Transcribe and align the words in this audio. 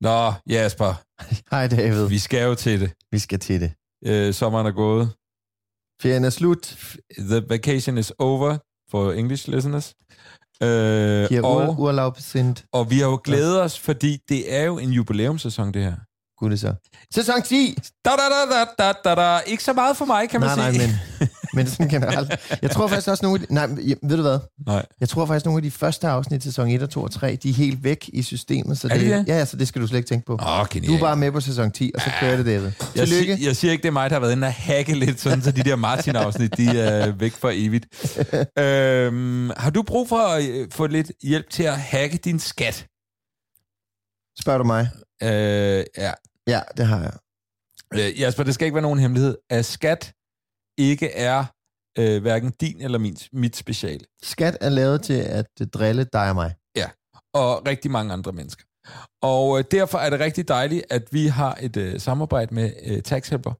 Nå, 0.00 0.32
Jasper, 0.48 0.94
Hej 1.50 1.66
David. 1.68 2.08
vi 2.08 2.18
skal 2.18 2.42
jo 2.42 2.54
til 2.54 2.80
det. 2.80 2.92
Vi 3.12 3.18
skal 3.18 3.38
til 3.38 3.60
det. 3.60 3.72
Øh, 4.06 4.34
sommeren 4.34 4.66
er 4.66 4.70
gået. 4.70 5.12
Ferien 6.02 6.24
er 6.24 6.30
slut. 6.30 6.76
The 7.18 7.42
vacation 7.48 7.98
is 7.98 8.12
over 8.18 8.58
for 8.90 9.12
English 9.12 9.48
listeners. 9.48 9.94
Øh, 10.62 11.28
Giver 11.28 11.42
og, 11.44 11.68
ur- 11.68 11.78
urlaub 11.80 12.16
sind. 12.18 12.56
og 12.72 12.90
vi 12.90 12.98
har 12.98 13.06
jo 13.06 13.20
glædet 13.24 13.62
os, 13.62 13.78
fordi 13.78 14.18
det 14.28 14.54
er 14.54 14.62
jo 14.64 14.78
en 14.78 14.90
jubilæumssæson, 14.90 15.74
det 15.74 15.82
her. 15.82 15.96
Gud, 16.38 16.50
det 16.50 16.60
så. 16.60 16.74
Sæson 17.14 17.42
10! 17.42 17.78
Da, 18.04 18.10
da, 18.10 18.16
da, 18.16 18.56
da, 18.56 18.64
da, 18.78 18.92
da, 19.04 19.14
da. 19.22 19.38
Ikke 19.46 19.64
så 19.64 19.72
meget 19.72 19.96
for 19.96 20.04
mig, 20.04 20.28
kan 20.30 20.40
man 20.40 20.58
Nej, 20.58 20.72
sige. 20.72 20.86
nej, 20.86 20.96
men, 21.20 21.28
men 21.54 21.66
sådan 21.66 21.88
generelt. 21.88 22.58
Jeg 22.62 22.70
tror 22.70 22.88
faktisk 22.88 23.08
også 23.08 23.24
nogle 23.24 23.46
Nej, 23.50 23.66
ved 24.02 24.16
du 24.16 24.22
hvad? 24.22 24.38
Nej. 24.66 24.86
Jeg 25.00 25.08
tror 25.08 25.26
faktisk 25.26 25.44
nogle 25.44 25.58
af 25.58 25.62
de 25.62 25.70
første 25.70 26.08
afsnit, 26.08 26.42
sæson 26.42 26.68
1 26.68 26.82
og 26.82 26.90
2 26.90 27.02
og 27.02 27.10
3, 27.10 27.36
de 27.42 27.50
er 27.50 27.54
helt 27.54 27.84
væk 27.84 28.10
i 28.12 28.22
systemet. 28.22 28.78
Så 28.78 28.88
Er 28.90 28.94
de 28.94 29.00
det? 29.00 29.10
Ja, 29.10 29.22
ja, 29.26 29.44
så 29.44 29.56
det 29.56 29.68
skal 29.68 29.82
du 29.82 29.86
slet 29.86 29.98
ikke 29.98 30.08
tænke 30.08 30.26
på. 30.26 30.32
Åh. 30.32 30.66
Du 30.86 30.94
er 30.94 31.00
bare 31.00 31.16
med 31.16 31.32
på 31.32 31.40
sæson 31.40 31.70
10, 31.70 31.92
og 31.94 32.00
så 32.00 32.10
kører 32.20 32.36
det, 32.36 32.46
David. 32.46 32.70
Jeg, 32.96 33.08
sig, 33.08 33.44
jeg 33.44 33.56
siger 33.56 33.72
ikke, 33.72 33.82
det 33.82 33.88
er 33.88 33.92
mig, 33.92 34.10
der 34.10 34.16
har 34.16 34.20
været 34.20 34.32
inde 34.32 34.46
og 34.46 34.52
hacke 34.52 34.94
lidt, 34.94 35.20
sådan, 35.20 35.42
så 35.42 35.50
de 35.50 35.62
der 35.62 35.76
Martin-afsnit, 35.76 36.56
de 36.56 36.80
er 36.80 37.12
væk 37.12 37.32
for 37.32 37.50
evigt. 37.54 37.86
øhm, 38.58 39.50
har 39.56 39.70
du 39.70 39.82
brug 39.82 40.08
for 40.08 40.16
at 40.18 40.44
øh, 40.44 40.68
få 40.72 40.86
lidt 40.86 41.12
hjælp 41.22 41.50
til 41.50 41.62
at 41.62 41.78
hacke 41.78 42.16
din 42.16 42.38
skat? 42.38 42.86
Spørger 44.40 44.58
du 44.58 44.64
mig? 44.64 44.88
Øh, 45.22 45.84
ja. 45.98 46.12
Ja, 46.46 46.60
det 46.76 46.86
har 46.86 47.00
jeg. 47.02 47.12
Øh, 47.94 48.20
Jasper, 48.20 48.42
det 48.44 48.54
skal 48.54 48.64
ikke 48.64 48.74
være 48.74 48.82
nogen 48.82 48.98
hemmelighed, 48.98 49.36
at 49.50 49.64
skat 49.64 50.12
ikke 50.80 51.12
er 51.12 51.44
øh, 51.98 52.22
hverken 52.22 52.52
din 52.60 52.80
eller 52.80 52.98
min, 52.98 53.16
mit 53.32 53.56
speciale. 53.56 54.04
Skat 54.22 54.56
er 54.60 54.68
lavet 54.68 55.02
til 55.02 55.20
at 55.20 55.50
øh, 55.60 55.66
drille 55.66 56.06
dig 56.12 56.28
og 56.28 56.34
mig. 56.34 56.54
og 57.34 57.66
rigtig 57.66 57.90
mange 57.90 58.12
andre 58.12 58.32
mennesker. 58.32 58.64
Og 59.22 59.58
øh, 59.58 59.64
derfor 59.70 59.98
er 59.98 60.10
det 60.10 60.20
rigtig 60.20 60.48
dejligt, 60.48 60.84
at 60.90 61.02
vi 61.10 61.26
har 61.26 61.58
et 61.60 61.76
øh, 61.76 62.00
samarbejde 62.00 62.54
med 62.54 62.72
øh, 62.86 63.02
Taxhelper, 63.02 63.52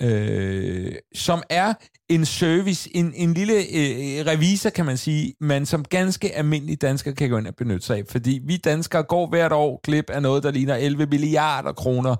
øh, 0.00 0.92
som 1.14 1.42
er 1.50 1.74
en 2.10 2.26
service, 2.26 2.96
en, 2.96 3.12
en 3.14 3.34
lille 3.34 3.54
øh, 3.54 4.26
revisor, 4.26 4.70
kan 4.70 4.84
man 4.84 4.96
sige, 4.96 5.34
men 5.40 5.66
som 5.66 5.84
ganske 5.84 6.36
almindelige 6.36 6.76
danskere 6.76 7.14
kan 7.14 7.30
gå 7.30 7.38
ind 7.38 7.46
og 7.46 7.54
benytte 7.56 7.86
sig 7.86 7.98
af. 7.98 8.04
Fordi 8.08 8.40
vi 8.44 8.56
danskere 8.56 9.02
går 9.02 9.26
hvert 9.26 9.52
år 9.52 9.80
glip 9.82 10.10
af 10.10 10.22
noget, 10.22 10.42
der 10.42 10.50
ligner 10.50 10.74
11 10.74 11.06
milliarder 11.06 11.72
kroner 11.72 12.16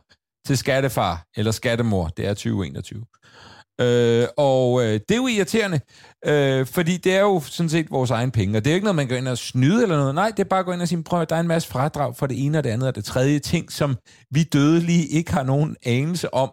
til 0.47 0.58
skattefar 0.58 1.25
eller 1.37 1.53
skattemor. 1.53 2.08
Det 2.08 2.26
er 2.26 2.34
2021. 2.34 3.04
Øh, 3.80 4.26
og 4.36 4.82
øh, 4.84 4.92
det 4.92 5.10
er 5.10 5.16
jo 5.16 5.26
irriterende, 5.26 5.80
øh, 6.26 6.66
fordi 6.66 6.96
det 6.96 7.14
er 7.14 7.20
jo 7.20 7.40
sådan 7.46 7.70
set 7.70 7.90
vores 7.90 8.10
egen 8.10 8.30
penge, 8.30 8.58
og 8.58 8.64
det 8.64 8.70
er 8.70 8.74
jo 8.74 8.76
ikke 8.76 8.84
noget, 8.84 8.96
man 8.96 9.08
går 9.08 9.16
ind 9.16 9.28
og 9.28 9.38
snyde 9.38 9.82
eller 9.82 9.96
noget. 9.96 10.14
Nej, 10.14 10.30
det 10.30 10.38
er 10.38 10.44
bare 10.48 10.60
at 10.60 10.66
gå 10.66 10.72
ind 10.72 10.82
og 10.82 10.88
sige, 10.88 11.02
prøv 11.02 11.20
at 11.20 11.30
der 11.30 11.36
er 11.36 11.40
en 11.40 11.48
masse 11.48 11.68
fradrag 11.68 12.16
for 12.16 12.26
det 12.26 12.44
ene 12.44 12.58
og 12.58 12.64
det 12.64 12.70
andet 12.70 12.88
og 12.88 12.94
det 12.94 13.04
tredje 13.04 13.38
ting, 13.38 13.72
som 13.72 13.96
vi 14.30 14.42
dødelige 14.42 15.06
ikke 15.06 15.32
har 15.32 15.42
nogen 15.42 15.76
anelse 15.82 16.34
om, 16.34 16.50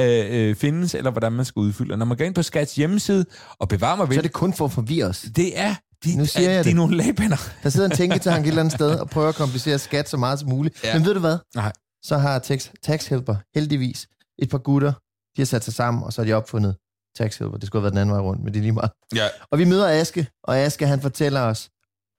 øh, 0.00 0.26
øh, 0.48 0.54
findes, 0.56 0.94
eller 0.94 1.10
hvordan 1.10 1.32
man 1.32 1.44
skal 1.44 1.60
udfylde. 1.60 1.92
Og 1.94 1.98
når 1.98 2.06
man 2.06 2.16
går 2.16 2.24
ind 2.24 2.34
på 2.34 2.42
Skats 2.42 2.74
hjemmeside 2.74 3.24
og 3.58 3.68
bevarer 3.68 3.96
mig 3.96 4.04
Så 4.06 4.08
vel, 4.08 4.18
er 4.18 4.22
det 4.22 4.32
kun 4.32 4.52
for 4.54 4.64
at 4.64 4.72
forvirre 4.72 5.06
os. 5.06 5.26
det 5.36 5.58
er, 5.58 5.74
de, 6.04 6.16
Nu 6.18 6.26
siger 6.26 6.42
jeg 6.50 6.54
de 6.54 6.58
er 6.58 6.62
det. 6.62 6.76
nogle 6.76 6.96
lagpænder. 6.96 7.36
Der 7.62 7.68
sidder 7.68 7.88
en 7.90 7.96
tænketank 8.00 8.44
et 8.44 8.48
eller 8.48 8.60
andet 8.60 8.74
sted 8.74 8.90
og 8.90 9.10
prøver 9.10 9.28
at 9.28 9.34
komplicere 9.34 9.78
skat 9.78 10.08
så 10.08 10.16
meget 10.16 10.38
som 10.38 10.48
muligt. 10.48 10.84
Ja. 10.84 10.94
Men 10.98 11.04
ved 11.06 11.14
du 11.14 11.20
hvad? 11.20 11.38
Nej. 11.54 11.72
Så 12.04 12.18
har 12.18 12.38
tax, 12.38 12.68
tax 12.82 13.06
Helper 13.06 13.36
heldigvis 13.54 14.06
et 14.38 14.50
par 14.50 14.58
gutter, 14.58 14.92
de 15.36 15.42
har 15.42 15.46
sat 15.46 15.64
sig 15.64 15.74
sammen, 15.74 16.02
og 16.02 16.12
så 16.12 16.22
har 16.22 16.26
de 16.26 16.32
opfundet 16.32 16.76
Tax 17.16 17.38
Helper. 17.38 17.58
Det 17.58 17.66
skulle 17.66 17.80
have 17.80 17.84
været 17.84 17.92
den 17.92 18.00
anden 18.00 18.12
vej 18.12 18.22
rundt, 18.22 18.44
men 18.44 18.52
det 18.52 18.58
er 18.58 18.62
lige 18.62 18.72
meget. 18.72 18.90
Ja. 19.14 19.28
Og 19.50 19.58
vi 19.58 19.64
møder 19.64 20.00
Aske, 20.00 20.28
og 20.44 20.58
Aske 20.58 20.86
han 20.86 21.00
fortæller 21.00 21.40
os 21.40 21.70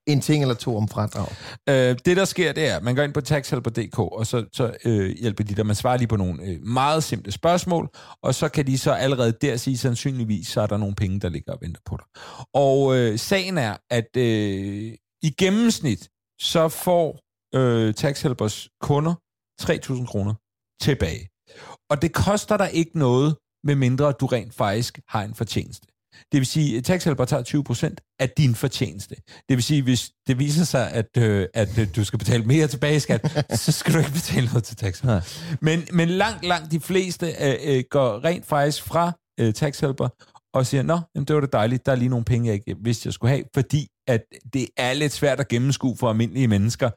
en 0.08 0.22
ting 0.22 0.44
eller 0.44 0.56
to 0.56 0.78
om 0.78 0.88
fradrag. 0.88 1.28
Øh, 1.70 1.96
det, 2.06 2.18
der 2.18 2.26
sker, 2.26 2.52
det 2.52 2.68
er, 2.68 2.78
at 2.78 2.84
man 2.84 2.96
går 2.96 3.04
ind 3.04 3.14
på 3.14 3.22
taxhelper.dk, 3.22 4.00
og 4.00 4.28
så, 4.28 4.46
så 4.54 4.78
øh, 4.86 5.10
hjælper 5.10 5.44
de 5.44 5.56
dig. 5.56 5.66
Man 5.66 5.76
svarer 5.76 5.98
lige 5.98 6.08
på 6.08 6.16
nogle 6.16 6.44
øh, 6.44 6.62
meget 6.62 7.04
simple 7.04 7.32
spørgsmål, 7.32 7.90
og 8.24 8.36
så 8.36 8.50
kan 8.50 8.68
de 8.68 8.78
så 8.78 8.92
allerede 8.92 9.32
der 9.42 9.58
sige, 9.58 9.78
sandsynligvis, 9.78 10.48
så 10.48 10.62
er 10.62 10.68
der 10.68 10.78
nogle 10.78 10.96
penge, 10.96 11.20
der 11.20 11.30
ligger 11.30 11.54
og 11.54 11.60
venter 11.62 11.82
på 11.86 11.98
dig. 11.98 12.06
Og 12.54 12.98
øh, 12.98 13.20
sagen 13.20 13.58
er, 13.58 13.78
at 13.90 14.18
øh, 14.18 14.94
i 15.24 15.30
gennemsnit, 15.38 16.10
så 16.40 16.70
får 16.70 17.20
øh, 17.56 17.94
taxhelpers 17.94 18.70
kunder 18.82 19.14
3.000 19.62 20.06
kroner 20.06 20.34
tilbage. 20.82 21.30
Og 21.90 22.02
det 22.02 22.14
koster 22.14 22.58
dig 22.58 22.70
ikke 22.74 23.00
noget, 23.00 23.36
medmindre 23.64 24.12
du 24.12 24.26
rent 24.26 24.54
faktisk 24.54 25.00
har 25.08 25.24
en 25.24 25.36
fortjeneste. 25.36 25.88
Det 26.32 26.38
vil 26.38 26.46
sige, 26.46 26.78
at 26.78 26.84
taxhelper 26.84 27.26
tager 27.26 27.92
20% 27.92 28.16
af 28.20 28.30
din 28.30 28.56
fortjeneste. 28.56 29.16
Det 29.50 29.58
vil 29.58 29.64
sige, 29.64 29.82
hvis 29.82 30.12
det 30.28 30.40
viser 30.40 30.64
sig, 30.64 30.92
at, 30.92 31.18
øh, 31.18 31.48
at 31.54 31.78
øh, 31.78 31.88
du 31.96 32.04
skal 32.04 32.20
betale 32.20 32.44
mere 32.44 32.68
tilbage 32.68 32.96
i 32.96 33.00
skat, 33.00 33.46
så 33.66 33.72
skal 33.72 33.94
du 33.94 34.00
ikke 34.00 34.12
betale 34.12 34.48
noget 34.48 34.64
til 34.64 34.76
taxhelper. 34.76 35.22
Men, 35.62 35.88
men 35.92 36.10
langt, 36.10 36.46
langt 36.46 36.72
de 36.72 36.80
fleste 36.80 37.26
øh, 37.42 37.56
øh, 37.64 37.84
går 37.90 38.24
rent 38.24 38.46
faktisk 38.46 38.84
fra 38.84 39.12
øh, 39.40 39.54
taxhelper 39.54 40.10
og 40.54 40.66
siger, 40.66 40.84
nå, 40.84 41.00
jamen, 41.16 41.26
det 41.26 41.36
var 41.36 41.42
det 41.42 41.54
dejligt, 41.54 41.86
der 41.86 41.92
er 41.92 41.96
lige 41.96 42.10
nogle 42.10 42.26
penge, 42.26 42.48
jeg 42.48 42.54
ikke 42.56 42.76
vidste, 42.84 43.08
jeg 43.08 43.14
skulle 43.14 43.32
have, 43.32 43.44
fordi 43.54 43.88
at 44.08 44.24
det 44.54 44.68
er 44.78 44.94
lidt 44.94 45.14
svært 45.14 45.40
at 45.40 45.48
gennemskue 45.48 45.98
for 45.98 46.10
almindelige 46.10 46.48
mennesker 46.48 46.90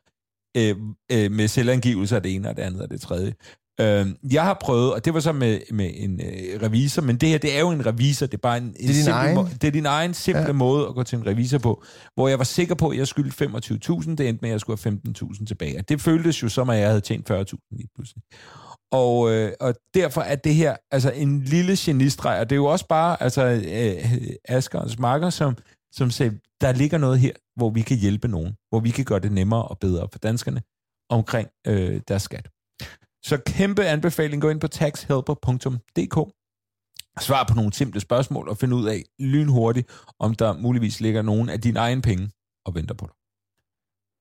øh, 0.57 0.77
øh, 1.13 1.33
med 1.33 1.49
selvangivelse 1.49 2.17
af 2.17 2.23
det 2.23 2.35
ene 2.35 2.49
og 2.49 2.57
det 2.57 2.63
andet 2.63 2.83
og 2.83 2.91
det 2.91 3.01
tredje. 3.01 3.35
Øh, 3.81 4.07
jeg 4.33 4.43
har 4.43 4.59
prøvet, 4.61 4.95
og 4.95 5.05
det 5.05 5.15
var 5.15 5.21
så 5.21 5.33
med, 5.33 5.61
med 5.73 5.91
en 5.95 6.21
øh, 6.21 6.63
revisor, 6.63 7.03
men 7.03 7.17
det 7.17 7.29
her, 7.29 7.39
det 7.39 7.57
er 7.57 7.61
jo 7.61 7.71
en 7.71 7.87
revisor, 7.87 8.27
det 8.27 8.35
er 8.35 8.39
bare 8.43 8.59
en, 8.59 8.65
en 8.65 8.73
din 8.77 8.95
simpel 8.95 9.13
egen? 9.13 9.35
må- 9.35 9.49
det 9.61 9.65
er 9.65 9.71
din 9.71 9.87
egen 9.87 10.15
simple 10.15 10.43
ja. 10.43 10.53
Måde 10.53 10.89
at 10.89 10.95
gå 10.95 11.03
til 11.03 11.19
en 11.19 11.27
revisor 11.27 11.59
på, 11.59 11.83
hvor 12.15 12.29
jeg 12.29 12.39
var 12.39 12.45
sikker 12.45 12.75
på, 12.75 12.89
at 12.89 12.99
jeg 12.99 13.07
skyldte 13.09 13.45
25.000, 13.45 14.11
det 14.11 14.29
endte 14.29 14.43
med, 14.43 14.51
at 14.51 14.53
jeg 14.53 14.61
skulle 14.61 14.79
have 14.85 15.01
15.000 15.33 15.47
tilbage. 15.47 15.79
Og 15.79 15.89
det 15.89 16.01
føltes 16.01 16.43
jo 16.43 16.49
som, 16.49 16.71
at 16.71 16.79
jeg 16.79 16.89
havde 16.89 17.01
tjent 17.01 17.31
40.000 17.31 17.57
lige 17.71 17.89
pludselig. 17.95 18.23
Og, 18.93 19.33
øh, 19.33 19.53
og 19.61 19.75
derfor 19.95 20.21
er 20.21 20.35
det 20.37 20.55
her 20.55 20.77
altså 20.91 21.11
en 21.11 21.41
lille 21.41 21.77
genistreg, 21.79 22.41
og 22.41 22.51
det 22.51 22.57
er 22.57 22.61
jo 22.61 22.67
også 22.67 22.87
bare 22.89 23.23
altså, 23.23 23.43
øh, 23.45 24.21
Asgerens 24.49 24.99
marker, 24.99 25.31
som, 25.31 25.57
som 25.93 26.11
siger, 26.11 26.31
der 26.61 26.73
ligger 26.73 26.99
noget 26.99 27.19
her, 27.19 27.33
hvor 27.57 27.71
vi 27.71 27.83
kan 27.83 27.97
hjælpe 27.97 28.29
nogen, 28.29 28.53
hvor 28.69 28.81
vi 28.81 28.91
kan 28.91 29.05
gøre 29.05 29.19
det 29.19 29.33
nemmere 29.33 29.63
og 29.63 29.79
bedre 29.79 30.09
for 30.13 30.19
danskerne 30.19 30.63
omkring 31.11 31.49
øh, 31.67 32.01
deres 32.09 32.23
skat. 32.23 32.49
Så 33.23 33.39
kæmpe 33.47 33.85
anbefaling, 33.85 34.43
gå 34.43 34.49
ind 34.51 34.61
på 34.61 34.69
taxhelper.dk, 34.69 36.33
svar 37.21 37.45
på 37.49 37.55
nogle 37.55 37.73
simple 37.73 38.01
spørgsmål 38.01 38.49
og 38.49 38.59
find 38.59 38.75
ud 38.75 38.87
af 38.89 39.05
lynhurtigt, 39.19 39.89
om 40.19 40.35
der 40.35 40.53
muligvis 40.59 41.01
ligger 41.01 41.23
nogen 41.23 41.49
af 41.49 41.61
dine 41.61 41.79
egne 41.79 42.03
penge 42.03 42.31
og 42.67 42.75
venter 42.75 42.95
på 42.95 43.07
dig. 43.07 43.15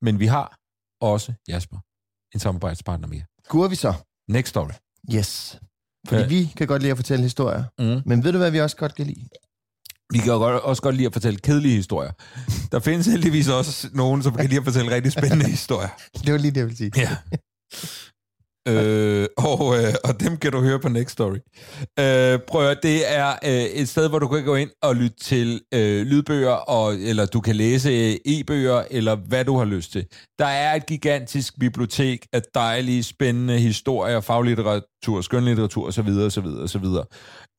Men 0.01 0.19
vi 0.19 0.25
har 0.25 0.57
også, 1.01 1.33
Jasper, 1.47 1.77
en 2.33 2.39
samarbejdspartner 2.39 3.07
mere. 3.07 3.23
Guder 3.49 3.69
vi 3.69 3.75
så? 3.75 3.93
Next 4.27 4.49
story. 4.49 4.69
Yes. 5.15 5.59
Fordi 6.07 6.21
Ja. 6.21 6.27
vi 6.27 6.53
kan 6.57 6.67
godt 6.67 6.81
lide 6.81 6.91
at 6.91 6.97
fortælle 6.97 7.23
historier. 7.23 7.63
Mm. 7.79 8.01
Men 8.05 8.23
ved 8.23 8.31
du, 8.31 8.37
hvad 8.37 8.51
vi 8.51 8.59
også 8.61 8.75
godt 8.77 8.95
kan 8.95 9.05
lide? 9.05 9.27
Vi 10.13 10.17
kan 10.17 10.27
jo 10.33 10.37
godt, 10.37 10.61
også 10.63 10.81
godt 10.81 10.95
lide 10.95 11.05
at 11.07 11.13
fortælle 11.13 11.39
kedelige 11.39 11.75
historier. 11.75 12.11
Der 12.71 12.79
findes 12.79 13.07
heldigvis 13.07 13.47
også 13.47 13.89
nogen, 13.93 14.23
som 14.23 14.33
kan 14.35 14.45
lide 14.45 14.57
at 14.59 14.63
fortælle 14.65 14.91
rigtig 14.95 15.11
spændende 15.11 15.49
historier. 15.57 15.89
Det 16.25 16.31
var 16.33 16.37
lige 16.39 16.51
det, 16.51 16.57
jeg 16.57 16.65
ville 16.65 16.77
sige. 16.77 16.91
Ja. 16.97 17.17
Øh, 18.69 19.27
og, 19.37 19.77
øh, 19.77 19.93
og 20.03 20.19
dem 20.19 20.37
kan 20.37 20.51
du 20.51 20.61
høre 20.61 20.79
på 20.79 20.89
Next 20.89 21.11
Story. 21.11 21.37
Øh, 21.99 22.39
prøv 22.47 22.67
at, 22.67 22.79
det 22.83 23.17
er 23.17 23.29
øh, 23.45 23.51
et 23.51 23.89
sted, 23.89 24.09
hvor 24.09 24.19
du 24.19 24.27
kan 24.27 24.43
gå 24.43 24.55
ind 24.55 24.69
og 24.81 24.95
lytte 24.95 25.17
til 25.21 25.61
øh, 25.73 26.05
lydbøger, 26.05 26.51
og, 26.51 26.95
eller 26.95 27.25
du 27.25 27.41
kan 27.41 27.55
læse 27.55 27.89
øh, 27.89 28.15
e-bøger, 28.25 28.83
eller 28.91 29.15
hvad 29.15 29.45
du 29.45 29.57
har 29.57 29.65
lyst 29.65 29.91
til. 29.91 30.05
Der 30.39 30.45
er 30.45 30.75
et 30.75 30.85
gigantisk 30.85 31.59
bibliotek 31.59 32.25
af 32.33 32.41
dejlige, 32.55 33.03
spændende 33.03 33.59
historier, 33.59 34.21
faglitteratur, 34.21 35.21
skønlitteratur 35.21 35.87
osv. 35.87 36.09
osv., 36.09 36.45
osv. 36.45 36.85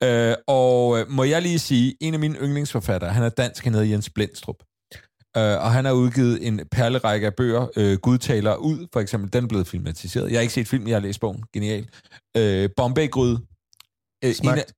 Øh, 0.03 0.35
og 0.47 0.99
øh, 0.99 1.07
må 1.09 1.25
jeg 1.25 1.43
lige 1.43 1.59
sige, 1.59 1.95
en 2.01 2.15
af 2.15 2.21
mine 2.21 2.39
yndlingsforfattere, 2.39 3.11
han 3.11 3.23
er 3.23 3.29
dansk, 3.29 3.65
han 3.65 3.75
hedder 3.75 3.89
Jens 3.89 4.11
Blendstrup. 4.11 4.57
Uh, 5.38 5.43
og 5.43 5.73
han 5.73 5.85
har 5.85 5.93
udgivet 5.93 6.47
en 6.47 6.61
perlerække 6.71 7.27
af 7.27 7.35
bøger. 7.35 7.67
Uh, 7.77 7.93
Gud 7.99 8.19
taler 8.19 8.55
ud, 8.56 8.87
for 8.93 9.00
eksempel. 9.00 9.32
Den 9.32 9.44
er 9.44 9.49
blevet 9.49 9.67
filmatiseret. 9.69 10.31
Jeg 10.31 10.37
har 10.37 10.41
ikke 10.41 10.55
set 10.55 10.69
filmen, 10.69 10.88
jeg 10.88 10.97
har 10.97 11.00
læst 11.00 11.21
bogen. 11.21 11.44
Genial. 11.55 11.88
Uh, 12.38 12.71
Bombay 12.77 13.11
Gryde. 13.11 13.41
Uh, 14.27 14.32
Smagt. 14.32 14.73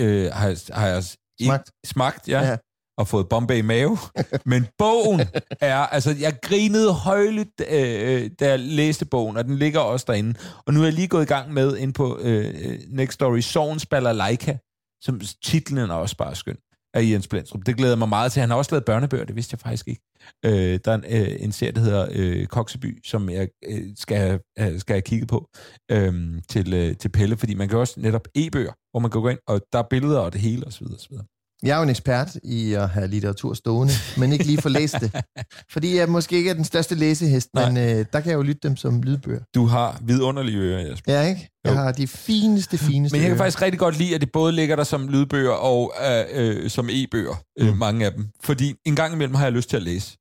uh, 0.00 0.06
har, 0.32 0.48
jeg- 0.48 0.58
har 0.72 0.86
jeg 0.88 1.04
Smagt. 1.42 1.70
smagt, 1.86 2.28
ja. 2.28 2.40
Ja. 2.40 2.48
ja. 2.50 2.56
Og 2.98 3.08
fået 3.08 3.28
Bombay 3.28 3.56
i 3.58 3.62
mave. 3.62 3.98
Men 4.52 4.66
bogen 4.78 5.20
er... 5.60 5.76
Altså, 5.76 6.16
jeg 6.20 6.38
grinede 6.42 6.92
højligt, 6.92 7.60
øh, 7.70 8.30
da 8.40 8.48
jeg 8.48 8.58
læste 8.58 9.04
bogen, 9.06 9.36
og 9.36 9.44
den 9.44 9.56
ligger 9.58 9.80
også 9.80 10.04
derinde. 10.08 10.34
Og 10.66 10.74
nu 10.74 10.80
er 10.80 10.84
jeg 10.84 10.92
lige 10.92 11.08
gået 11.08 11.22
i 11.22 11.26
gang 11.26 11.52
med 11.52 11.76
ind 11.76 11.94
på 11.94 12.18
øh, 12.22 12.78
Next 12.88 13.12
Story, 13.14 13.40
Sovens 13.40 13.86
Balalaika, 13.86 14.56
som 15.02 15.20
titlen 15.44 15.90
er 15.90 15.94
også 15.94 16.16
bare 16.16 16.34
skøn 16.34 16.56
af 16.94 17.02
Jens 17.02 17.28
Blendstrup. 17.28 17.66
Det 17.66 17.76
glæder 17.76 17.96
mig 17.96 18.08
meget 18.08 18.32
til. 18.32 18.40
Han 18.40 18.50
har 18.50 18.56
også 18.56 18.72
lavet 18.72 18.84
børnebøger, 18.84 19.24
det 19.24 19.36
vidste 19.36 19.54
jeg 19.54 19.60
faktisk 19.60 19.88
ikke. 19.88 20.02
Øh, 20.44 20.78
der 20.84 20.92
er 20.92 20.94
en, 20.94 21.04
øh, 21.04 21.36
en 21.40 21.52
serie, 21.52 21.72
der 21.72 21.80
hedder 21.80 22.08
øh, 22.10 22.46
Kokseby, 22.46 23.00
som 23.04 23.30
jeg 23.30 23.48
øh, 23.68 23.82
skal, 23.96 24.40
øh, 24.58 24.80
skal 24.80 24.94
have 24.94 25.02
kigget 25.02 25.28
på 25.28 25.48
øh, 25.90 26.42
til, 26.48 26.74
øh, 26.74 26.96
til 26.96 27.08
Pelle, 27.08 27.36
fordi 27.36 27.54
man 27.54 27.68
kan 27.68 27.78
også 27.78 28.00
netop 28.00 28.28
e-bøger, 28.34 28.72
hvor 28.90 29.00
man 29.00 29.10
kan 29.10 29.20
gå 29.20 29.28
ind, 29.28 29.38
og 29.46 29.60
der 29.72 29.78
er 29.78 29.86
billeder 29.90 30.18
og 30.18 30.32
det 30.32 30.40
hele 30.40 30.66
osv. 30.66 30.86
osv. 30.86 31.14
Jeg 31.62 31.70
er 31.72 31.76
jo 31.76 31.82
en 31.82 31.90
ekspert 31.90 32.36
i 32.42 32.72
at 32.72 32.88
have 32.88 33.08
litteratur 33.08 33.54
stående, 33.54 33.92
men 34.16 34.32
ikke 34.32 34.44
lige 34.44 34.62
få 34.62 34.68
læst 34.68 34.96
det. 35.00 35.12
Fordi 35.72 35.96
jeg 35.96 36.08
måske 36.08 36.36
ikke 36.36 36.50
er 36.50 36.54
den 36.54 36.64
største 36.64 36.94
læsehest, 36.94 37.48
Nej. 37.54 37.70
men 37.70 37.76
øh, 37.98 38.04
der 38.12 38.20
kan 38.20 38.30
jeg 38.30 38.36
jo 38.36 38.42
lytte 38.42 38.68
dem 38.68 38.76
som 38.76 39.02
lydbøger. 39.02 39.40
Du 39.54 39.66
har 39.66 40.00
vidunderlige 40.02 40.58
ører, 40.58 40.80
Jesper. 40.90 41.12
Ja, 41.12 41.28
ikke? 41.28 41.48
Jeg 41.64 41.72
Jo. 41.72 41.76
har 41.78 41.92
de 41.92 42.06
fineste, 42.06 42.78
fineste 42.78 43.14
Men 43.14 43.22
jeg 43.22 43.28
kan 43.28 43.30
ører. 43.36 43.38
faktisk 43.44 43.62
rigtig 43.62 43.78
godt 43.78 43.98
lide, 43.98 44.14
at 44.14 44.20
det 44.20 44.32
både 44.32 44.52
ligger 44.52 44.76
der 44.76 44.84
som 44.84 45.08
lydbøger 45.08 45.50
og 45.50 45.92
øh, 46.10 46.24
øh, 46.64 46.70
som 46.70 46.88
e-bøger, 46.90 47.34
øh, 47.60 47.68
Mm. 47.72 47.76
mange 47.78 48.06
af 48.06 48.12
dem. 48.12 48.26
Fordi 48.44 48.74
en 48.86 48.96
gang 48.96 49.14
imellem 49.14 49.34
har 49.34 49.44
jeg 49.44 49.52
lyst 49.52 49.70
til 49.70 49.76
at 49.76 49.82
læse. 49.82 50.16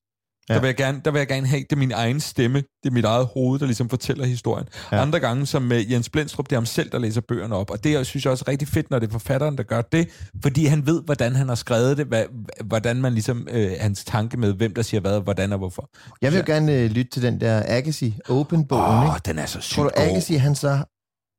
Ja. 0.50 0.54
Der, 0.54 0.60
vil 0.60 0.68
jeg 0.68 0.75
gerne, 0.75 1.01
der 1.06 1.12
vil 1.12 1.19
jeg 1.19 1.28
gerne 1.28 1.48
have, 1.48 1.62
det 1.62 1.72
er 1.72 1.75
min 1.75 1.92
egen 1.92 2.19
stemme, 2.19 2.57
det 2.57 2.90
er 2.90 2.92
mit 2.92 3.06
eget 3.06 3.25
hoved, 3.34 3.60
der 3.60 3.66
ligesom 3.66 3.90
fortæller 3.90 4.25
historien. 4.25 4.68
Ja. 4.92 5.01
Andre 5.01 5.19
gange, 5.19 5.45
som 5.45 5.62
med 5.62 5.86
Jens 5.86 6.10
Blendstrup, 6.10 6.45
det 6.45 6.51
er 6.51 6.60
ham 6.60 6.66
selv, 6.66 6.92
der 6.92 7.00
læser 7.00 7.22
bøgerne 7.22 7.56
op. 7.56 7.69
Og 7.69 7.84
det 7.84 8.07
synes 8.07 8.25
jeg 8.25 8.31
også 8.31 8.44
er 8.48 8.51
rigtig 8.51 8.68
fedt, 8.68 8.90
når 8.90 9.00
det 9.00 9.07
er 9.07 9.12
forfatteren, 9.12 9.57
der 9.57 9.63
gør 9.63 9.81
det, 9.81 10.10
fordi 10.42 10.66
han 10.66 10.86
ved, 10.86 11.04
hvordan 11.04 11.36
han 11.36 11.48
har 11.48 11.56
skrevet 11.56 11.98
det, 11.98 12.06
hvad, 12.06 12.25
hvordan 12.66 13.01
man 13.01 13.13
ligesom, 13.13 13.48
øh, 13.51 13.72
hans 13.80 14.06
tanke 14.06 14.38
med, 14.38 14.54
hvem 14.54 14.74
der 14.74 14.81
siger 14.81 15.01
hvad, 15.01 15.22
hvordan 15.22 15.51
og 15.51 15.57
hvorfor. 15.57 15.90
Jeg 16.22 16.31
vil 16.31 16.38
jo 16.38 16.44
gerne 16.46 16.74
øh, 16.74 16.92
lytte 16.92 17.12
til 17.12 17.22
den 17.22 17.42
der 17.42 17.63
Agassi 17.66 18.18
Open-bogen, 18.30 18.84
Åh, 18.84 19.10
oh, 19.10 19.18
den 19.25 19.39
er 19.39 19.46
så 19.46 19.62
sygt 19.62 19.75
Tror 19.75 19.84
du. 19.84 19.89
Agassi, 19.96 20.36
han 20.36 20.56
så 20.56 20.84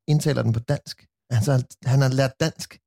indtaler 0.08 0.42
den 0.42 0.52
på 0.52 0.60
dansk? 0.60 1.06
Han, 1.30 1.44
så, 1.44 1.64
han 1.84 2.00
har 2.00 2.08
lært 2.08 2.32
dansk. 2.40 2.78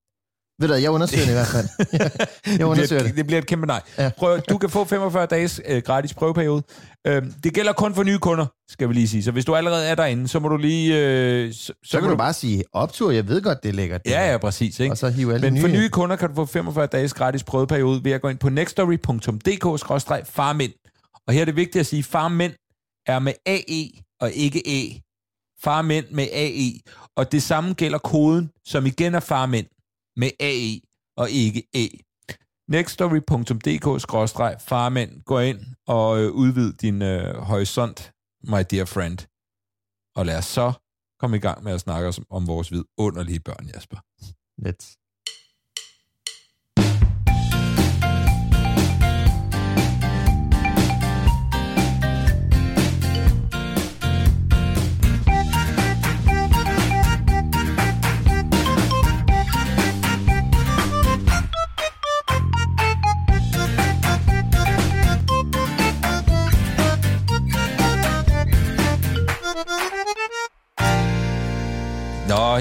Ved 0.62 0.68
du, 0.68 0.74
jeg 0.74 0.92
undersøger 0.92 1.24
det 1.24 1.30
i 1.32 1.34
hvert 1.34 1.48
fald. 1.48 1.68
jeg 2.60 2.66
undersøger 2.66 2.88
det, 2.88 2.90
bliver, 2.90 3.02
det. 3.04 3.10
et- 3.10 3.16
det 3.18 3.28
bliver 3.28 3.40
et 3.42 3.48
kæmpe 3.48 3.68
nej. 3.68 3.82
Ja. 3.98 4.10
Prøv, 4.18 4.40
du 4.50 4.58
kan 4.58 4.70
få 4.70 4.86
45 4.86 5.26
dages 5.26 5.62
øh, 5.68 5.82
gratis 5.82 6.14
prøveperiode. 6.14 6.64
Øh, 7.08 7.24
det 7.44 7.54
gælder 7.54 7.74
kun 7.74 7.96
for 7.96 8.04
nye 8.04 8.18
kunder, 8.20 8.46
skal 8.70 8.90
vi 8.90 8.94
lige 8.94 9.08
sige. 9.08 9.24
Så 9.24 9.32
hvis 9.32 9.46
du 9.46 9.56
allerede 9.56 9.86
er 9.88 9.96
derinde, 9.96 10.28
så 10.28 10.40
må 10.40 10.50
du 10.50 10.58
lige... 10.58 10.98
Øh, 11.00 11.54
så, 11.54 11.74
Så 11.86 12.00
kan 12.00 12.10
du 12.10 12.16
bare 12.16 12.34
sige, 12.34 12.64
optur, 12.74 13.12
jeg 13.12 13.28
ved 13.28 13.42
godt, 13.42 13.64
det 13.64 13.70
er 13.70 13.74
lækkert. 13.74 14.02
det 14.06 14.12
Ja, 14.12 14.24
her." 14.24 14.32
ja, 14.32 14.38
præcis. 14.38 14.80
Ikke? 14.80 14.94
Og 14.94 14.98
så 14.98 15.10
hive 15.10 15.34
alle 15.34 15.46
Men 15.48 15.54
nye. 15.54 15.62
for 15.62 15.68
nye 15.68 15.90
kunder 15.90 16.16
kan 16.16 16.30
du 16.30 16.36
få 16.36 16.46
45 16.46 16.86
dages 16.88 17.14
gratis 17.14 17.44
prøveperiode 17.44 18.04
ved 18.04 18.12
at 18.12 18.22
gå 18.22 18.30
ind 18.30 18.38
på 18.38 18.50
nextstory.dk-farmænd. 18.50 20.72
Og 21.28 21.34
her 21.34 21.42
er 21.42 21.46
det 21.46 21.56
vigtigt 21.56 21.80
at 21.80 21.86
sige, 21.86 22.04
farmænd 22.04 22.54
er 23.08 23.20
med 23.20 23.34
AE 23.46 23.90
og 24.22 24.32
ikke 24.32 24.62
E. 24.66 25.02
Farmænd 25.64 26.06
med 26.12 26.28
AE. 26.34 26.72
Og 27.18 27.32
det 27.32 27.44
samme 27.44 27.74
gælder 27.74 27.98
koden, 27.98 28.50
som 28.66 28.86
igen 28.86 29.16
er 29.16 29.20
farmænd 29.20 29.66
med 30.18 30.32
AE 30.40 30.82
og 31.18 31.30
ikke 31.30 31.64
E. 31.74 31.88
nextstory.dk-farmænd. 32.68 35.24
Gå 35.24 35.40
ind 35.40 35.60
og 35.88 36.20
øh, 36.20 36.32
udvid 36.32 36.74
din 36.74 37.02
øh, 37.02 37.36
horisont, 37.36 38.14
my 38.44 38.64
dear 38.72 38.86
friend. 38.86 39.18
Og 40.16 40.26
lad 40.26 40.38
os 40.38 40.46
så 40.46 40.74
komme 41.20 41.38
i 41.38 41.40
gang 41.40 41.64
med 41.64 41.74
at 41.74 41.82
snakke 41.82 42.14
om 42.30 42.48
vores 42.48 42.72
vidunderlige 42.72 43.40
børn, 43.40 43.70
Jasper. 43.74 43.98
Let's. 44.66 44.97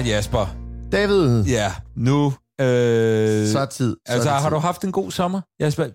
Jasper. 0.05 0.55
David, 0.91 1.43
Ja, 1.43 1.71
nu... 1.95 2.33
Øh, 2.61 3.47
så 3.47 3.59
er 3.59 3.65
tid. 3.65 3.95
Så 4.07 4.13
altså, 4.13 4.29
er 4.29 4.33
har 4.33 4.41
tid. 4.49 4.49
du 4.55 4.59
haft 4.59 4.83
en 4.83 4.91
god 4.91 5.11
sommer? 5.11 5.41
Jasper, 5.59 5.87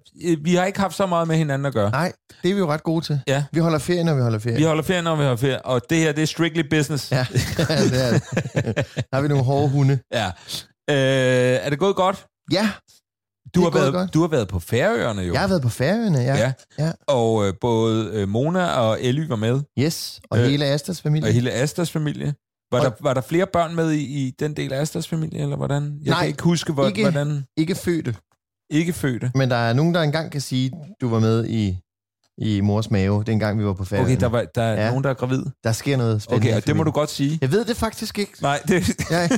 vi 0.45 0.55
har 0.55 0.65
ikke 0.65 0.81
haft 0.81 0.95
så 0.97 1.07
meget 1.07 1.29
med 1.29 1.37
hinanden 1.37 1.67
at 1.67 1.73
gøre. 1.75 1.91
Nej, 1.91 2.13
det 2.43 2.51
er 2.51 2.55
vi 2.55 2.59
jo 2.61 2.73
ret 2.73 2.83
gode 2.83 3.05
til. 3.05 3.21
Ja. 3.27 3.45
Vi 3.53 3.61
holder 3.61 3.79
ferie, 3.79 4.05
når 4.05 4.15
vi 4.15 4.23
holder 4.23 4.39
ferie. 4.39 4.57
Vi 4.57 4.63
holder 4.63 4.83
ferie, 4.83 5.03
når 5.03 5.17
vi 5.17 5.23
har 5.23 5.37
ferie, 5.37 5.67
og 5.67 5.81
det 5.91 5.99
her, 5.99 6.13
det 6.13 6.23
er 6.23 6.27
strictly 6.27 6.63
business. 6.71 7.13
Ja, 7.13 7.27
det 7.33 7.69
er 7.71 8.11
det. 8.13 8.23
Der 8.97 9.15
har 9.15 9.21
vi 9.21 9.29
nogle 9.29 9.45
hårde 9.45 9.69
hunde. 9.69 9.99
ja. 10.15 10.27
Øh, 10.91 10.97
er 11.67 11.71
det 11.71 11.79
gået 11.79 11.97
godt? 11.97 12.27
Ja, 12.53 12.71
Du 13.55 13.63
har, 13.63 13.71
været, 13.71 13.93
godt. 13.93 14.15
du 14.15 14.21
har 14.21 14.29
været 14.29 14.49
på 14.49 14.59
Færøerne 14.59 15.23
jo. 15.23 15.33
jeg 15.33 15.41
har 15.41 15.49
været 15.49 15.63
på 15.63 15.69
færøerne, 15.69 16.19
ja. 16.19 16.37
Ja. 16.37 16.53
ja. 16.79 16.93
Og 17.09 17.47
øh, 17.47 17.55
både 17.61 18.11
øh, 18.13 18.29
Mona 18.29 18.67
og 18.71 19.03
Elly 19.03 19.27
var 19.29 19.37
med, 19.37 19.61
Yes, 19.79 20.21
og 20.31 20.39
Øh, 20.39 20.45
hele 20.45 20.65
Asters 20.67 21.01
familie. 21.03 21.29
og 21.29 21.33
hele 21.33 21.51
Asters 21.53 21.91
familie. 21.91 22.35
Var, 22.73 22.79
Og- 22.79 22.85
der, 22.85 22.91
var 23.01 23.15
der 23.15 23.21
flere 23.21 23.47
børn 23.47 23.75
med 23.75 23.91
i, 23.93 24.03
i 24.03 24.31
den 24.41 24.57
del 24.57 24.73
af 24.73 24.81
Asters 24.81 25.09
familie, 25.09 25.41
eller 25.43 25.57
hvordan? 25.57 25.83
Jeg 26.05 26.11
Nej, 26.11 26.19
kan 26.21 26.29
ikke 26.29 26.43
huske, 26.43 26.73
hvor, 26.73 26.87
ikke- 26.87 27.03
hvordan 27.03 27.45
Ikke 27.57 27.75
fødte, 27.75 28.15
ikke 28.71 28.93
fødte. 28.93 29.31
men 29.35 29.51
der 29.51 29.57
er 29.57 29.73
nogen, 29.73 29.95
der 29.95 30.03
engang 30.03 30.33
kan 30.33 30.41
sige, 30.41 30.73
du 31.01 31.09
var 31.09 31.19
med 31.21 31.47
i, 31.49 31.79
i 32.39 32.61
mors 32.61 32.91
mave, 32.91 33.25
dengang 33.25 33.59
vi 33.59 33.65
var 33.65 33.73
på 33.73 33.85
færøerne. 33.85 34.13
Okay, 34.13 34.21
der, 34.21 34.27
var, 34.27 34.45
der 34.55 34.63
er 34.63 34.83
Ja. 34.85 34.89
nogen, 34.89 35.05
der 35.05 35.11
er 35.11 35.15
gravid. 35.15 35.43
der 35.65 35.73
sker 35.73 35.97
noget 35.97 36.23
spændende. 36.23 36.47
Okay, 36.49 36.55
i 36.55 36.57
og 36.57 36.67
det 36.67 36.77
må 36.77 36.83
du 36.85 36.91
godt 36.91 37.11
sige. 37.11 37.39
Jeg 37.41 37.51
ved 37.53 37.65
det 37.65 37.77
faktisk 37.77 38.19
ikke. 38.19 38.33
Nej, 38.43 38.61
det, 38.69 38.89
Ja. 39.11 39.29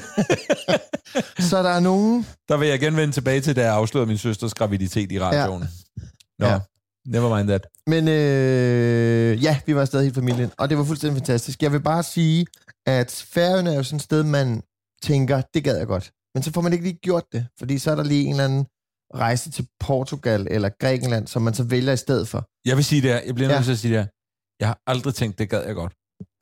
så 1.51 1.63
der 1.63 1.71
er 1.71 1.81
nogen... 1.81 2.27
Der 2.49 2.57
vil 2.57 2.69
jeg 2.69 2.83
igen 2.83 2.97
vende 2.97 3.15
tilbage 3.15 3.41
til, 3.41 3.57
da 3.57 3.63
jeg 3.65 3.75
afslørede 3.75 4.09
min 4.09 4.19
søsters 4.19 4.55
graviditet 4.55 5.13
i 5.13 5.21
radioen. 5.21 5.63
Ja. 5.63 5.69
Nå, 6.39 6.47
Ja. 6.47 6.59
never 7.07 7.37
mind 7.37 7.49
that. 7.49 7.67
Men 7.87 8.09
øh, 8.09 9.43
ja, 9.45 9.59
vi 9.67 9.75
var 9.75 9.85
stadig 9.85 10.05
hele 10.05 10.15
familien, 10.15 10.51
og 10.59 10.69
det 10.71 10.79
var 10.79 10.85
fuldstændig 10.85 11.21
fantastisk. 11.21 11.63
Jeg 11.63 11.73
vil 11.73 11.81
bare 11.81 12.03
sige, 12.03 12.47
at 12.87 13.27
Færøerne 13.35 13.71
er 13.73 13.75
jo 13.77 13.83
sådan 13.83 13.97
et 13.97 14.03
sted, 14.03 14.23
man 14.23 14.63
tænker, 15.03 15.43
det 15.55 15.65
gad 15.65 15.77
jeg 15.79 15.87
godt. 15.87 16.13
Men 16.35 16.43
så 16.43 16.53
får 16.53 16.61
man 16.61 16.73
ikke 16.73 16.85
lige 16.85 16.99
gjort 17.03 17.25
det, 17.33 17.47
fordi 17.59 17.79
så 17.79 17.91
er 17.91 17.95
der 17.95 18.05
lige 18.05 18.25
en 18.25 18.31
eller 18.31 18.45
anden 18.45 18.67
rejse 19.15 19.51
til 19.51 19.67
Portugal 19.81 20.47
eller 20.51 20.69
Grækenland, 20.81 21.27
som 21.27 21.43
man 21.43 21.55
så 21.55 21.63
vælger 21.65 21.93
i 21.93 21.97
stedet 21.97 22.29
for. 22.29 22.45
Jeg 22.69 22.77
vil 22.77 22.85
sige 22.85 23.03
det 23.03 23.11
her. 23.11 23.21
Jeg 23.27 23.35
bliver 23.35 23.49
nødt 23.49 23.59
Ja. 23.59 23.63
til 23.65 23.73
at 23.73 23.79
sige 23.79 23.95
det 23.95 24.01
her. 24.03 24.09
Jeg 24.61 24.69
har 24.69 24.79
aldrig 24.87 25.15
tænkt, 25.15 25.39
det 25.39 25.51
gad 25.51 25.65
jeg 25.67 25.75
godt. 25.75 25.93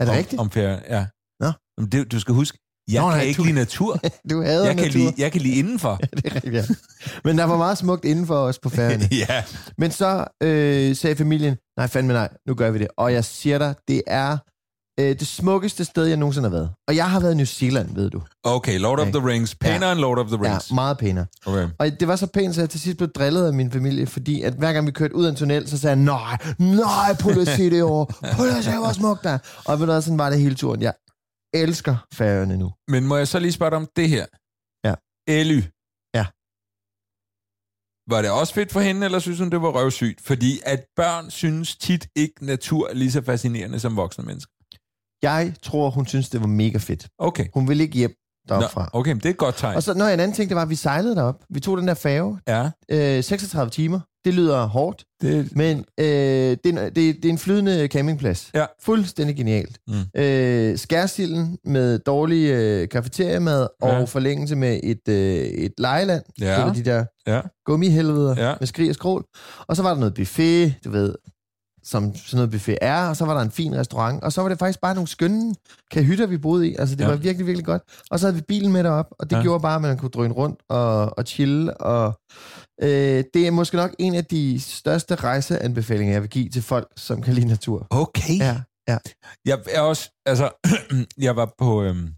Er 0.00 0.04
det 0.04 0.08
om, 0.10 0.16
rigtigt? 0.16 0.40
Om 0.40 0.50
ferie, 0.50 0.82
ja. 0.96 1.06
Nå. 1.40 1.52
Men 1.78 1.92
det, 1.92 2.12
du 2.12 2.20
skal 2.20 2.34
huske, 2.34 2.58
jeg 2.90 3.02
Nå, 3.02 3.08
kan 3.08 3.18
nej, 3.18 3.24
ikke 3.26 3.38
du- 3.38 3.44
lide 3.44 3.54
natur. 3.54 4.00
Du 4.30 4.42
hader 4.42 4.66
Jeg 4.66 4.76
kan, 4.76 4.84
natur. 4.86 4.98
lide, 4.98 5.14
jeg 5.18 5.32
kan 5.32 5.40
lide 5.40 5.54
indenfor. 5.54 5.96
det 6.16 6.26
er 6.26 6.34
rigtigt, 6.34 6.54
ja. 6.54 6.64
Men 7.24 7.38
der 7.38 7.44
var 7.44 7.56
meget 7.56 7.78
smukt 7.78 8.04
inden 8.04 8.26
for 8.26 8.36
os 8.36 8.58
på 8.58 8.68
Færøerne. 8.68 9.08
ja. 9.28 9.44
Men 9.78 9.90
så 9.90 10.24
øh, 10.42 10.96
sagde 10.96 11.16
familien, 11.16 11.56
nej 11.76 11.86
fandme 11.86 12.12
nej, 12.12 12.28
nu 12.46 12.54
gør 12.54 12.70
vi 12.70 12.78
det. 12.78 12.88
Og 12.96 13.12
jeg 13.12 13.24
siger 13.24 13.58
dig, 13.58 13.74
det 13.88 14.02
er 14.06 14.38
øh, 15.00 15.06
det 15.18 15.26
smukkeste 15.26 15.84
sted, 15.84 16.04
jeg 16.06 16.16
nogensinde 16.16 16.48
har 16.48 16.56
været. 16.56 16.70
Og 16.88 16.96
jeg 16.96 17.10
har 17.10 17.20
været 17.20 17.32
i 17.32 17.36
New 17.36 17.44
Zealand, 17.46 17.94
ved 17.94 18.10
du. 18.10 18.22
Okay, 18.44 18.78
Lord 18.78 18.98
of 19.00 19.08
Okay. 19.08 19.18
the 19.18 19.28
Rings. 19.28 19.54
Pænere 19.54 19.86
Ja. 19.86 19.92
end 19.92 20.00
Lord 20.00 20.18
of 20.18 20.26
the 20.26 20.38
Ja, 20.42 20.52
Rings. 20.54 20.72
meget 20.72 20.98
pænere. 20.98 21.26
Okay. 21.46 21.68
Og 21.78 21.86
det 22.00 22.08
var 22.08 22.16
så 22.16 22.26
pænt, 22.26 22.54
så 22.54 22.60
jeg 22.60 22.70
til 22.70 22.80
sidst 22.80 22.96
blev 22.98 23.08
drillet 23.12 23.46
af 23.46 23.52
min 23.52 23.70
familie, 23.72 24.06
fordi 24.06 24.42
at 24.42 24.52
hver 24.54 24.72
gang 24.72 24.86
vi 24.86 24.90
kørte 24.92 25.14
ud 25.14 25.24
af 25.24 25.30
en 25.30 25.36
tunnel, 25.36 25.68
så 25.68 25.78
sagde 25.78 25.96
jeg, 25.96 26.04
nej, 26.04 26.38
nej, 26.58 27.16
prøv 27.20 27.38
at 27.40 27.48
se 27.48 27.70
det 27.70 27.82
over. 27.82 28.04
Prøv 28.36 28.46
at 28.48 28.64
se, 28.64 28.70
hvor 28.78 28.92
smukt 28.92 29.22
der 29.24 29.30
er. 29.30 29.38
Og 29.66 29.80
ved 29.80 29.86
du 29.86 30.00
sådan 30.02 30.18
var 30.18 30.30
det 30.30 30.40
hele 30.40 30.54
turen. 30.54 30.82
Jeg 30.82 30.94
elsker 31.54 31.96
færøerne 32.14 32.56
nu. 32.56 32.70
Men 32.88 33.06
må 33.06 33.16
jeg 33.16 33.28
så 33.28 33.38
lige 33.38 33.52
spørge 33.52 33.70
dig 33.70 33.76
om 33.76 33.88
det 33.96 34.08
her? 34.08 34.26
Ja. 34.88 34.94
Elly. 35.40 35.62
Ja. 36.14 36.26
Var 38.12 38.22
det 38.22 38.30
også 38.30 38.54
fedt 38.54 38.72
for 38.72 38.80
hende, 38.80 39.04
eller 39.04 39.18
synes 39.18 39.38
hun, 39.38 39.50
det 39.50 39.62
var 39.62 39.68
røvsygt? 39.68 40.20
Fordi 40.20 40.60
at 40.64 40.84
børn 40.96 41.30
synes 41.30 41.76
tit 41.76 42.08
ikke 42.16 42.46
natur 42.46 42.88
er 42.88 42.94
lige 42.94 43.12
så 43.12 43.22
fascinerende 43.22 43.80
som 43.80 43.96
voksne 43.96 44.24
mennesker. 44.24 44.52
Jeg 45.22 45.52
tror, 45.62 45.90
hun 45.90 46.06
synes, 46.06 46.28
det 46.28 46.40
var 46.40 46.46
mega 46.46 46.78
fedt. 46.78 47.06
Okay. 47.18 47.46
Hun 47.54 47.68
ville 47.68 47.82
ikke 47.82 47.96
hjem 47.98 48.10
Nå, 48.48 48.54
deroppe 48.54 48.72
fra. 48.72 48.90
okay, 48.92 49.10
men 49.12 49.18
det 49.18 49.26
er 49.26 49.30
et 49.30 49.36
godt 49.36 49.56
tegn. 49.56 49.76
Og 49.76 49.82
så, 49.82 49.94
når 49.94 50.04
en 50.06 50.20
anden 50.20 50.32
ting, 50.36 50.48
det 50.48 50.54
var, 50.56 50.62
at 50.62 50.70
vi 50.70 50.74
sejlede 50.74 51.16
derop. 51.16 51.36
Vi 51.50 51.60
tog 51.60 51.78
den 51.78 51.88
der 51.88 51.94
færge. 51.94 52.38
Ja, 52.48 52.70
Øh, 52.90 53.24
36 53.24 53.70
timer. 53.70 54.00
Det 54.24 54.34
lyder 54.34 54.66
hårdt, 54.66 55.04
det, 55.20 55.56
men 55.56 55.78
øh, 56.00 56.04
det, 56.04 56.66
er, 56.66 56.84
det, 56.90 56.94
det 56.94 57.24
er 57.24 57.28
en 57.30 57.38
flydende 57.38 57.86
campingplads. 57.86 58.50
Ja. 58.54 58.64
Fuldstændig 58.82 59.36
genialt. 59.36 59.78
Mm. 59.88 60.20
Øh, 60.20 60.78
skærsilden 60.78 61.58
med 61.64 61.98
dårlig 61.98 62.50
øh, 62.50 62.88
kafeteriamad 62.88 63.68
og 63.82 63.88
Ja. 63.90 64.04
forlængelse 64.04 64.56
med 64.56 64.80
et, 64.82 65.08
øh, 65.08 65.36
et 65.44 65.72
lejeland. 65.78 66.22
Ja. 66.40 66.56
Det 66.56 66.64
var 66.64 66.72
de 66.72 66.84
der 66.84 67.04
ja. 67.26 67.40
gummihelveder 67.66 68.48
Ja. 68.48 68.54
med 68.60 68.66
skrig 68.66 68.88
og 68.88 68.94
skrål. 68.94 69.24
Og 69.68 69.76
så 69.76 69.82
var 69.82 69.90
der 69.92 70.00
noget 70.00 70.14
buffet, 70.14 70.74
du 70.84 70.90
ved, 70.90 71.14
som 71.84 72.14
sådan 72.14 72.36
noget 72.36 72.50
buffet 72.50 72.78
er, 72.80 73.08
og 73.08 73.16
så 73.16 73.24
var 73.24 73.34
der 73.34 73.40
en 73.40 73.50
fin 73.50 73.76
restaurant, 73.76 74.22
og 74.24 74.32
så 74.32 74.42
var 74.42 74.48
det 74.48 74.58
faktisk 74.58 74.80
bare 74.80 74.94
nogle 74.94 75.08
skønne 75.08 75.54
kahytter, 75.90 76.26
vi 76.26 76.38
boede 76.38 76.68
i. 76.68 76.74
Altså, 76.78 76.96
det 76.96 77.04
Ja. 77.04 77.08
var 77.08 77.16
virkelig, 77.16 77.46
virkelig 77.46 77.64
godt. 77.66 77.82
Og 78.10 78.18
så 78.18 78.26
havde 78.26 78.34
vi 78.36 78.42
bilen 78.48 78.72
med 78.72 78.84
derop, 78.84 79.06
og 79.18 79.30
det 79.30 79.36
Ja. 79.36 79.42
gjorde 79.42 79.62
bare, 79.62 79.74
at 79.74 79.82
man 79.82 79.98
kunne 79.98 80.10
drøne 80.10 80.34
rundt 80.34 80.60
og, 80.68 81.18
og 81.18 81.24
chille, 81.26 81.76
og 81.76 82.20
øh, 82.82 83.24
det 83.34 83.46
er 83.46 83.50
måske 83.50 83.76
nok 83.76 83.90
en 83.98 84.14
af 84.14 84.24
de 84.24 84.60
største 84.60 85.14
rejseanbefalinger, 85.14 86.12
jeg 86.14 86.22
vil 86.22 86.30
give 86.30 86.48
til 86.48 86.62
folk, 86.62 86.88
som 86.96 87.22
kan 87.22 87.34
lide 87.34 87.46
natur. 87.46 87.86
Okay. 87.90 88.38
Ja, 88.38 88.60
ja. 88.88 88.98
Jeg 89.44 89.58
er 89.70 89.80
også, 89.80 90.10
altså, 90.26 90.50
jeg 91.26 91.36
var 91.36 91.54
på, 91.58 91.82
øhm, 91.82 92.08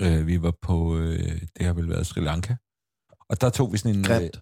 øh, 0.00 0.26
vi 0.26 0.42
var 0.42 0.52
på, 0.62 0.96
øh, 0.96 1.40
det 1.58 1.66
har 1.66 1.72
vel 1.72 1.88
været 1.88 2.06
Sri 2.06 2.20
Lanka, 2.20 2.54
og 3.30 3.40
der 3.40 3.50
tog 3.50 3.72
vi 3.72 3.78
sådan 3.78 3.96
en... 3.98 4.04
Grimt. 4.04 4.36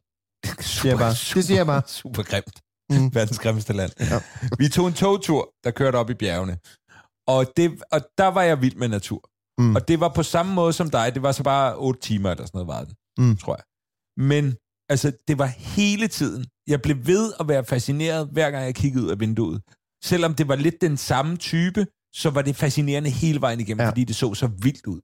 Øh, 0.46 0.52
Siger 0.60 0.90
jeg 0.92 0.98
bare. 0.98 1.10
Det 1.10 1.44
siger 1.44 1.56
jeg 1.58 1.66
bare. 1.66 1.82
Super 1.86 2.22
grimt. 2.22 2.60
Mm. 2.90 3.10
Verdens 3.14 3.38
grimmeste 3.38 3.72
land. 3.72 3.92
Ja. 4.00 4.20
Vi 4.58 4.68
tog 4.68 4.86
en 4.88 4.92
togtur, 4.94 5.50
der 5.64 5.70
kørte 5.70 5.96
op 5.96 6.10
i 6.10 6.14
bjergene, 6.14 6.58
og, 7.28 7.46
det, 7.56 7.82
og 7.92 8.00
der 8.18 8.26
var 8.26 8.42
jeg 8.42 8.62
vild 8.62 8.76
med 8.76 8.88
natur. 8.88 9.30
Mm. 9.58 9.74
Og 9.76 9.88
det 9.88 10.00
var 10.00 10.08
på 10.08 10.22
samme 10.22 10.54
måde 10.54 10.72
som 10.72 10.90
dig, 10.90 11.10
det 11.14 11.22
var 11.22 11.32
så 11.32 11.42
bare 11.42 11.76
otte 11.76 12.00
timer 12.00 12.30
eller 12.30 12.46
sådan 12.46 12.58
noget, 12.58 12.68
var 12.68 12.84
den, 12.84 12.94
Mm. 13.18 13.36
tror 13.36 13.54
jeg. 13.56 13.64
Men 14.26 14.54
altså, 14.88 15.12
det 15.28 15.38
var 15.38 15.46
hele 15.46 16.08
tiden. 16.08 16.46
Jeg 16.68 16.82
blev 16.82 16.96
ved 17.06 17.32
at 17.40 17.48
være 17.48 17.64
fascineret, 17.64 18.28
hver 18.32 18.50
gang 18.50 18.64
jeg 18.64 18.74
kiggede 18.74 19.04
ud 19.04 19.10
af 19.10 19.20
vinduet. 19.20 19.62
Selvom 20.04 20.34
det 20.34 20.48
var 20.48 20.56
lidt 20.56 20.80
den 20.80 20.96
samme 20.96 21.36
type, 21.36 21.86
så 22.14 22.30
var 22.30 22.42
det 22.42 22.56
fascinerende 22.56 23.10
hele 23.10 23.40
vejen 23.40 23.60
igennem, 23.60 23.80
ja. 23.80 23.88
Fordi 23.88 24.04
det 24.04 24.16
så 24.16 24.34
så 24.34 24.46
vildt 24.46 24.86
ud 24.86 25.00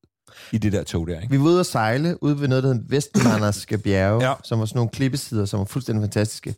i 0.53 0.59
det 0.59 0.73
der 0.73 0.83
tog 0.85 1.07
der. 1.07 1.21
Ikke? 1.21 1.31
Vi 1.31 1.39
var 1.39 1.45
ude 1.45 1.61
at 1.61 1.67
sejle 1.67 2.23
ude 2.23 2.41
ved 2.41 2.49
noget, 2.49 2.65
der 2.65 2.73
hedder 2.75 2.85
Vestmanderske 2.89 3.79
bjerge, 3.79 4.25
ja. 4.29 4.35
som 4.45 4.59
var 4.59 4.67
sådan 4.67 4.79
nogle 4.79 4.91
klippesider, 4.91 5.45
som 5.45 5.59
var 5.59 5.65
fuldstændig 5.65 6.03
fantastiske. 6.03 6.55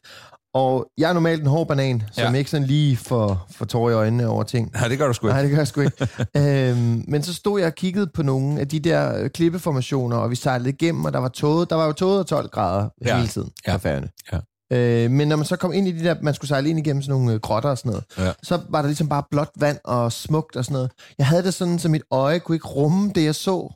Og 0.55 0.87
jeg 0.99 1.09
er 1.09 1.12
normalt 1.12 1.40
en 1.40 1.47
hård 1.47 1.69
banan, 1.69 2.02
som 2.12 2.33
Ja. 2.35 2.38
ikke 2.38 2.50
sådan 2.50 2.67
lige 2.67 2.97
får, 2.97 3.47
får 3.50 3.64
tårer 3.64 3.90
i 3.90 3.95
øjnene 3.95 4.28
over 4.28 4.43
ting. 4.43 4.71
Nej, 4.73 4.88
det 4.88 4.99
gør 4.99 5.07
du 5.07 5.12
sgu 5.12 5.26
Nej, 5.28 5.38
ikke. 5.38 5.49
det 5.49 5.50
gør 5.50 5.61
jeg 5.61 5.67
sgu 5.69 5.81
ikke. 5.81 6.09
øhm, 6.71 7.05
men 7.09 7.23
så 7.23 7.35
stod 7.35 7.61
jeg 7.61 7.67
og 7.67 7.75
kiggede 7.75 8.07
på 8.14 8.23
nogle 8.23 8.61
af 8.61 8.69
de 8.69 8.81
der 8.81 9.19
øh, 9.19 9.31
klippeformationer, 9.31 10.17
og 10.17 10.31
vi 10.31 10.37
sejlede 10.37 10.69
igennem, 10.71 11.05
og 11.05 11.12
der 11.12 11.19
var 11.19 11.28
toget, 11.28 11.71
der 11.71 11.76
var 11.76 11.87
jo 11.87 11.93
toget 11.93 12.19
og 12.21 12.26
12 12.26 12.49
grader 12.49 12.88
Ja. 13.07 13.17
hele 13.17 13.28
tiden 13.28 13.50
Ja. 13.67 13.73
på 13.73 13.78
færgerne. 13.78 14.09
Ja. 14.33 14.38
Øh, 14.73 15.11
men 15.11 15.28
når 15.28 15.37
man 15.37 15.47
så 15.47 15.57
kom 15.57 15.73
ind 15.73 15.88
i 15.88 15.93
de 15.93 16.05
der, 16.05 16.14
man 16.23 16.35
skulle 16.35 16.49
sejle 16.49 16.69
ind 16.71 16.78
igennem 16.78 17.02
sådan 17.02 17.21
nogle 17.21 17.33
øh, 17.35 17.40
grotter 17.40 17.71
og 17.71 17.78
sådan 17.78 17.90
noget, 17.90 18.05
Ja. 18.19 18.33
så 18.43 18.61
var 18.69 18.81
der 18.83 18.88
ligesom 18.88 19.09
bare 19.09 19.23
blåt 19.31 19.50
vand 19.57 19.78
og 19.85 20.12
smukt 20.12 20.57
og 20.57 20.64
sådan 20.64 20.73
noget. 20.75 20.90
Jeg 21.19 21.26
havde 21.26 21.43
det 21.43 21.55
sådan, 21.55 21.78
så 21.78 21.88
mit 21.88 22.02
øje 22.11 22.38
kunne 22.38 22.57
ikke 22.57 22.69
rumme 22.69 23.12
det, 23.14 23.25
jeg 23.25 23.35
så. 23.35 23.75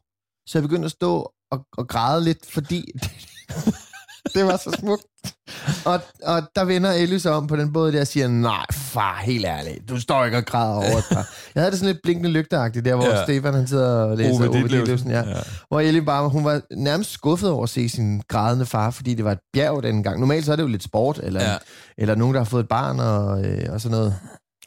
Så 0.49 0.59
jeg 0.59 0.63
begyndte 0.63 0.85
at 0.87 0.91
stå 0.93 1.33
og, 1.51 1.61
og 1.79 1.89
græde 1.89 2.25
lidt, 2.25 2.39
fordi 2.51 2.85
det 4.35 4.45
var 4.47 4.57
så 4.57 4.77
smukt. 4.81 5.03
Og, 5.87 6.01
og 6.23 6.43
der 6.57 6.65
vender 6.65 6.93
Ellie 6.93 7.21
sig 7.21 7.33
om 7.33 7.47
på 7.47 7.57
den 7.57 7.73
båd 7.73 7.93
der 7.93 8.01
og 8.01 8.07
siger, 8.07 8.29
nej 8.29 8.65
far, 8.73 9.21
helt 9.25 9.45
ærligt, 9.47 9.89
du 9.89 10.01
står 10.01 10.25
ikke 10.25 10.37
og 10.37 10.45
græder 10.45 10.75
over 10.75 10.99
et 10.99 11.05
par. 11.13 11.29
Jeg 11.55 11.61
havde 11.63 11.71
det 11.71 11.79
sådan 11.79 11.93
lidt 11.95 12.03
blinkende 12.03 12.31
lygteagtigt, 12.31 12.85
der 12.85 12.95
hvor 12.95 13.05
Ja. 13.07 13.25
Stefan 13.25 13.55
han 13.55 13.67
sidder 13.67 14.05
og 14.05 14.17
læser 14.17 14.49
Ove 14.49 14.59
Ditlevsen. 14.69 15.11
Ja. 15.11 15.29
Ja. 15.29 15.37
Hvor 15.69 15.81
Ellie 15.81 16.03
bare, 16.03 16.29
hun 16.29 16.45
var 16.45 16.61
nærmest 16.77 17.11
skuffet 17.11 17.51
over 17.51 17.63
at 17.63 17.69
se 17.69 17.89
sin 17.89 18.23
grædende 18.29 18.67
far, 18.67 18.91
fordi 18.91 19.15
det 19.15 19.25
var 19.25 19.33
et 19.33 19.39
bjerg 19.53 19.83
den 19.83 20.03
gang. 20.03 20.21
Normalt 20.21 20.45
så 20.45 20.53
er 20.53 20.57
det 20.57 20.63
jo 20.63 20.69
lidt 20.69 20.83
sport, 20.83 21.21
eller, 21.23 21.43
Ja. 21.43 21.51
ja. 21.51 21.57
eller 21.99 22.15
nogen, 22.15 22.35
der 22.35 22.41
har 22.41 22.45
fået 22.45 22.63
et 22.63 22.69
barn 22.69 23.01
og, 23.01 23.45
øh, 23.45 23.73
og 23.73 23.81
sådan 23.81 23.99
noget. 23.99 24.17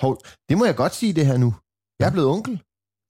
Hov, 0.02 0.18
det 0.50 0.58
må 0.58 0.66
jeg 0.66 0.76
godt 0.76 0.96
sige 0.96 1.14
det 1.14 1.26
her 1.26 1.38
nu. 1.38 1.56
Jeg 2.00 2.08
er 2.08 2.12
blevet 2.12 2.30
onkel 2.30 2.62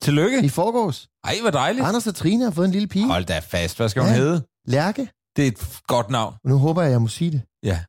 Tillykke. 0.03 0.43
i 0.43 0.49
forgårs. 0.49 1.07
Ej, 1.23 1.35
hvor 1.41 1.51
dejligt. 1.51 1.85
Anders 1.85 2.07
og 2.07 2.15
Trine 2.15 2.43
har 2.43 2.51
fået 2.51 2.65
en 2.65 2.71
lille 2.71 2.87
pige. 2.87 3.07
Hold 3.07 3.25
da 3.25 3.39
fast. 3.39 3.77
Hvad 3.77 3.89
skal 3.89 4.01
hun 4.01 4.11
Ja. 4.11 4.17
hedde? 4.17 4.41
Lærke. 4.67 5.09
Det 5.35 5.43
er 5.43 5.47
et 5.47 5.79
godt 5.87 6.09
navn. 6.09 6.33
Og 6.43 6.49
nu 6.49 6.57
håber 6.57 6.81
jeg, 6.81 6.91
jeg 6.91 7.01
må 7.01 7.07
sige 7.07 7.31
det. 7.31 7.41
Ja. 7.63 7.79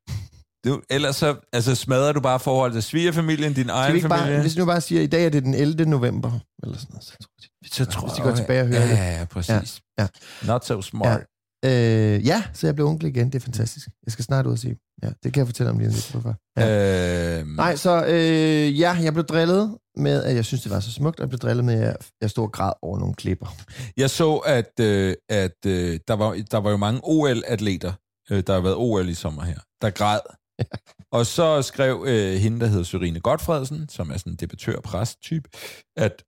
Du, 0.66 0.80
ellers 0.90 1.16
så 1.16 1.36
altså, 1.52 1.74
smadrer 1.74 2.12
du 2.12 2.20
bare 2.20 2.40
forholdet 2.40 2.74
til 2.74 2.82
svigerfamilien, 2.82 3.52
din 3.52 3.68
egen 3.70 3.90
familie. 3.90 4.08
bare, 4.08 4.40
hvis 4.40 4.56
vi 4.56 4.60
nu 4.60 4.66
bare 4.66 4.80
siger, 4.80 5.00
at 5.00 5.04
i 5.04 5.06
dag 5.06 5.24
er 5.24 5.28
det 5.28 5.42
den 5.42 5.54
11. 5.54 5.84
november, 5.84 6.32
eller 6.62 6.78
sådan 6.78 6.92
noget, 6.92 7.04
så 7.04 7.14
tror 7.20 7.28
jeg, 7.42 7.70
så 7.72 7.84
tror 7.84 8.08
hvis 8.08 8.16
de 8.16 8.22
går 8.22 8.34
tilbage 8.34 8.60
og 8.60 8.66
hører 8.66 8.80
ja, 8.80 8.90
det. 8.90 8.96
Ja, 8.96 9.18
ja, 9.18 9.24
præcis. 9.24 9.80
Ja, 9.98 10.06
Not 10.46 10.64
so 10.66 10.82
smart. 10.82 11.20
Øh, 11.64 12.26
ja, 12.26 12.42
så 12.52 12.66
jeg 12.66 12.74
blev 12.74 12.86
onkel 12.86 13.06
igen. 13.08 13.26
Det 13.26 13.34
er 13.34 13.40
fantastisk. 13.40 13.88
Jeg 14.06 14.12
skal 14.12 14.24
snart 14.24 14.46
ud 14.46 14.52
og 14.52 14.58
se. 14.58 14.76
Ja, 15.02 15.08
det 15.22 15.32
kan 15.32 15.40
jeg 15.40 15.46
fortælle 15.46 15.70
om 15.70 15.78
lige 15.78 15.90
lidt. 15.90 16.10
Hvorfor. 16.10 16.34
Ja. 16.56 16.66
Ja. 16.66 17.40
Øh, 17.40 17.46
Nej, 17.46 17.76
så 17.76 18.06
øh, 18.06 18.80
ja, 18.80 18.98
jeg 19.02 19.12
blev 19.12 19.24
drillet 19.24 19.78
med, 19.96 20.24
at 20.24 20.36
jeg 20.36 20.44
synes, 20.44 20.62
det 20.62 20.72
var 20.72 20.80
så 20.80 20.92
smukt, 20.92 21.20
og 21.20 21.22
jeg 21.22 21.28
blev 21.28 21.38
drillet 21.38 21.64
med, 21.64 21.82
at 21.82 22.10
jeg 22.20 22.30
stod 22.30 22.44
og 22.44 22.52
græd 22.52 22.72
over 22.82 22.98
nogle 22.98 23.14
klipper. 23.14 23.46
Jeg 23.96 24.10
så, 24.10 24.36
at, 24.36 24.80
øh, 24.80 25.14
at 25.28 25.56
øh, 25.66 26.00
der, 26.08 26.14
var, 26.14 26.42
der 26.50 26.58
var 26.58 26.70
jo 26.70 26.76
mange 26.76 27.00
OL-atleter, 27.04 27.92
øh, 28.30 28.42
der 28.46 28.52
har 28.52 28.60
været 28.60 28.76
OL 28.76 29.08
i 29.08 29.14
sommer 29.14 29.42
her, 29.42 29.58
der 29.82 29.90
græd. 29.90 30.20
Og 31.12 31.26
så 31.26 31.62
skrev 31.62 32.04
øh, 32.06 32.34
hende, 32.34 32.60
der 32.60 32.66
hedder 32.66 32.84
Sørine 32.84 33.20
Godfredsen, 33.20 33.88
som 33.88 34.10
er 34.10 34.16
sådan 34.16 34.32
en 34.32 34.36
debattør 34.36 34.80
præst 34.80 35.22
type 35.22 35.48
at 35.96 36.22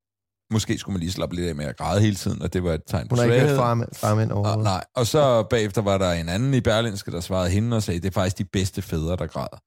måske 0.53 0.79
skulle 0.79 0.95
man 0.95 1.01
lige 1.01 1.13
slappe 1.13 1.37
lidt 1.37 1.49
af 1.49 1.55
med 1.55 1.65
at 1.65 1.77
græde 1.77 2.01
hele 2.01 2.17
tiden, 2.17 2.43
og 2.43 2.53
det 2.53 2.65
var 2.65 2.73
et 2.73 2.83
tegn 2.87 3.09
på 3.09 3.15
Hun 3.15 3.19
har 3.19 3.25
ikke 3.25 3.39
svaghed. 3.39 3.57
farmænd, 3.57 3.95
farmænd 3.95 4.33
Og, 4.33 4.59
nej. 4.59 4.85
og 4.97 5.07
så 5.07 5.43
bagefter 5.43 5.83
var 5.83 5.99
der 5.99 6.13
en 6.13 6.29
anden 6.29 6.55
i 6.55 6.61
Berlinske, 6.61 7.11
der 7.11 7.21
svarede 7.21 7.51
hende 7.51 7.77
og 7.77 7.83
sagde, 7.83 8.01
det 8.01 8.07
er 8.07 8.13
faktisk 8.13 8.39
de 8.39 8.45
bedste 8.45 8.83
fædre, 8.83 9.17
der 9.17 9.27
græder. 9.27 9.59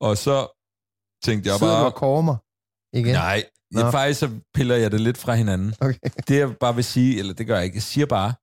Og 0.00 0.16
så 0.16 0.36
tænkte 1.24 1.50
jeg 1.50 1.58
Sidder 1.58 1.72
bare, 1.72 1.84
og 1.84 1.94
kormer 1.94 2.36
igen? 2.96 3.14
nej, 3.14 3.44
jeg, 3.74 3.84
Nå. 3.84 3.90
faktisk 3.90 4.20
så 4.20 4.30
piller 4.54 4.76
jeg 4.76 4.90
det 4.92 5.00
lidt 5.00 5.18
fra 5.18 5.34
hinanden. 5.34 5.74
Okay. 5.80 5.98
Det 6.28 6.38
jeg 6.38 6.56
bare 6.56 6.74
vil 6.74 6.84
sige, 6.84 7.18
eller 7.18 7.34
det 7.34 7.46
gør 7.46 7.56
jeg 7.56 7.64
ikke, 7.64 7.76
jeg 7.76 7.82
siger 7.82 8.06
bare, 8.06 8.34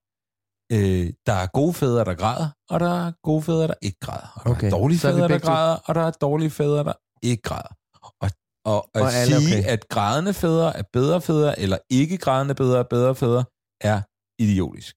øh, 0.72 1.12
der 1.26 1.32
er 1.32 1.46
gode 1.46 1.74
fædre, 1.74 2.04
der 2.04 2.14
græder, 2.14 2.48
og 2.70 2.80
der 2.80 3.06
er 3.06 3.12
gode 3.22 3.42
fædre, 3.42 3.66
der 3.66 3.74
ikke 3.82 3.98
græder. 4.00 4.32
Og 4.36 4.44
der 4.44 4.50
Okay, 4.50 4.66
er 4.66 4.70
dårlige 4.70 4.98
så 4.98 5.08
er 5.08 5.12
fædre, 5.12 5.28
der 5.28 5.38
græder, 5.38 5.76
og 5.76 5.94
der 5.94 6.00
er 6.00 6.10
dårlige 6.10 6.50
fædre, 6.50 6.84
der 6.84 6.92
ikke 7.22 7.42
græder. 7.42 7.74
Og, 8.02 8.30
og, 8.64 8.90
at 8.94 9.02
Og 9.02 9.12
alle 9.12 9.36
er 9.36 9.40
sige, 9.40 9.58
okay. 9.58 9.68
at 9.72 9.88
grædende 9.88 10.34
fædre 10.34 10.76
er 10.76 10.82
bedre 10.92 11.20
fædre, 11.20 11.60
eller 11.60 11.78
ikke 11.90 12.16
grædende 12.18 12.54
bedre 12.54 12.78
er 12.78 12.82
bedre 12.82 13.14
fædre, 13.14 13.44
er 13.80 13.98
idiotisk. 14.38 14.94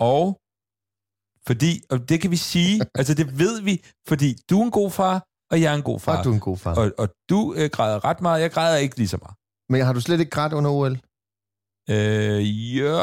Og 0.00 0.24
fordi, 1.46 1.72
og 1.90 2.08
det 2.08 2.20
kan 2.20 2.30
vi 2.30 2.36
sige, 2.36 2.80
altså 2.98 3.14
det 3.14 3.38
ved 3.38 3.62
vi, 3.62 3.84
fordi 4.08 4.36
du 4.50 4.60
er 4.60 4.64
en 4.64 4.70
god 4.70 4.90
far, 4.90 5.16
og 5.50 5.60
jeg 5.60 5.72
er 5.72 5.76
en 5.76 5.82
god 5.82 6.00
far. 6.00 6.18
Og 6.18 6.24
du 6.24 6.30
er 6.30 6.34
en 6.34 6.40
god 6.40 6.56
far. 6.56 6.74
og, 6.74 6.92
og 6.98 7.08
du 7.30 7.54
øh, 7.56 7.70
græder 7.72 8.04
ret 8.04 8.20
meget, 8.20 8.40
jeg 8.40 8.50
græder 8.50 8.76
ikke 8.76 8.96
lige 8.96 9.08
så 9.08 9.18
meget. 9.22 9.34
Men 9.68 9.86
har 9.86 9.92
du 9.92 10.00
slet 10.00 10.20
ikke 10.20 10.30
grædt 10.30 10.52
under 10.52 10.70
OL? 10.70 11.00
Øh, 11.90 12.76
ja, 12.76 12.94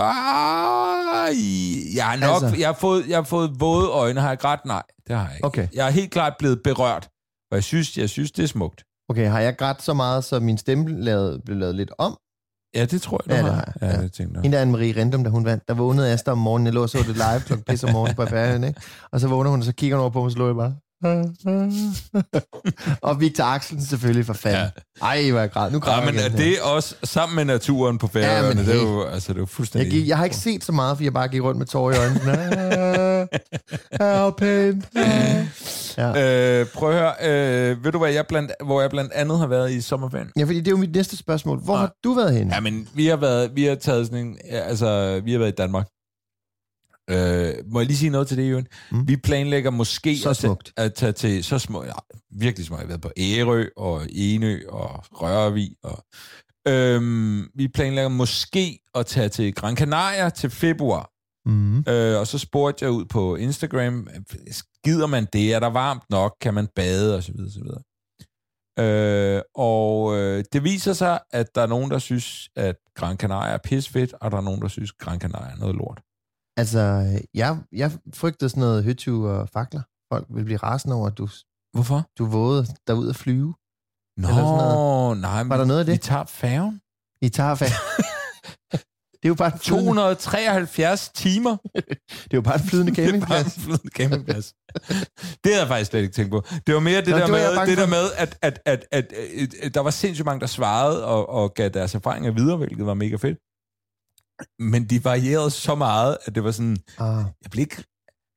jeg 1.95 2.05
har 2.05 2.15
nok, 2.15 2.43
Altså. 2.43 2.59
jeg, 2.59 2.67
har 2.67 2.73
fået, 2.73 3.07
jeg 3.07 3.17
har 3.17 3.23
fået 3.23 3.59
våde 3.59 3.89
øjne, 3.89 4.21
har 4.21 4.29
jeg 4.29 4.39
grædt? 4.39 4.65
Nej, 4.65 4.83
det 5.07 5.15
har 5.15 5.23
jeg 5.25 5.35
ikke. 5.35 5.45
Okay. 5.45 5.67
Jeg 5.73 5.87
er 5.87 5.91
helt 5.91 6.11
klart 6.11 6.33
blevet 6.39 6.63
berørt, 6.63 7.09
og 7.51 7.55
jeg 7.55 7.63
synes, 7.63 7.97
jeg 7.97 8.09
synes 8.09 8.31
det 8.31 8.43
er 8.43 8.47
smukt. 8.47 8.83
Okay, 9.09 9.29
har 9.29 9.39
jeg 9.39 9.57
grædt 9.57 9.81
så 9.81 9.93
meget, 9.93 10.23
så 10.23 10.39
min 10.39 10.57
stemme 10.57 11.01
lavede, 11.01 11.41
blev 11.45 11.57
lavet 11.57 11.75
lidt 11.75 11.91
om? 11.97 12.17
Ja, 12.75 12.85
det 12.85 13.01
tror 13.01 13.21
jeg, 13.25 13.29
du 13.29 13.35
Ja, 13.35 13.43
det 13.45 13.55
har. 13.55 13.73
Ja, 13.81 13.87
ja. 13.87 14.01
det 14.01 14.13
tænkte 14.13 14.33
jeg. 14.35 14.41
Hende 14.41 14.57
der 14.57 14.63
Anne-Marie 14.65 14.99
Rendum, 14.99 15.23
da 15.23 15.29
hun 15.29 15.45
vandt, 15.45 15.67
der 15.67 15.73
vågnede 15.73 16.13
Asta 16.13 16.31
om 16.31 16.37
morgenen. 16.37 16.65
Jeg 16.65 16.73
lå 16.73 16.81
og 16.81 16.89
så 16.89 16.97
det 16.97 17.07
live 17.07 17.39
klokken 17.45 17.63
pisse 17.63 17.87
om 17.87 17.93
morgenen 17.93 18.15
på 18.15 18.25
færgen, 18.25 18.63
ikke? 18.63 18.81
Og 19.11 19.19
så 19.19 19.27
vågner 19.27 19.49
hun, 19.51 19.59
og 19.59 19.65
så 19.65 19.73
kigger 19.73 19.97
hun 19.97 20.01
over 20.01 20.09
på 20.09 20.19
mig, 20.19 20.25
og 20.25 20.31
så 20.31 20.37
lå 20.37 20.45
jeg 20.47 20.55
bare... 20.55 20.75
og 23.01 23.19
Victor 23.21 23.43
Axelsen 23.43 23.85
selvfølgelig, 23.87 24.25
for 24.25 24.33
fanden. 24.33 24.61
Ja. 25.01 25.05
Ej, 25.05 25.29
hvor 25.31 25.39
jeg 25.39 25.51
græd. 25.51 25.71
Nu 25.71 25.79
græder 25.79 25.99
Ja, 25.99 26.05
men 26.05 26.15
jeg 26.15 26.23
er 26.23 26.27
igen. 26.27 26.37
det 26.39 26.61
også 26.61 26.95
sammen 27.03 27.35
med 27.35 27.45
naturen 27.45 27.97
på 27.97 28.09
Ja, 28.15 28.19
færøerne? 28.19 28.55
men 28.55 28.65
det 28.65 28.75
er 28.75 28.81
jo, 28.83 29.03
altså, 29.03 29.27
det 29.33 29.37
er 29.37 29.41
jo 29.41 29.43
Jeg, 29.43 29.49
fuldstændig... 29.49 29.91
gik, 29.91 30.07
jeg 30.07 30.17
har 30.17 30.23
ikke 30.23 30.35
set 30.35 30.63
så 30.63 30.71
meget, 30.71 30.97
fordi 30.97 31.05
jeg 31.05 31.13
bare 31.13 31.27
gik 31.27 31.41
rundt 31.43 31.57
med 31.57 31.65
tårer 31.65 31.93
i 31.93 31.97
øjnene. 31.97 33.27
How 34.19 34.29
pain. 34.31 34.83
Ja. 35.97 36.59
Øh, 36.61 36.65
prøv 36.73 36.89
at 36.91 36.95
høre, 36.99 37.13
øh, 37.71 37.83
ved 37.83 37.91
du 37.91 37.97
hvad, 37.97 38.11
jeg 38.11 38.25
blandt, 38.27 38.51
hvor 38.65 38.81
jeg 38.81 38.89
blandt 38.89 39.13
andet 39.13 39.39
har 39.39 39.47
været 39.47 39.71
i 39.71 39.81
sommerferien? 39.81 40.29
ja, 40.37 40.43
fordi 40.43 40.57
det 40.59 40.67
er 40.67 40.71
jo 40.71 40.77
mit 40.77 40.95
næste 40.95 41.17
spørgsmål. 41.17 41.59
Hvor 41.63 41.73
Nej. 41.73 41.81
har 41.81 41.91
du 42.03 42.13
været 42.13 42.33
henne? 42.33 42.55
Ja, 42.55 42.59
men 42.59 42.87
vi 42.93 43.07
har 43.07 43.15
været, 43.15 43.51
vi 43.55 43.63
har 43.63 43.75
taget 43.75 44.05
sådan 44.07 44.25
en, 44.25 44.37
ja, 44.51 44.59
altså, 44.59 45.21
vi 45.25 45.31
har 45.31 45.39
været 45.39 45.51
i 45.51 45.55
Danmark. 45.57 45.87
Øh, 47.09 47.53
må 47.71 47.79
jeg 47.79 47.87
lige 47.87 47.97
sige 47.97 48.09
noget 48.09 48.27
til 48.27 48.37
det, 48.37 48.49
Jørgen? 48.49 48.67
Mm. 48.91 49.07
Vi 49.07 49.17
planlægger 49.17 49.71
måske 49.71 50.17
Så 50.17 50.29
at, 50.29 50.37
smukt. 50.37 50.73
tage, 50.77 50.85
at 50.85 50.93
tage 50.93 51.11
til, 51.11 51.43
så 51.43 51.59
små, 51.59 51.83
ja, 51.83 51.91
virkelig 52.31 52.65
små. 52.65 52.75
Jeg 52.75 52.81
har 52.81 52.87
været 52.87 53.01
på 53.01 53.11
Ærø 53.17 53.65
og 53.77 54.01
Enø 54.09 54.59
og 54.69 55.03
Rørvig. 55.11 55.71
Og, 55.83 56.05
øhm, 56.67 57.47
vi 57.55 57.67
planlægger 57.67 58.09
måske 58.09 58.79
at 58.95 59.05
tage 59.05 59.29
til 59.29 59.53
Gran 59.55 59.77
Canaria 59.77 60.29
til 60.29 60.49
februar. 60.49 61.09
Mm. 61.45 61.77
Øh, 61.87 62.19
og 62.19 62.27
så 62.27 62.37
spurgte 62.37 62.85
jeg 62.85 62.91
ud 62.91 63.05
på 63.05 63.35
Instagram, 63.35 64.07
gider 64.83 65.07
man 65.07 65.27
det? 65.33 65.53
Er 65.53 65.59
der 65.59 65.67
varmt 65.67 66.03
nok? 66.09 66.35
Kan 66.41 66.53
man 66.53 66.67
bade? 66.75 67.15
Og 67.15 67.23
så 67.23 67.31
videre, 67.33 67.51
så 67.51 67.59
videre. 67.59 67.81
Øh, 68.79 69.41
og 69.55 70.17
øh, 70.17 70.43
det 70.53 70.63
viser 70.63 70.93
sig, 70.93 71.19
at 71.31 71.55
der 71.55 71.61
er 71.61 71.67
nogen, 71.67 71.91
der 71.91 71.99
synes, 71.99 72.49
at 72.55 72.75
Gran 72.95 73.17
Canaria 73.17 73.53
er 73.53 73.57
pisfedt, 73.63 74.13
og 74.21 74.31
der 74.31 74.37
er 74.37 74.41
nogen, 74.41 74.61
der 74.61 74.67
synes, 74.67 74.91
at 74.91 74.97
Gran 74.97 75.19
Canaria 75.19 75.51
er 75.51 75.57
noget 75.57 75.75
lort. 75.75 76.01
Altså, 76.57 77.05
jeg, 77.33 77.57
jeg 77.71 77.91
frygtede 78.13 78.49
sådan 78.49 78.61
noget 78.61 78.83
høtyv 78.83 79.21
og 79.21 79.49
fakler. 79.53 79.81
Folk 80.13 80.25
vil 80.29 80.43
blive 80.45 80.57
rasende 80.57 80.95
over, 80.95 81.07
at 81.07 81.17
du, 81.17 81.27
Hvorfor? 81.73 82.09
du 82.17 82.25
vågede 82.25 82.65
derud 82.87 83.09
at 83.09 83.15
flyve. 83.15 83.53
Nå, 84.17 84.27
Eller 84.27 84.41
sådan 84.43 84.57
noget. 84.57 85.17
nej, 85.21 85.43
men 85.43 85.49
Var 85.49 85.57
der 85.57 85.65
noget 85.65 85.79
af 85.79 85.85
det? 85.85 85.93
vi 85.93 85.97
tager 85.97 86.25
færgen. 86.25 86.81
I 87.21 87.29
tager 87.29 87.55
fat. 87.55 87.71
det 89.21 89.25
er 89.25 89.29
jo 89.29 89.35
bare 89.35 89.53
en 89.53 89.59
flydende, 89.59 89.91
273 89.91 91.09
timer. 91.09 91.57
det 91.75 92.33
er 92.33 92.37
jo 92.41 92.41
bare 92.41 92.55
en 92.55 92.67
flydende 92.69 92.91
Det 92.95 92.99
er 92.99 93.11
bare 93.11 93.15
en 93.15 93.21
campingplads. 93.21 93.53
flydende 93.63 93.89
campingplads. 93.99 94.53
det 95.43 95.49
havde 95.51 95.59
jeg 95.59 95.67
faktisk 95.67 95.89
slet 95.91 96.01
ikke 96.01 96.13
tænkt 96.13 96.31
på. 96.31 96.43
Det 96.67 96.73
var 96.75 96.79
mere 96.79 97.01
det, 97.01 97.07
Nå, 97.07 97.17
der, 97.17 97.23
det 97.25 97.31
var 97.31 97.37
jeg 97.37 97.49
med, 97.49 97.57
bange 97.57 97.69
det 97.69 97.77
der 97.77 97.83
for. 97.83 97.89
med, 97.89 98.05
at, 98.17 98.37
at, 98.41 98.59
at, 98.65 98.85
at, 98.91 99.05
at, 99.13 99.53
at 99.63 99.73
der 99.73 99.79
var 99.81 99.89
sindssygt 99.89 100.25
mange, 100.25 100.39
der 100.39 100.45
svarede 100.47 101.05
og, 101.05 101.29
og 101.29 101.53
gav 101.53 101.69
deres 101.69 101.95
erfaringer 101.95 102.31
videre, 102.31 102.57
hvilket 102.57 102.85
var 102.85 102.93
mega 102.93 103.15
fedt. 103.15 103.37
Men 104.59 104.85
de 104.85 105.03
varierede 105.03 105.51
så 105.51 105.75
meget, 105.75 106.17
at 106.25 106.35
det 106.35 106.43
var 106.43 106.51
sådan, 106.51 106.77
Ah, 106.99 107.25
jeg 107.43 107.51
blev 107.51 107.61
ikke... 107.61 107.83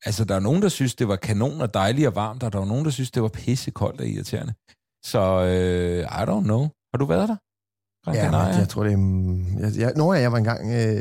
Altså, 0.05 0.25
der 0.25 0.35
er 0.35 0.41
nogen, 0.41 0.63
der 0.63 0.69
synes, 0.69 0.95
det 0.95 1.09
var 1.09 1.17
kanon 1.17 1.61
og 1.61 1.75
dejligt 1.75 2.07
og 2.09 2.15
varmt, 2.15 2.43
og 2.43 2.53
der 2.53 2.59
var 2.59 2.67
nogen, 2.67 2.85
der 2.85 2.91
synes, 2.91 3.11
det 3.11 3.23
var 3.23 3.29
pissekoldt 3.29 4.01
og 4.01 4.07
irriterende. 4.07 4.55
Så, 5.05 5.21
øh, 5.21 6.01
I 6.21 6.23
don't 6.31 6.45
know. 6.51 6.63
Har 6.93 6.99
du 6.99 7.05
været 7.05 7.29
der? 7.29 7.37
Gran 8.05 8.15
ja, 8.15 8.25
Canaria? 8.25 8.59
jeg 8.59 8.69
tror, 8.69 8.85
det 8.85 8.93
er... 8.93 9.61
Jeg, 9.61 9.79
jeg, 9.79 9.93
når 9.97 10.15
jeg 10.15 10.33
var 10.33 10.39
engang... 10.39 10.73
Øh, 10.73 11.01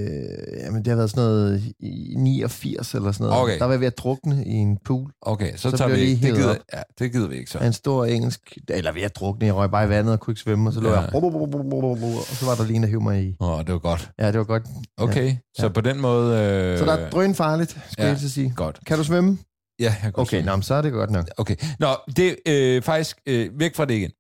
jamen, 0.60 0.80
det 0.80 0.88
har 0.88 0.96
været 0.96 1.10
sådan 1.10 1.24
noget 1.24 1.64
i 1.80 2.16
89 2.18 2.94
eller 2.94 3.12
sådan 3.12 3.28
noget. 3.28 3.44
Okay. 3.44 3.60
Der 3.60 3.66
var 3.66 3.72
jeg 3.74 3.80
ved 3.80 3.88
at 3.88 3.98
drukne 3.98 4.44
i 4.46 4.50
en 4.52 4.78
pool 4.86 5.12
Okay, 5.22 5.56
så, 5.56 5.70
Så 5.70 5.78
tager 5.78 5.90
vi 5.90 6.00
jeg 6.00 6.04
ikke. 6.08 6.28
Det 6.28 6.36
gider, 6.36 6.56
ja, 6.74 6.82
det 7.00 7.12
gider 7.12 7.28
vi 7.28 7.36
ikke 7.36 7.52
så. 7.52 7.58
af 7.58 7.68
en 7.68 7.74
stor 7.74 8.06
engelsk... 8.06 8.58
Eller 8.70 8.92
ved 8.92 9.02
at 9.02 9.16
drukne. 9.16 9.46
Jeg 9.46 9.56
røg 9.56 9.72
bare 9.72 9.86
i 9.86 9.90
vandet 9.90 10.14
og 10.14 10.20
kunne 10.20 10.32
ikke 10.32 10.42
svømme, 10.42 10.70
og 10.70 10.74
så 10.74 10.80
lå 10.82 10.90
Ja. 10.90 11.00
jeg... 11.00 11.10
Og 11.16 12.36
så 12.36 12.46
var 12.46 12.56
der 12.56 12.64
lige 12.66 12.76
en, 12.76 12.84
der 12.84 12.90
hævde 12.90 13.04
mig 13.04 13.24
i. 13.24 13.36
Åh, 13.40 13.60
det 13.60 13.74
var 13.74 13.80
godt. 13.80 14.12
Ja, 14.20 14.28
det 14.28 14.38
var 14.38 14.44
godt. 14.44 14.64
Okay, 14.98 15.26
ja. 15.26 15.36
så 15.58 15.64
Ja. 15.66 15.70
på 15.72 15.82
den 15.82 16.02
måde... 16.02 16.40
Øh, 16.40 16.78
Så 16.80 16.86
der 16.86 16.94
er 16.94 17.10
drøn 17.10 17.36
farligt, 17.36 17.72
skal 17.92 18.04
ja. 18.04 18.10
jeg 18.10 18.20
så 18.20 18.30
sige. 18.30 18.54
Godt. 18.56 18.80
Kan 18.86 18.98
du 18.98 19.04
svømme? 19.04 19.38
Ja, 19.80 19.84
jeg 19.86 19.98
kan 20.02 20.12
Okay, 20.16 20.44
nå, 20.44 20.56
men 20.56 20.64
så 20.64 20.74
er 20.74 20.82
det 20.82 20.92
godt 20.92 21.12
nok. 21.12 21.26
Okay. 21.38 21.56
Nå, 21.80 21.88
det 22.16 22.28
er 22.30 22.36
øh, 22.48 22.82
faktisk 22.82 23.18
øh, 23.28 23.50
væk 23.60 23.76
fra 23.76 23.86
det 23.86 23.94
igen. 23.94 24.12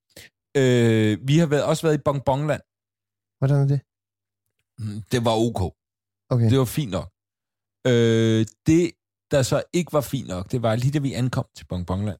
Øh, 0.57 1.17
vi 1.27 1.37
har 1.37 1.45
været, 1.45 1.63
også 1.63 1.83
været 1.87 1.95
i 1.95 2.01
Bongbongland. 2.05 2.61
Hvordan 3.39 3.57
er 3.63 3.67
det? 3.67 3.81
Mm, 4.79 5.01
Det 5.11 5.25
var 5.25 5.35
ok. 5.47 5.61
Okay. 6.29 6.49
Det 6.49 6.59
var 6.59 6.65
fint 6.65 6.91
nok. 6.91 7.09
Øh, 7.87 8.45
det, 8.67 8.91
der 9.31 9.41
så 9.41 9.63
ikke 9.73 9.93
var 9.93 10.01
fint 10.01 10.27
nok, 10.27 10.51
det 10.51 10.61
var 10.61 10.75
lige 10.75 10.91
da 10.91 10.99
vi 10.99 11.13
ankom 11.13 11.45
til 11.55 11.65
Bongbongland. 11.65 12.19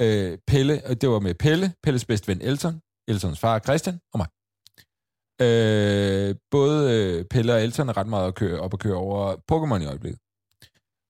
Øh, 0.00 0.38
Pelle, 0.46 0.82
og 0.86 1.00
det 1.00 1.08
var 1.08 1.20
med 1.20 1.34
Pelle, 1.34 1.74
Pelles 1.82 2.04
bedste 2.04 2.28
ven 2.28 2.40
Elton, 2.42 2.80
Eltons 3.08 3.38
far 3.38 3.58
Christian 3.58 4.00
og 4.12 4.18
mig. 4.18 4.28
Øh, 5.42 6.34
både 6.50 6.78
øh, 6.96 7.24
Pelle 7.24 7.54
og 7.54 7.62
Elton 7.62 7.88
er 7.88 7.96
ret 7.96 8.06
meget 8.06 8.28
at 8.28 8.34
køre, 8.34 8.60
op 8.60 8.72
og 8.72 8.78
køre 8.78 8.94
over 8.96 9.36
Pokémon 9.52 9.82
i 9.82 9.86
øjeblikket. 9.86 10.20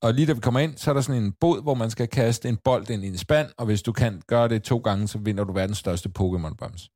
Og 0.02 0.14
lige 0.14 0.26
da 0.26 0.32
vi 0.32 0.40
kommer 0.40 0.60
ind, 0.60 0.76
så 0.76 0.90
er 0.90 0.94
der 0.94 1.00
sådan 1.00 1.22
en 1.22 1.32
båd, 1.32 1.62
hvor 1.62 1.74
man 1.74 1.90
skal 1.90 2.08
kaste 2.08 2.48
en 2.48 2.56
bold 2.56 2.90
ind 2.90 3.04
i 3.04 3.08
en 3.08 3.18
spand, 3.18 3.50
og 3.58 3.66
hvis 3.66 3.82
du 3.82 3.92
kan 3.92 4.22
gøre 4.26 4.48
det 4.48 4.62
to 4.62 4.78
gange, 4.78 5.08
så 5.08 5.18
vinder 5.18 5.44
du 5.44 5.52
verdens 5.52 5.78
største 5.78 6.10
Pokémon-bams. 6.18 6.95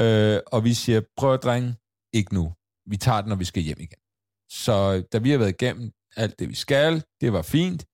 Øh, 0.00 0.40
og 0.46 0.64
vi 0.64 0.74
siger, 0.74 1.00
prøv 1.16 1.34
at 1.34 1.42
drenge, 1.42 1.76
ikke 2.12 2.34
nu. 2.34 2.52
Vi 2.86 2.96
tager 2.96 3.20
den, 3.20 3.28
når 3.28 3.36
vi 3.36 3.44
skal 3.44 3.62
hjem 3.62 3.80
igen. 3.80 3.98
Så 4.50 5.02
da 5.12 5.18
vi 5.18 5.30
har 5.30 5.38
været 5.38 5.62
igennem 5.62 5.92
alt 6.16 6.38
det, 6.38 6.48
vi 6.48 6.54
skal, 6.54 7.04
det 7.20 7.32
var 7.32 7.42
fint. 7.42 7.84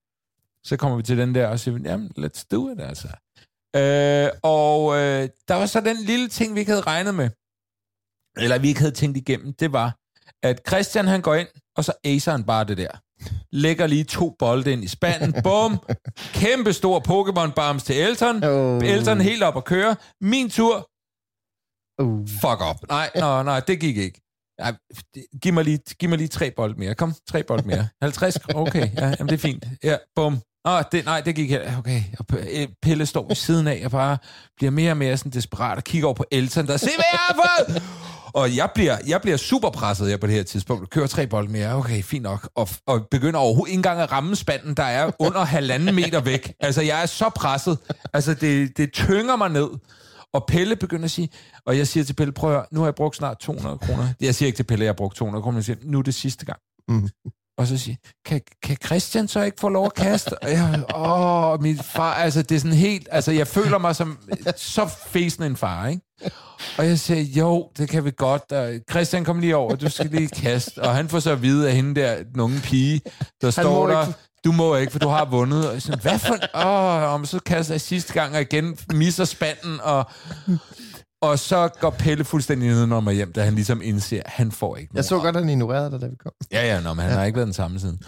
Så 0.64 0.76
kommer 0.76 0.97
vi 0.97 1.02
til 1.02 1.19
den 1.19 1.35
der 1.35 1.47
og 1.47 1.61
siger, 1.61 1.78
jamen, 1.85 2.11
let's 2.19 2.47
do 2.50 2.71
it, 2.71 2.81
altså. 2.81 3.09
Øh, 3.76 4.31
og 4.43 4.97
øh, 4.97 5.28
der 5.49 5.55
var 5.55 5.67
så 5.67 5.81
den 5.81 5.97
lille 5.97 6.28
ting, 6.28 6.55
vi 6.55 6.61
ikke 6.61 6.73
havde 6.73 6.87
regnet 6.87 7.14
med, 7.14 7.31
eller 8.43 8.59
vi 8.59 8.69
ikke 8.69 8.81
havde 8.81 8.95
tænkt 8.95 9.17
igennem, 9.17 9.52
det 9.52 9.73
var, 9.73 9.97
at 10.43 10.61
Christian 10.69 11.07
han 11.07 11.23
går 11.23 11.35
ind, 11.35 11.49
og 11.76 11.85
så 11.85 11.93
acer 12.05 12.33
han 12.33 12.45
bare 12.45 12.64
det 12.64 12.76
der. 12.76 12.90
Lægger 13.52 13.87
lige 13.87 14.05
to 14.05 14.37
bolde 14.38 14.73
ind 14.73 14.85
i 14.85 14.88
spanden. 14.88 15.35
Bum! 15.45 15.78
Kæmpe 16.17 16.73
stor 16.73 16.99
Pokémon-bams 17.09 17.85
til 17.85 17.97
Elton. 17.97 18.45
Oh. 18.45 18.85
Elton 18.85 19.21
helt 19.21 19.43
op 19.43 19.57
og 19.57 19.64
køre. 19.64 19.97
Min 20.21 20.50
tur. 20.50 20.90
Uh. 22.02 22.28
Fuck 22.28 22.61
op. 22.61 22.76
Nej, 22.88 23.11
nej, 23.17 23.43
nej, 23.43 23.61
det 23.61 23.80
gik 23.80 23.97
ikke. 23.97 24.21
Ej, 24.58 24.75
giv, 25.43 25.52
mig 25.52 25.65
lige, 25.65 25.78
giv 25.99 26.08
mig 26.08 26.19
lige 26.19 26.28
tre 26.28 26.50
bold 26.50 26.76
mere. 26.76 26.95
Kom, 26.95 27.15
tre 27.30 27.43
bold 27.43 27.65
mere. 27.65 27.89
50? 28.02 28.39
Okay, 28.54 28.91
ja, 28.97 29.06
jamen 29.06 29.28
det 29.28 29.32
er 29.32 29.39
fint. 29.39 29.65
Ja, 29.84 29.97
bum. 30.17 30.39
Åh, 30.65 30.82
det, 30.93 31.04
nej, 31.04 31.21
det 31.21 31.34
gik 31.34 31.50
heller. 31.50 31.78
Okay, 31.78 32.02
og 32.19 32.25
øh, 32.52 32.69
Pelle 32.82 33.06
står 33.06 33.26
ved 33.28 33.37
siden 33.37 33.67
af 33.67 33.82
og 33.84 33.91
bare 33.91 34.19
bliver 34.56 34.71
mere 34.71 34.91
og 34.91 34.97
mere 34.97 35.17
sådan 35.17 35.32
desperat 35.32 35.76
og 35.76 35.84
kigger 35.84 36.06
over 36.06 36.15
på 36.15 36.25
Elton, 36.30 36.67
der 36.67 36.76
se, 36.76 36.91
hvad 36.97 37.04
jeg 37.13 37.21
har 37.28 37.34
fået! 37.34 37.82
Og 38.34 38.56
jeg 38.56 38.71
bliver, 38.75 38.97
jeg 39.06 39.21
bliver 39.23 39.37
super 39.37 39.71
presset 39.71 40.08
her 40.08 40.17
på 40.17 40.26
det 40.26 40.34
her 40.34 40.43
tidspunkt. 40.43 40.91
Kører 40.91 41.06
tre 41.06 41.26
bold 41.26 41.49
mere. 41.49 41.75
Okay, 41.75 42.02
fint 42.02 42.23
nok. 42.23 42.50
Og, 42.54 42.69
og 42.87 43.06
begynder 43.11 43.41
overhovedet 43.41 43.71
ikke 43.71 43.78
engang 43.78 44.00
at 44.00 44.13
ramme 44.13 44.37
spanden, 44.37 44.75
der 44.75 44.82
er 44.82 45.11
under 45.19 45.45
halvanden 45.45 45.95
meter 45.95 46.21
væk. 46.21 46.52
Altså, 46.61 46.82
jeg 46.82 47.02
er 47.02 47.06
så 47.06 47.28
presset. 47.28 47.78
Altså, 48.13 48.34
det, 48.34 48.76
det 48.76 48.93
tynger 48.93 49.37
mig 49.37 49.49
ned. 49.49 49.69
Og 50.34 50.45
Pelle 50.49 50.76
begynder 50.76 51.04
at 51.04 51.10
sige, 51.10 51.28
og 51.67 51.78
jeg 51.78 51.86
siger 51.88 52.04
til 52.04 52.14
Pelle, 52.14 52.32
prøv 52.32 52.50
at 52.50 52.56
høre, 52.56 52.67
nu 52.73 52.80
har 52.80 52.86
jeg 52.86 52.95
brugt 52.95 53.17
snart 53.17 53.38
200 53.38 53.78
kroner. 53.78 54.08
Jeg 54.21 54.34
siger 54.34 54.47
ikke 54.47 54.56
til 54.56 54.64
Pelle, 54.64 54.82
at 54.82 54.84
jeg 54.84 54.93
har 54.93 54.97
brugt 54.97 55.17
200 55.17 55.43
kroner, 55.43 55.58
jeg 55.58 55.64
siger, 55.64 55.78
nu 55.82 55.99
er 55.99 56.02
det 56.02 56.14
sidste 56.14 56.45
gang. 56.47 56.58
Mm. 56.88 57.08
Og 57.58 57.67
så 57.67 57.78
siger 57.78 57.97
kan, 58.25 58.41
kan 58.62 58.76
Christian 58.84 59.28
så 59.28 59.43
ikke 59.43 59.60
få 59.60 59.69
lov 59.69 59.86
at 59.86 59.95
kaste? 59.95 60.43
Og 60.43 60.50
jeg, 60.50 60.84
åh, 60.97 61.62
min 61.62 61.78
far, 61.78 62.14
altså 62.14 62.43
det 62.43 62.54
er 62.54 62.58
sådan 62.58 62.76
helt, 62.76 63.08
altså 63.10 63.32
jeg 63.32 63.47
føler 63.47 63.78
mig 63.78 63.97
som 63.97 64.19
så 64.56 64.86
fæsende 65.06 65.47
en 65.47 65.56
far, 65.56 65.86
ikke? 65.86 66.02
Og 66.78 66.86
jeg 66.86 66.99
siger, 66.99 67.23
jo, 67.23 67.71
det 67.78 67.88
kan 67.88 68.04
vi 68.04 68.10
godt. 68.17 68.52
Og 68.52 68.80
Christian, 68.91 69.25
kom 69.25 69.38
lige 69.38 69.56
over, 69.56 69.76
du 69.76 69.91
skal 69.91 70.06
lige 70.10 70.28
kaste. 70.28 70.78
Og 70.78 70.95
han 70.95 71.08
får 71.08 71.21
så 71.21 71.30
at 71.30 71.43
vide 71.43 71.69
af 71.69 71.75
hende 71.75 72.00
der, 72.00 72.23
den 72.23 72.41
unge 72.41 72.60
pige, 72.60 73.00
der 73.43 73.50
står 73.50 73.86
må 73.86 73.93
der, 73.93 74.06
ikke. 74.06 74.19
Du 74.44 74.52
må 74.52 74.76
ikke, 74.76 74.92
for 74.92 74.98
du 74.98 75.08
har 75.08 75.24
vundet. 75.24 75.70
Og 75.70 75.82
siger, 75.82 75.96
hvad 75.96 76.18
for... 76.18 76.34
Åh, 76.54 77.12
og 77.12 77.26
så 77.26 77.38
kaster 77.46 77.74
jeg 77.74 77.80
sidste 77.80 78.12
gang, 78.12 78.34
og 78.34 78.40
igen 78.40 78.78
misser 78.92 79.24
spanden, 79.24 79.80
og... 79.82 80.10
Og 81.22 81.38
så 81.38 81.68
går 81.80 81.90
Pelle 81.90 82.24
fuldstændig 82.24 82.68
ned 82.68 82.86
når 82.86 83.00
mig 83.00 83.14
hjem, 83.14 83.32
da 83.32 83.42
han 83.42 83.54
ligesom 83.54 83.82
indser, 83.82 84.22
at 84.24 84.30
han 84.30 84.52
får 84.52 84.76
ikke 84.76 84.90
Jeg 84.94 85.04
så 85.04 85.18
godt, 85.18 85.36
at 85.36 85.42
han 85.42 85.50
ignorerede 85.50 85.90
dig, 85.90 86.00
da 86.00 86.06
vi 86.06 86.16
kom. 86.22 86.32
Ja, 86.52 86.66
ja, 86.66 86.80
nå, 86.80 86.94
men 86.94 87.02
han 87.02 87.12
ja. 87.12 87.18
har 87.18 87.24
ikke 87.24 87.36
været 87.36 87.46
den 87.46 87.54
samme 87.54 87.80
siden. 87.80 87.98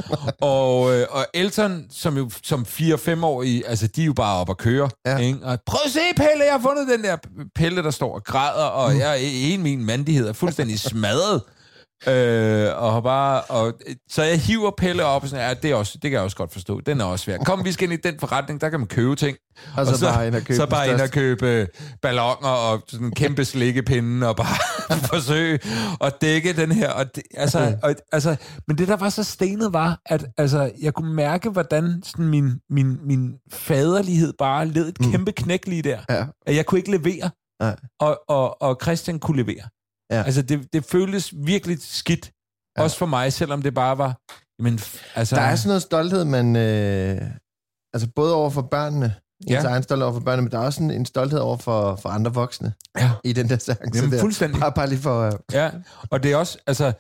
og, 0.41 0.97
øh, 0.97 1.07
og 1.11 1.27
Elton, 1.35 1.85
som 1.91 2.17
jo 2.17 2.31
som 2.43 2.67
4-5-årige, 2.69 3.69
altså 3.69 3.87
de 3.87 4.03
er 4.03 4.07
jo 4.07 4.13
bare 4.13 4.41
op 4.41 4.49
og 4.49 4.57
køre. 4.59 4.91
Ja. 5.07 5.17
Ikke? 5.17 5.39
Og 5.43 5.59
prøv 5.67 5.81
at 5.85 5.91
se, 5.91 6.01
Pelle, 6.17 6.45
jeg 6.45 6.53
har 6.53 6.61
fundet 6.61 6.89
den 6.89 7.05
der 7.05 7.17
Pelle, 7.55 7.83
der 7.83 7.91
står 7.91 8.15
og 8.15 8.25
græder, 8.25 8.65
og 8.65 8.99
jeg 8.99 9.11
er 9.11 9.19
en 9.23 9.63
min 9.63 9.85
mandighed 9.85 10.29
er 10.29 10.33
fuldstændig 10.33 10.81
smadret. 10.81 11.43
Øh, 12.07 12.83
og 12.83 12.93
har 12.93 13.01
bare, 13.01 13.41
og, 13.41 13.73
så 14.11 14.23
jeg 14.23 14.41
hiver 14.41 14.71
Pelle 14.79 15.05
op 15.05 15.23
og 15.23 15.29
sådan, 15.29 15.49
ja, 15.49 15.55
det, 15.55 15.71
er 15.71 15.75
også, 15.75 15.93
det 15.93 16.03
kan 16.03 16.13
jeg 16.13 16.21
også 16.21 16.37
godt 16.37 16.53
forstå. 16.53 16.81
Den 16.81 17.01
er 17.01 17.05
også 17.05 17.25
svær. 17.25 17.39
Kom, 17.39 17.65
vi 17.65 17.73
skal 17.73 17.93
ind 17.93 18.07
i 18.07 18.09
den 18.09 18.21
forretning, 18.21 18.61
der 18.61 18.69
kan 18.69 18.81
man 18.81 18.87
købe 18.87 19.17
ting. 19.17 19.37
Og 19.77 19.87
så 19.87 20.07
bare 20.07 20.27
ind 20.27 20.35
og 20.35 20.43
købe 20.43 20.57
så 20.57 20.67
bare 20.67 20.91
ind 20.91 21.01
og 21.01 21.11
købe 21.11 21.69
ballonger 22.03 22.49
og 22.49 22.83
sådan 22.89 23.07
en 23.07 23.13
kæmpe 23.15 23.45
slikkepinde 23.45 24.29
og 24.29 24.37
bare 24.37 24.57
forsøge 25.13 25.59
at 26.01 26.15
dække 26.21 26.53
den 26.53 26.73
her. 26.73 26.91
Og 26.91 27.15
det, 27.15 27.23
altså, 27.35 27.77
og, 27.83 27.95
altså, 28.13 28.37
men 28.69 28.79
det, 28.79 28.89
der 28.89 28.97
var 28.97 29.09
så 29.09 29.25
stenet, 29.25 29.73
var, 29.73 30.01
at 30.07 30.27
altså, 30.39 30.71
jeg 30.83 30.95
kunne 30.95 31.15
mærke, 31.15 31.51
hvordan 31.51 32.03
sådan 32.05 32.29
min, 32.29 32.61
min, 32.71 32.99
min 33.07 33.35
faderlighed 33.53 34.33
bare 34.39 34.67
led 34.67 34.89
et 34.89 34.99
kæmpe 35.13 35.33
knæk 35.33 35.67
lige 35.67 35.83
der. 35.83 35.99
Ja. 36.11 36.25
At 36.47 36.57
jeg 36.57 36.67
kunne 36.67 36.79
ikke 36.79 36.91
levere, 36.91 37.31
Nej. 37.61 37.77
og, 38.01 38.21
og, 38.29 38.63
og 38.63 38.79
Christian 38.83 39.19
kunne 39.19 39.43
levere. 39.43 39.63
Ja. 40.11 40.23
Altså, 40.23 40.43
det, 40.43 40.73
det 40.73 40.85
føltes 40.85 41.33
virkelig 41.37 41.79
skidt. 41.83 42.31
Ja. 42.79 42.83
Også 42.83 42.97
for 42.99 43.07
mig, 43.07 43.33
selvom 43.33 43.63
det 43.63 43.75
bare 43.75 43.99
var... 43.99 44.21
Jamen, 44.59 44.81
altså, 45.15 45.37
Der 45.37 45.43
er 45.43 45.57
sådan 45.57 45.69
noget 45.69 45.83
stolthed, 45.83 46.25
man... 46.25 46.57
Øh, 46.57 47.21
altså 47.95 48.09
både 48.17 48.35
over 48.35 48.51
for 48.51 48.63
børnene, 48.63 49.15
ens 49.41 49.51
Ja. 49.51 49.63
egen 49.69 49.83
stolthed 49.83 50.05
over 50.05 50.15
for 50.15 50.21
børnene, 50.21 50.43
men 50.43 50.53
der 50.53 50.59
er 50.59 50.63
også 50.65 50.83
en, 50.83 50.91
en 50.91 51.07
stolthed 51.07 51.39
over 51.39 51.57
for, 51.57 51.97
for 51.97 52.09
andre 52.09 52.35
voksne 52.35 52.73
Ja. 52.99 53.11
i 53.25 53.33
den 53.33 53.49
der 53.49 53.59
sang. 53.59 53.95
Jamen, 53.95 54.13
der. 54.13 54.21
fuldstændig. 54.21 54.61
Bare, 54.61 54.73
bare 54.73 54.89
lige 54.89 54.99
for... 55.01 55.21
Øh, 55.27 55.33
Ja, 55.53 55.71
og 56.11 56.23
det 56.23 56.33
er 56.33 56.37
også, 56.37 56.59
altså, 56.67 56.93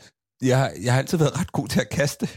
jeg 0.42 0.72
jeg 0.82 0.92
har 0.92 0.98
altid 0.98 1.18
været 1.18 1.40
ret 1.40 1.52
god 1.52 1.68
til 1.68 1.80
at 1.80 1.88
kaste. 1.88 2.28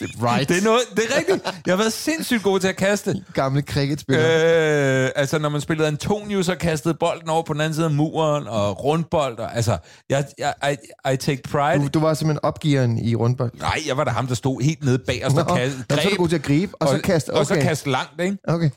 Right. 0.00 0.48
Det 0.48 0.58
er, 0.58 0.62
noget, 0.62 0.80
det 0.96 1.02
er 1.10 1.18
rigtigt. 1.18 1.44
Jeg 1.66 1.72
har 1.72 1.76
været 1.76 1.92
sindssygt 1.92 2.42
god 2.42 2.60
til 2.60 2.68
at 2.68 2.76
kaste. 2.76 3.24
Gamle 3.34 3.62
cricketspiller. 3.62 5.04
Øh, 5.04 5.10
altså, 5.16 5.38
når 5.38 5.48
man 5.48 5.60
spillede 5.60 5.88
Antonius 5.88 6.48
og 6.48 6.58
kastede 6.58 6.94
bolden 6.94 7.28
over 7.28 7.42
på 7.42 7.52
den 7.52 7.60
anden 7.60 7.74
side 7.74 7.86
af 7.86 7.92
muren, 7.92 8.46
og 8.46 8.84
rundbold, 8.84 9.38
og, 9.38 9.56
altså, 9.56 9.78
jeg, 10.10 10.24
jeg, 10.38 10.54
I, 10.72 11.12
I 11.12 11.16
take 11.16 11.42
pride. 11.50 11.82
Du, 11.82 11.88
du 11.88 12.00
var 12.00 12.14
simpelthen 12.14 12.40
opgiveren 12.44 12.98
i 12.98 13.14
rundbold. 13.14 13.50
Nej, 13.58 13.78
jeg 13.86 13.96
var 13.96 14.04
da 14.04 14.10
ham, 14.10 14.26
der 14.26 14.34
stod 14.34 14.62
helt 14.62 14.84
nede 14.84 14.98
bag 14.98 15.26
os 15.26 15.34
og 15.34 15.56
kastede, 15.56 15.84
nå, 15.90 15.96
så 15.96 16.02
er 16.08 16.10
du 16.10 16.16
god 16.16 16.28
til 16.28 16.36
at 16.36 16.42
gribe, 16.42 16.72
og, 16.80 16.88
så 16.88 16.98
kaste. 17.04 17.30
Okay. 17.30 17.38
Og 17.40 17.46
så 17.46 17.54
kaste 17.54 17.90
langt, 17.90 18.20
ikke? 18.20 18.36
Okay. 18.48 18.70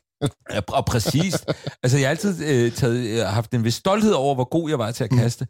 Og 0.67 0.86
præcist. 0.86 1.45
altså, 1.84 1.97
jeg 1.97 2.08
har 2.08 2.10
altid 2.10 2.45
øh, 2.45 2.71
taget, 2.71 2.95
øh, 3.08 3.25
haft 3.25 3.51
en 3.51 3.63
vis 3.63 3.73
stolthed 3.73 4.12
over, 4.12 4.36
hvor 4.36 4.49
god 4.49 4.69
jeg 4.69 4.80
var 4.80 4.91
til 4.91 5.03
at 5.03 5.12
Mm. 5.12 5.17
kaste. 5.17 5.47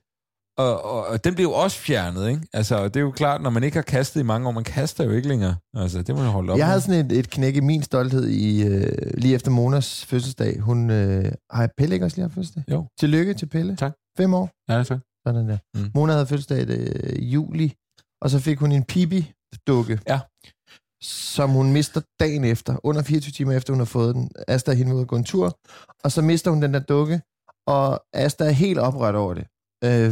Og, 0.57 0.85
og, 0.85 1.07
og 1.07 1.23
den 1.23 1.35
blev 1.35 1.43
jo 1.43 1.51
også 1.53 1.77
fjernet, 1.77 2.29
ikke? 2.29 2.41
Altså, 2.53 2.83
det 2.87 2.95
er 2.95 3.01
jo 3.01 3.11
klart, 3.11 3.41
når 3.41 3.49
man 3.49 3.63
ikke 3.63 3.77
har 3.77 3.81
kastet 3.81 4.19
i 4.19 4.23
mange 4.23 4.47
år, 4.47 4.51
man 4.51 4.63
kaster 4.63 5.03
jo 5.03 5.11
ikke 5.11 5.27
længere. 5.27 5.55
Altså, 5.73 6.01
det 6.01 6.15
må 6.15 6.21
man 6.21 6.31
holde 6.31 6.51
op 6.53 6.57
Jeg 6.57 6.63
med. 6.63 6.67
havde 6.69 6.81
sådan 6.81 7.05
et, 7.05 7.11
et 7.11 7.29
knæk 7.29 7.55
i 7.55 7.59
min 7.59 7.83
stolthed 7.83 8.27
i, 8.27 8.63
øh, 8.67 9.11
lige 9.17 9.35
efter 9.35 9.51
Monas 9.51 10.05
fødselsdag. 10.05 10.59
Hun 10.59 10.89
øh, 10.89 11.31
har 11.51 11.69
Pelle 11.77 11.95
ikke 11.95 12.05
også 12.05 12.17
lige 12.17 12.23
haft 12.23 12.33
fødselsdag? 12.33 12.63
Jo. 12.71 12.85
Tillykke 12.99 13.33
til 13.33 13.45
Pelle. 13.45 13.75
Tak. 13.75 13.93
Fem 14.17 14.33
år. 14.33 14.49
Ja, 14.69 14.83
tak. 14.83 14.99
Sådan 15.27 15.49
der. 15.49 15.57
Mm. 15.75 15.91
Mona 15.95 16.11
havde 16.13 16.25
fødselsdag 16.27 16.59
i 16.59 16.63
øh, 16.73 17.33
juli, 17.33 17.73
og 18.21 18.29
så 18.29 18.39
fik 18.39 18.59
hun 18.59 18.71
en 18.71 18.83
pibi-dukke. 18.83 19.99
Ja. 20.07 20.19
Som 21.03 21.49
hun 21.49 21.71
mister 21.71 22.01
dagen 22.19 22.43
efter, 22.43 22.77
under 22.83 23.01
24 23.03 23.31
timer 23.31 23.53
efter 23.53 23.73
hun 23.73 23.79
har 23.79 23.85
fået 23.85 24.15
den. 24.15 24.31
Asta 24.47 24.71
er 24.71 24.75
hende 24.75 24.93
ude 24.93 25.01
at 25.01 25.07
gå 25.07 25.15
en 25.15 25.23
tur, 25.23 25.57
og 26.03 26.11
så 26.11 26.21
mister 26.21 26.51
hun 26.51 26.61
den 26.61 26.73
der 26.73 26.79
dukke, 26.79 27.21
og 27.67 28.01
Asta 28.13 28.45
er 28.45 28.49
helt 28.49 28.79
oprørt 28.79 29.15
over 29.15 29.33
det. 29.33 29.45
Øh, 29.83 30.11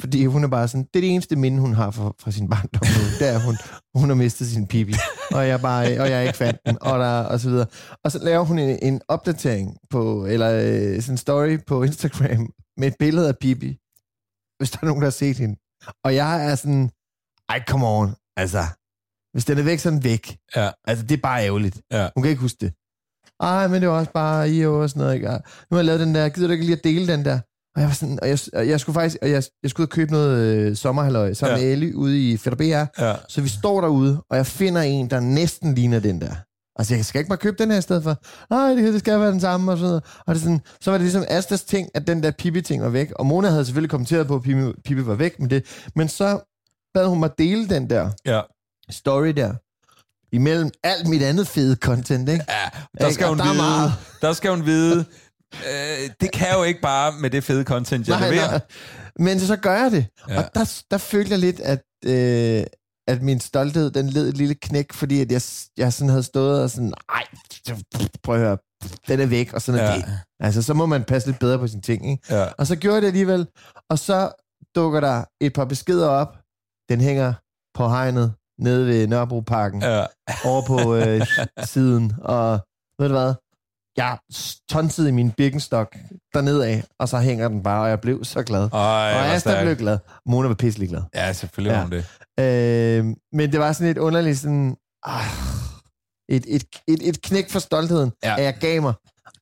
fordi 0.00 0.26
hun 0.26 0.44
er 0.44 0.48
bare 0.48 0.68
sådan, 0.68 0.84
det 0.94 0.96
er 0.96 1.00
det 1.00 1.10
eneste 1.10 1.36
minde, 1.36 1.60
hun 1.60 1.74
har 1.74 1.90
fra, 1.90 2.12
fra 2.20 2.30
sin 2.30 2.48
barndom 2.48 2.82
nu, 2.82 3.02
det 3.18 3.28
er, 3.28 3.38
hun, 3.38 3.56
hun 3.94 4.08
har 4.08 4.16
mistet 4.16 4.46
sin 4.46 4.66
pibi, 4.66 4.94
og 5.30 5.48
jeg, 5.48 5.60
bare, 5.60 6.00
og 6.00 6.10
jeg 6.10 6.26
ikke 6.26 6.38
fandt 6.38 6.60
den, 6.66 6.78
og, 6.80 6.98
der, 6.98 7.20
og 7.20 7.40
så 7.40 7.50
videre. 7.50 7.66
Og 8.04 8.12
så 8.12 8.18
laver 8.18 8.44
hun 8.44 8.58
en, 8.58 8.78
en 8.82 9.00
opdatering 9.08 9.76
på, 9.90 10.26
eller 10.26 10.50
øh, 10.52 11.02
sådan 11.02 11.14
en 11.14 11.18
story 11.18 11.58
på 11.66 11.82
Instagram, 11.82 12.52
med 12.76 12.88
et 12.88 12.94
billede 12.98 13.28
af 13.28 13.38
pibi, 13.40 13.78
hvis 14.58 14.70
der 14.70 14.78
er 14.82 14.86
nogen, 14.86 15.02
der 15.02 15.06
har 15.06 15.10
set 15.10 15.38
hende. 15.38 15.56
Og 16.04 16.14
jeg 16.14 16.50
er 16.50 16.54
sådan, 16.54 16.90
ej, 17.48 17.64
come 17.68 17.86
on, 17.86 18.14
altså, 18.36 18.64
hvis 19.32 19.44
den 19.44 19.58
er 19.58 19.62
væk, 19.62 19.78
så 19.78 19.88
er 19.88 19.92
den 19.92 20.04
væk. 20.04 20.36
Ja. 20.56 20.70
Altså, 20.84 21.06
det 21.06 21.16
er 21.16 21.22
bare 21.22 21.44
ærgerligt. 21.44 21.80
Ja. 21.92 22.08
Hun 22.14 22.22
kan 22.22 22.30
ikke 22.30 22.42
huske 22.42 22.58
det. 22.60 22.72
Ej, 23.40 23.68
men 23.68 23.82
det 23.82 23.88
var 23.88 23.98
også 23.98 24.12
bare 24.12 24.50
i 24.50 24.66
og 24.66 24.90
sådan 24.90 25.00
noget. 25.00 25.14
Ikke? 25.14 25.28
Nu 25.28 25.70
har 25.70 25.76
jeg 25.76 25.84
lavet 25.84 26.00
den 26.00 26.14
der, 26.14 26.28
gider 26.28 26.46
du 26.46 26.52
ikke 26.52 26.64
lige 26.64 26.76
at 26.76 26.84
dele 26.84 27.12
den 27.12 27.24
der? 27.24 27.40
Og 27.76 27.80
jeg 27.82 27.88
var 27.88 27.94
sådan, 27.94 28.18
og 28.22 28.28
jeg, 28.28 28.38
jeg 28.68 28.80
skulle 28.80 28.94
faktisk, 28.94 29.16
og 29.22 29.30
jeg, 29.30 29.42
jeg 29.62 29.70
skulle 29.70 29.84
ud 29.84 29.86
og 29.86 29.90
købe 29.92 30.12
noget 30.12 30.38
øh, 30.56 30.76
sommerhalvøj 30.76 31.32
sammen 31.34 31.58
Ja. 31.58 31.64
med 31.64 31.72
Ellie 31.72 31.96
ude 31.96 32.30
i 32.30 32.36
Fætter 32.36 32.56
BR. 32.96 33.02
Ja. 33.04 33.14
Så 33.28 33.40
vi 33.40 33.48
står 33.48 33.80
derude, 33.80 34.22
og 34.30 34.36
jeg 34.36 34.46
finder 34.46 34.82
en, 34.82 35.10
der 35.10 35.20
næsten 35.20 35.74
ligner 35.74 36.00
den 36.00 36.20
der. 36.20 36.34
Altså, 36.78 36.94
jeg 36.94 37.04
skal 37.04 37.18
ikke 37.18 37.28
bare 37.28 37.38
købe 37.38 37.56
den 37.58 37.70
her 37.70 37.78
i 37.78 37.82
stedet 37.82 38.02
for. 38.02 38.16
Nej, 38.50 38.68
det, 38.74 38.92
det 38.92 39.00
skal 39.00 39.20
være 39.20 39.30
den 39.30 39.40
samme, 39.40 39.72
og 39.72 39.78
sådan 39.78 39.88
noget. 39.88 40.04
Og 40.26 40.34
det 40.34 40.42
sådan, 40.42 40.60
så 40.80 40.90
var 40.90 40.98
det 40.98 41.04
ligesom 41.04 41.24
Astas 41.28 41.64
ting, 41.64 41.88
at 41.94 42.06
den 42.06 42.22
der 42.22 42.30
Pippi-ting 42.30 42.82
var 42.82 42.88
væk. 42.88 43.12
Og 43.16 43.26
Mona 43.26 43.48
havde 43.48 43.64
selvfølgelig 43.64 43.90
kommenteret 43.90 44.26
på, 44.26 44.34
at 44.34 44.42
Pippi, 44.42 44.72
Pippi 44.84 45.06
var 45.06 45.14
væk 45.14 45.40
med 45.40 45.48
det. 45.48 45.64
Men 45.94 46.08
så 46.08 46.38
bad 46.94 47.06
hun 47.06 47.20
mig 47.20 47.30
dele 47.38 47.68
den 47.68 47.90
der 47.90 48.10
Ja. 48.26 48.40
story 48.90 49.28
der. 49.28 49.52
Imellem 50.32 50.70
alt 50.84 51.08
mit 51.08 51.22
andet 51.22 51.46
fede 51.48 51.76
content, 51.76 52.28
ikke? 52.28 52.44
ja. 52.48 53.04
Der 53.06 53.12
skal 53.12 53.26
hun 53.28 53.38
der 53.38 53.44
er 53.44 53.48
vide, 53.48 53.56
meget. 53.62 53.92
der 54.22 54.32
skal 54.32 54.50
hun 54.50 54.66
vide, 54.66 55.04
øh, 55.54 56.10
det 56.20 56.32
kan 56.32 56.46
jo 56.54 56.62
ikke 56.62 56.80
bare 56.80 57.12
med 57.20 57.30
det 57.30 57.44
fede 57.44 57.64
content, 57.64 58.08
jeg 58.08 58.20
Nej, 58.20 58.30
leverer. 58.30 58.50
nej. 58.50 58.60
Men 59.18 59.40
så 59.40 59.56
gør 59.56 59.82
jeg 59.82 59.90
det. 59.90 60.06
Ja. 60.28 60.38
Og 60.38 60.44
der, 60.54 60.82
der 60.90 60.98
følte 60.98 61.30
jeg 61.30 61.38
lidt, 61.38 61.60
at, 61.60 61.82
øh, 62.04 62.64
at 63.08 63.22
min 63.22 63.40
stolthed, 63.40 63.90
den 63.90 64.08
led 64.08 64.28
et 64.28 64.36
lille 64.36 64.54
knæk, 64.54 64.92
fordi 64.92 65.20
at 65.20 65.32
jeg, 65.32 65.42
jeg 65.76 65.92
sådan 65.92 66.08
havde 66.10 66.22
stået 66.22 66.62
og 66.62 66.70
sådan, 66.70 66.92
ej, 67.08 67.24
prøv 68.22 68.34
at 68.34 68.40
høre, 68.40 68.58
den 69.08 69.20
er 69.20 69.26
væk, 69.26 69.52
og 69.52 69.62
sådan 69.62 69.80
er 69.80 69.84
Ja. 69.84 69.90
ja. 69.90 69.96
det. 69.96 70.04
Altså, 70.40 70.62
så 70.62 70.74
må 70.74 70.86
man 70.86 71.04
passe 71.04 71.28
lidt 71.28 71.38
bedre 71.38 71.58
på 71.58 71.66
sine 71.66 71.82
ting, 71.82 72.10
ikke? 72.10 72.34
Ja. 72.34 72.46
Og 72.58 72.66
så 72.66 72.76
gjorde 72.76 72.94
jeg 72.94 73.02
det 73.02 73.08
alligevel, 73.08 73.46
og 73.90 73.98
så 73.98 74.30
dukker 74.76 75.00
der 75.00 75.24
et 75.40 75.52
par 75.52 75.64
beskeder 75.64 76.08
op. 76.08 76.38
Den 76.88 77.00
hænger 77.00 77.32
på 77.74 77.88
hegnet 77.88 78.34
nede 78.58 78.86
ved 78.86 79.06
Nørrebroparken. 79.06 79.82
Ja. 79.82 80.04
over 80.44 80.62
på 80.66 80.94
øh, 80.94 81.26
siden, 81.74 82.12
og 82.22 82.60
ved 83.00 83.08
du 83.08 83.14
hvad? 83.14 83.34
Jeg 83.96 84.18
tonsede 84.70 85.08
i 85.08 85.12
min 85.12 85.30
Birkenstock 85.30 85.96
dernede 86.34 86.66
af, 86.66 86.84
og 86.98 87.08
så 87.08 87.18
hænger 87.18 87.48
den 87.48 87.62
bare, 87.62 87.82
og 87.82 87.88
jeg 87.88 88.00
blev 88.00 88.24
så 88.24 88.42
glad. 88.42 88.62
Ej, 88.72 88.78
og 89.14 89.26
Asta 89.26 89.62
blev 89.62 89.76
glad. 89.76 89.98
Mona 90.26 90.48
var 90.48 90.54
pisselig 90.54 90.88
glad. 90.88 91.02
Ja, 91.14 91.32
selvfølgelig 91.32 91.72
var 91.72 91.78
Ja. 91.78 91.82
hun 91.84 91.92
det. 91.92 93.04
Øh, 93.08 93.16
men 93.32 93.52
det 93.52 93.60
var 93.60 93.72
sådan 93.72 93.88
et 93.88 93.98
underligt 93.98 94.38
sådan... 94.38 94.76
Ah, 95.04 95.24
et, 96.28 96.44
et, 96.48 96.64
et, 96.88 97.08
et 97.08 97.22
knæk 97.22 97.50
for 97.50 97.58
stoltheden, 97.58 98.12
Ja. 98.24 98.36
at 98.38 98.44
jeg 98.44 98.54
gav 98.60 98.82
mig. 98.82 98.94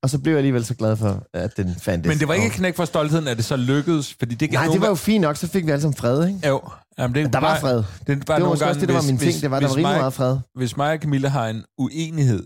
Og 0.02 0.10
så 0.10 0.18
blev 0.18 0.32
jeg 0.32 0.38
alligevel 0.38 0.64
så 0.64 0.74
glad 0.74 0.96
for, 0.96 1.22
at 1.34 1.56
den 1.56 1.74
fandtes. 1.80 2.08
Men 2.10 2.18
det 2.18 2.28
var 2.28 2.34
ikke 2.34 2.46
et 2.46 2.52
knæk 2.52 2.76
for 2.76 2.84
stoltheden, 2.84 3.28
at 3.28 3.36
det 3.36 3.44
så 3.44 3.56
lykkedes, 3.56 4.14
fordi 4.18 4.34
det 4.34 4.52
Nej, 4.52 4.66
det 4.66 4.80
var 4.80 4.88
jo 4.88 4.94
fint 4.94 5.22
nok, 5.22 5.36
så 5.36 5.48
fik 5.48 5.66
vi 5.66 5.70
alle 5.70 5.82
sammen 5.82 5.96
fred, 5.96 6.28
ikke? 6.28 6.48
Jo, 6.48 6.60
jamen 6.98 7.14
det, 7.14 7.32
Der 7.32 7.40
var 7.40 7.60
fred. 7.60 7.76
Det, 8.06 8.28
var 8.28 8.34
Det 8.36 8.44
var 8.44 8.50
også 8.50 8.64
gange, 8.64 8.80
det, 8.80 8.88
der 8.88 8.94
var 8.94 9.00
hvis- 9.00 9.10
min 9.10 9.18
ting. 9.18 9.30
hvis- 9.32 9.40
Det 9.40 9.50
var, 9.50 9.60
der 9.60 9.68
var 9.68 9.74
mig- 9.74 9.82
meget 9.98 10.12
fred. 10.12 10.36
Hvis 10.54 10.76
mig 10.76 10.92
og 10.92 10.98
Camilla 10.98 11.28
har 11.28 11.48
en 11.48 11.64
uenighed, 11.78 12.44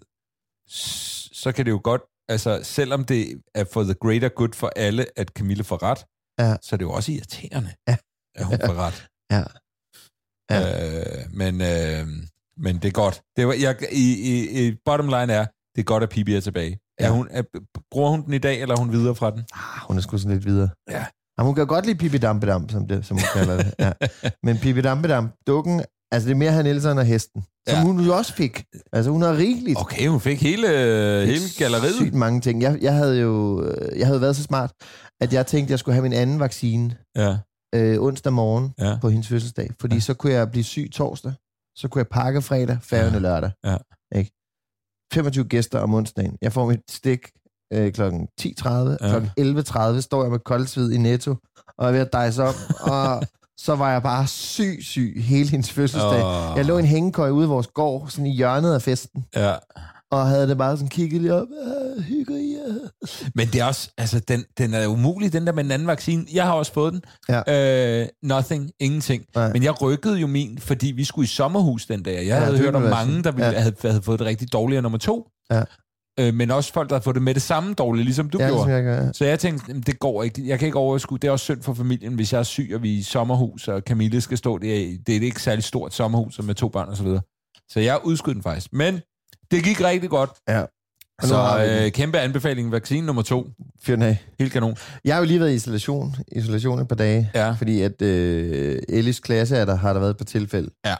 så 1.42 1.52
kan 1.52 1.64
det 1.66 1.70
jo 1.70 1.80
godt, 1.84 2.02
altså 2.28 2.60
selvom 2.62 3.04
det 3.04 3.42
er 3.54 3.64
for 3.72 3.82
the 3.82 3.94
greater 3.94 4.28
good 4.28 4.52
for 4.54 4.72
alle, 4.76 5.06
at 5.16 5.28
Camilla 5.28 5.62
får 5.62 5.82
ret, 5.82 6.04
Ja. 6.38 6.56
så 6.62 6.68
er 6.74 6.76
det 6.76 6.84
jo 6.84 6.92
også 6.92 7.12
irriterende, 7.12 7.70
Ja. 7.88 7.96
at 8.34 8.44
hun 8.44 8.58
får 8.66 8.74
ret. 8.74 9.06
Ja. 9.34 9.42
Øh, 10.52 11.32
men, 11.32 11.54
øh, 11.60 12.06
men 12.56 12.76
det 12.82 12.84
er 12.88 12.92
godt. 12.92 13.22
Det 13.36 13.46
var, 13.46 13.52
jeg, 13.60 13.76
i, 13.92 14.06
i, 14.32 14.66
i 14.68 14.76
bottom 14.84 15.06
line 15.06 15.32
er, 15.32 15.46
det 15.74 15.80
er 15.80 15.84
godt, 15.84 16.02
at 16.02 16.08
Pippi 16.08 16.34
er 16.34 16.40
tilbage. 16.40 16.78
Ja. 17.00 17.04
Er 17.04 17.08
Ja. 17.08 17.14
hun, 17.14 17.28
er, 17.30 17.42
bruger 17.90 18.10
hun 18.10 18.24
den 18.24 18.32
i 18.32 18.38
dag, 18.38 18.60
eller 18.62 18.74
er 18.74 18.78
hun 18.78 18.92
videre 18.92 19.14
fra 19.14 19.30
den? 19.30 19.38
Ah, 19.54 19.86
hun 19.88 19.96
er 19.96 20.00
sgu 20.00 20.18
sådan 20.18 20.36
lidt 20.36 20.46
videre. 20.46 20.68
Ja. 20.90 21.06
Jamen, 21.38 21.46
hun 21.46 21.54
kan 21.54 21.66
godt 21.66 21.86
lide 21.86 21.98
Pippi 21.98 22.18
Dampedam, 22.18 22.68
som, 22.68 22.88
det, 22.88 23.06
som 23.06 23.16
hun 23.16 23.24
kalder 23.34 23.56
det. 23.56 23.74
Ja. 23.78 23.92
Men 24.46 24.58
Pippi 24.58 24.80
Dampedam, 24.80 25.30
dukken, 25.46 25.82
altså 26.12 26.28
det 26.28 26.34
er 26.34 26.38
mere 26.38 26.50
han 26.52 26.64
Nielsen 26.64 26.98
og 26.98 27.04
hesten, 27.04 27.44
som 27.68 27.76
Ja. 27.78 27.82
hun 27.82 28.00
jo 28.00 28.16
også 28.16 28.32
fik. 28.34 28.64
Altså 28.92 29.10
hun 29.10 29.22
har 29.22 29.36
rigeligt. 29.36 29.78
Okay, 29.80 30.08
hun 30.08 30.20
fik 30.20 30.42
hele, 30.42 30.68
hele 31.26 31.40
galleriet. 31.58 31.94
Sygt 31.94 32.14
mange 32.14 32.40
ting. 32.40 32.62
Jeg, 32.62 32.78
jeg 32.82 32.94
havde 32.94 33.20
jo 33.20 33.62
øh, 33.64 33.98
jeg 33.98 34.06
havde 34.06 34.20
været 34.20 34.36
så 34.36 34.42
smart, 34.42 34.72
at 35.20 35.32
jeg 35.32 35.46
tænkte, 35.46 35.66
at 35.66 35.70
jeg 35.70 35.78
skulle 35.78 35.94
have 35.94 36.02
min 36.02 36.12
anden 36.12 36.40
vaccine 36.40 36.96
Ja, 37.16 37.36
øh, 37.74 38.02
onsdag 38.02 38.32
morgen 38.32 38.74
ja. 38.78 38.98
på 39.00 39.08
hendes 39.08 39.28
fødselsdag. 39.28 39.70
Fordi 39.80 39.94
Ja. 39.94 40.00
så 40.00 40.14
kunne 40.14 40.32
jeg 40.32 40.50
blive 40.50 40.64
syg 40.64 40.88
torsdag. 40.92 41.32
Så 41.76 41.88
kunne 41.88 42.00
jeg 42.00 42.08
pakke 42.08 42.42
fredag, 42.42 42.78
færgen 42.82 43.12
Ja. 43.12 43.18
lørdag. 43.18 43.50
Ja. 43.64 43.76
Ikke? 44.18 44.30
25 45.12 45.44
gæster 45.44 45.78
om 45.78 45.94
onsdagen. 45.94 46.36
Jeg 46.42 46.52
får 46.52 46.66
mit 46.66 46.80
stik 46.90 47.18
øh, 47.72 47.92
kl. 47.92 48.02
10.30. 48.02 48.68
Ja. 48.68 49.20
Kl. 49.20 49.40
11.30 49.40 50.00
står 50.00 50.22
jeg 50.22 50.30
med 50.30 50.38
koldsved 50.38 50.90
i 50.92 50.98
Netto 50.98 51.36
og 51.78 51.88
er 51.88 51.92
ved 51.92 52.00
at 52.00 52.12
dejse 52.12 52.42
op. 52.42 52.54
og 52.80 53.22
så 53.58 53.74
var 53.76 53.92
jeg 53.92 54.02
bare 54.02 54.26
syg, 54.26 54.78
syg 54.82 55.22
hele 55.26 55.48
hendes 55.50 55.70
fødselsdag. 55.70 56.24
Åh. 56.24 56.56
Jeg 56.56 56.64
lå 56.64 56.76
i 56.76 56.80
en 56.80 56.86
hængekøj 56.86 57.30
ude 57.30 57.44
i 57.44 57.48
vores 57.48 57.66
gård, 57.66 58.08
sådan 58.08 58.26
i 58.26 58.36
hjørnet 58.36 58.74
af 58.74 58.82
festen, 58.82 59.24
Ja. 59.36 59.54
og 60.10 60.26
havde 60.26 60.48
det 60.48 60.58
bare 60.58 60.76
sådan 60.76 60.88
kigget 60.88 61.20
lige 61.20 61.34
op. 61.34 61.46
"Ah, 61.96 62.02
Hygger 62.02 62.36
I 62.36 62.52
jer?" 62.52 62.88
Men 63.34 63.48
det 63.48 63.60
er 63.60 63.64
også, 63.64 63.90
altså, 63.98 64.20
den, 64.20 64.44
den 64.58 64.74
er 64.74 64.86
umulig, 64.86 65.32
den 65.32 65.46
der 65.46 65.52
med 65.52 65.64
den 65.64 65.70
anden 65.72 65.88
vaccine. 65.88 66.24
Jeg 66.32 66.44
har 66.44 66.52
også 66.52 66.72
fået 66.72 66.92
den. 66.92 67.02
Ja. 67.28 68.00
Øh, 68.02 68.08
nothing, 68.22 68.70
ingenting. 68.80 69.24
Nej. 69.34 69.52
Men 69.52 69.62
jeg 69.62 69.82
rykkede 69.82 70.16
jo 70.18 70.26
min, 70.26 70.58
fordi 70.58 70.86
vi 70.86 71.04
skulle 71.04 71.24
i 71.24 71.28
sommerhus 71.28 71.86
den 71.86 72.02
dag. 72.02 72.14
Jeg 72.16 72.24
Ja, 72.26 72.38
havde 72.38 72.58
hørt 72.58 72.74
om 72.74 72.82
mange, 72.82 73.22
der 73.22 73.30
ville, 73.32 73.46
Ja. 73.50 73.58
havde, 73.60 73.74
havde 73.84 74.02
fået 74.02 74.18
det 74.18 74.26
rigtig 74.26 74.52
dårligt 74.52 74.76
af 74.76 74.82
nummer 74.82 74.98
to. 74.98 75.26
Ja. 75.50 75.62
Øh, 76.18 76.34
men 76.34 76.50
også 76.50 76.72
folk, 76.72 76.88
der 76.88 76.94
havde 76.94 77.04
fået 77.04 77.14
det 77.14 77.22
med 77.22 77.34
det 77.34 77.42
samme 77.42 77.74
dårligt, 77.74 78.04
ligesom 78.04 78.30
du 78.30 78.38
Ja, 78.40 78.46
gjorde. 78.48 78.70
jeg 78.70 78.82
gør, 78.82 79.04
ja. 79.04 79.12
Så 79.12 79.24
jeg 79.24 79.38
tænkte, 79.38 79.64
"Jamen, 79.68 79.82
det 79.82 79.98
går 79.98 80.22
ikke. 80.22 80.48
Jeg 80.48 80.58
kan 80.58 80.66
ikke 80.66 80.78
overskue. 80.78 81.18
Det 81.18 81.28
er 81.28 81.32
også 81.32 81.44
synd 81.44 81.62
for 81.62 81.74
familien, 81.74 82.14
hvis 82.14 82.32
jeg 82.32 82.38
er 82.38 82.42
syg, 82.42 82.70
og 82.74 82.82
vi 82.82 82.94
er 82.94 82.98
i 82.98 83.02
sommerhus, 83.02 83.68
og 83.68 83.80
Camille 83.86 84.20
skal 84.20 84.38
stå 84.38 84.58
der. 84.58 84.68
Det 85.06 85.12
er 85.12 85.16
et 85.16 85.22
ikke 85.22 85.42
særlig 85.42 85.64
stort 85.64 85.94
sommerhus 85.94 86.42
med 86.42 86.54
to 86.54 86.68
børn 86.68 86.88
og 86.88 86.96
så 86.96 87.02
videre. 87.02 87.20
Så 87.70 87.80
jeg 87.80 87.98
udskød 88.04 88.34
den 88.34 88.42
faktisk. 88.42 88.72
Men 88.72 89.00
det 89.50 89.64
gik 89.64 89.80
rigtig 89.84 90.10
godt. 90.10 90.30
Ja. 90.48 90.62
Har 91.20 91.26
Så 91.28 91.66
øh, 91.84 91.92
kæmpe 91.92 92.18
anbefaling. 92.18 92.72
Vaccine 92.72 93.06
nummer 93.06 93.22
to. 93.22 93.46
Fyr 93.82 93.94
den 93.94 94.02
af. 94.02 94.16
Helt 94.38 94.52
kanon. 94.52 94.76
Jeg 95.04 95.14
har 95.14 95.20
jo 95.22 95.26
lige 95.26 95.40
været 95.40 95.50
i 95.50 95.54
isolation, 95.54 96.16
isolation 96.32 96.78
et 96.80 96.88
par 96.88 96.96
dage, 96.96 97.30
Ja. 97.34 97.50
fordi 97.52 97.82
at 97.82 98.02
øh, 98.02 98.78
Ellis 98.88 99.20
klasse 99.20 99.56
er 99.56 99.64
der, 99.64 99.74
har 99.74 99.92
der 99.92 100.00
været 100.00 100.16
på 100.16 100.24
tilfælde. 100.24 100.70
Ja. 100.86 100.94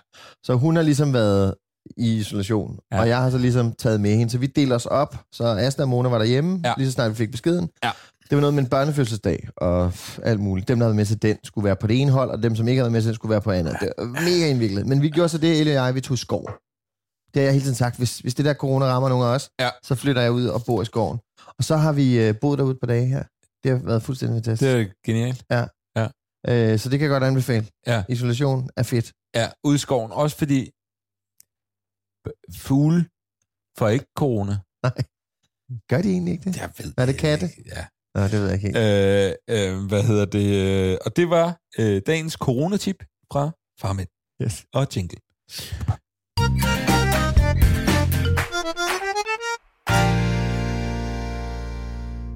Så 0.45 0.55
hun 0.55 0.77
har 0.77 0.83
ligesom 0.83 1.13
været 1.13 1.55
i 1.97 2.17
isolation, 2.17 2.79
Ja. 2.91 2.97
ja. 2.97 3.03
og 3.03 3.09
jeg 3.09 3.19
har 3.23 3.31
så 3.31 3.39
ligesom 3.39 3.73
taget 3.73 4.01
med 4.01 4.15
hende. 4.17 4.31
Så 4.33 4.39
vi 4.39 4.47
deler 4.47 4.75
os 4.75 4.87
op, 4.87 5.17
så 5.33 5.45
Asta 5.45 5.83
og 5.83 5.89
Mona 5.89 6.09
var 6.09 6.19
derhjemme, 6.19 6.61
Ja. 6.65 6.69
ja. 6.69 6.75
lige 6.77 6.87
så 6.87 6.93
snart 6.93 7.11
vi 7.11 7.15
fik 7.17 7.31
beskeden. 7.31 7.69
Ja. 7.85 7.91
Det 8.31 8.37
var 8.37 8.41
noget 8.41 8.55
med 8.55 8.63
en 8.63 8.69
børnefødselsdag 8.69 9.49
og 9.57 9.93
alt 10.23 10.41
muligt. 10.41 10.69
Dem, 10.69 10.79
der 10.79 10.87
havde 10.87 10.97
med 10.97 11.07
til 11.07 11.23
den, 11.23 11.37
skulle 11.45 11.65
være 11.65 11.77
på 11.77 11.87
det 11.87 12.01
ene 12.01 12.11
hold, 12.11 12.31
og 12.31 12.43
dem, 12.43 12.57
som 12.57 12.69
ikke 12.69 12.81
havde 12.81 12.91
med 12.93 13.01
til 13.01 13.07
den, 13.09 13.15
skulle 13.15 13.31
være 13.31 13.41
på 13.41 13.51
andet. 13.51 13.77
Det 13.81 13.93
var 13.99 14.05
mega 14.05 14.49
indviklet. 14.51 14.87
Men 14.87 15.03
vi 15.03 15.11
gjorde 15.11 15.29
så 15.29 15.39
det, 15.39 15.61
Elle 15.61 15.71
og 15.81 15.87
jeg, 15.87 15.95
vi 15.95 16.01
tog 16.01 16.19
skov. 16.19 16.51
Det 17.35 17.37
har 17.37 17.43
jeg 17.43 17.53
hele 17.53 17.65
tiden 17.65 17.75
sagt. 17.75 17.97
Hvis, 17.99 18.19
hvis 18.19 18.35
det 18.35 18.45
der 18.45 18.55
corona 18.55 18.85
rammer 18.87 19.09
nogen 19.09 19.25
af 19.25 19.29
os, 19.35 19.51
Ja. 19.61 19.69
så 19.83 19.95
flytter 19.95 20.23
jeg 20.23 20.33
ud 20.33 20.47
og 20.47 20.63
bor 20.67 20.83
i 20.83 20.85
skoven. 20.85 21.19
Og 21.59 21.65
så 21.65 21.77
har 21.77 21.93
vi 21.93 22.19
øh, 22.21 22.35
boet 22.41 22.59
derude 22.59 22.75
på 22.81 22.87
dage 22.87 23.07
her. 23.07 23.23
Det 23.63 23.71
har 23.71 23.79
været 23.85 24.03
fuldstændig 24.03 24.37
fantastisk. 24.37 24.73
Det 24.73 24.81
er 24.81 24.87
genialt. 25.07 25.45
Øh, 26.49 26.79
så 26.79 26.89
det 26.89 26.99
kan 26.99 27.01
jeg 27.07 27.11
godt 27.11 27.25
anbefale. 27.25 27.67
Ja. 27.87 28.03
Isolation 28.09 28.69
er 28.77 28.83
fedt. 28.83 29.13
Ja, 29.35 29.49
ude 29.65 29.75
i 29.75 29.79
skoven. 29.79 30.13
Også 30.13 30.37
fordi 30.37 30.71
fugle 32.57 33.05
får 33.79 33.89
ikke 33.89 34.07
corona. 34.17 34.57
Gør 35.91 36.03
de 36.03 36.09
egentlig 36.11 36.33
ikke 36.33 36.45
det? 36.51 36.57
Jeg 36.57 36.71
ved 36.79 36.93
Er 36.97 37.07
det 37.07 37.17
katte? 37.19 37.47
ikke. 37.47 37.71
Ja. 37.77 37.87
Nå, 38.15 38.23
det 38.25 38.33
ved 38.33 38.45
jeg 38.47 38.55
ikke 38.55 38.67
helt. 38.67 38.77
Øh, 39.51 39.79
øh, 39.79 39.87
hvad 39.89 40.03
hedder 40.03 40.25
det? 40.25 40.47
øh, 40.93 40.99
Og 41.07 41.17
det 41.17 41.31
var 41.31 41.59
øh, 41.79 42.03
dagens 42.07 42.33
coronatip 42.33 42.97
fra 43.33 43.51
Farmænd 43.81 44.09
Yes. 44.43 44.67
og 44.73 44.87
Jingle. 44.97 45.19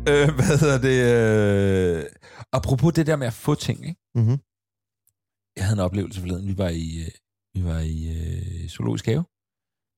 Øh, 0.08 0.28
hvad 0.36 0.58
hedder 0.62 0.78
det? 0.88 0.98
Øh, 1.98 2.04
apropos 2.52 2.92
det 2.94 3.06
der 3.06 3.16
med 3.16 3.26
at 3.26 3.32
få 3.32 3.54
ting, 3.54 3.78
ikke? 3.88 4.00
Mm-hmm. 4.14 4.38
jeg 5.56 5.64
havde 5.64 5.72
en 5.80 5.84
oplevelse 5.88 6.20
forleden. 6.20 6.48
Vi 6.48 6.58
var 6.58 6.68
i, 6.68 6.86
øh, 7.04 7.10
vi 7.54 7.64
var 7.64 7.78
i 7.80 7.96
øh, 8.18 8.68
Zoologisk 8.68 9.06
Have 9.06 9.24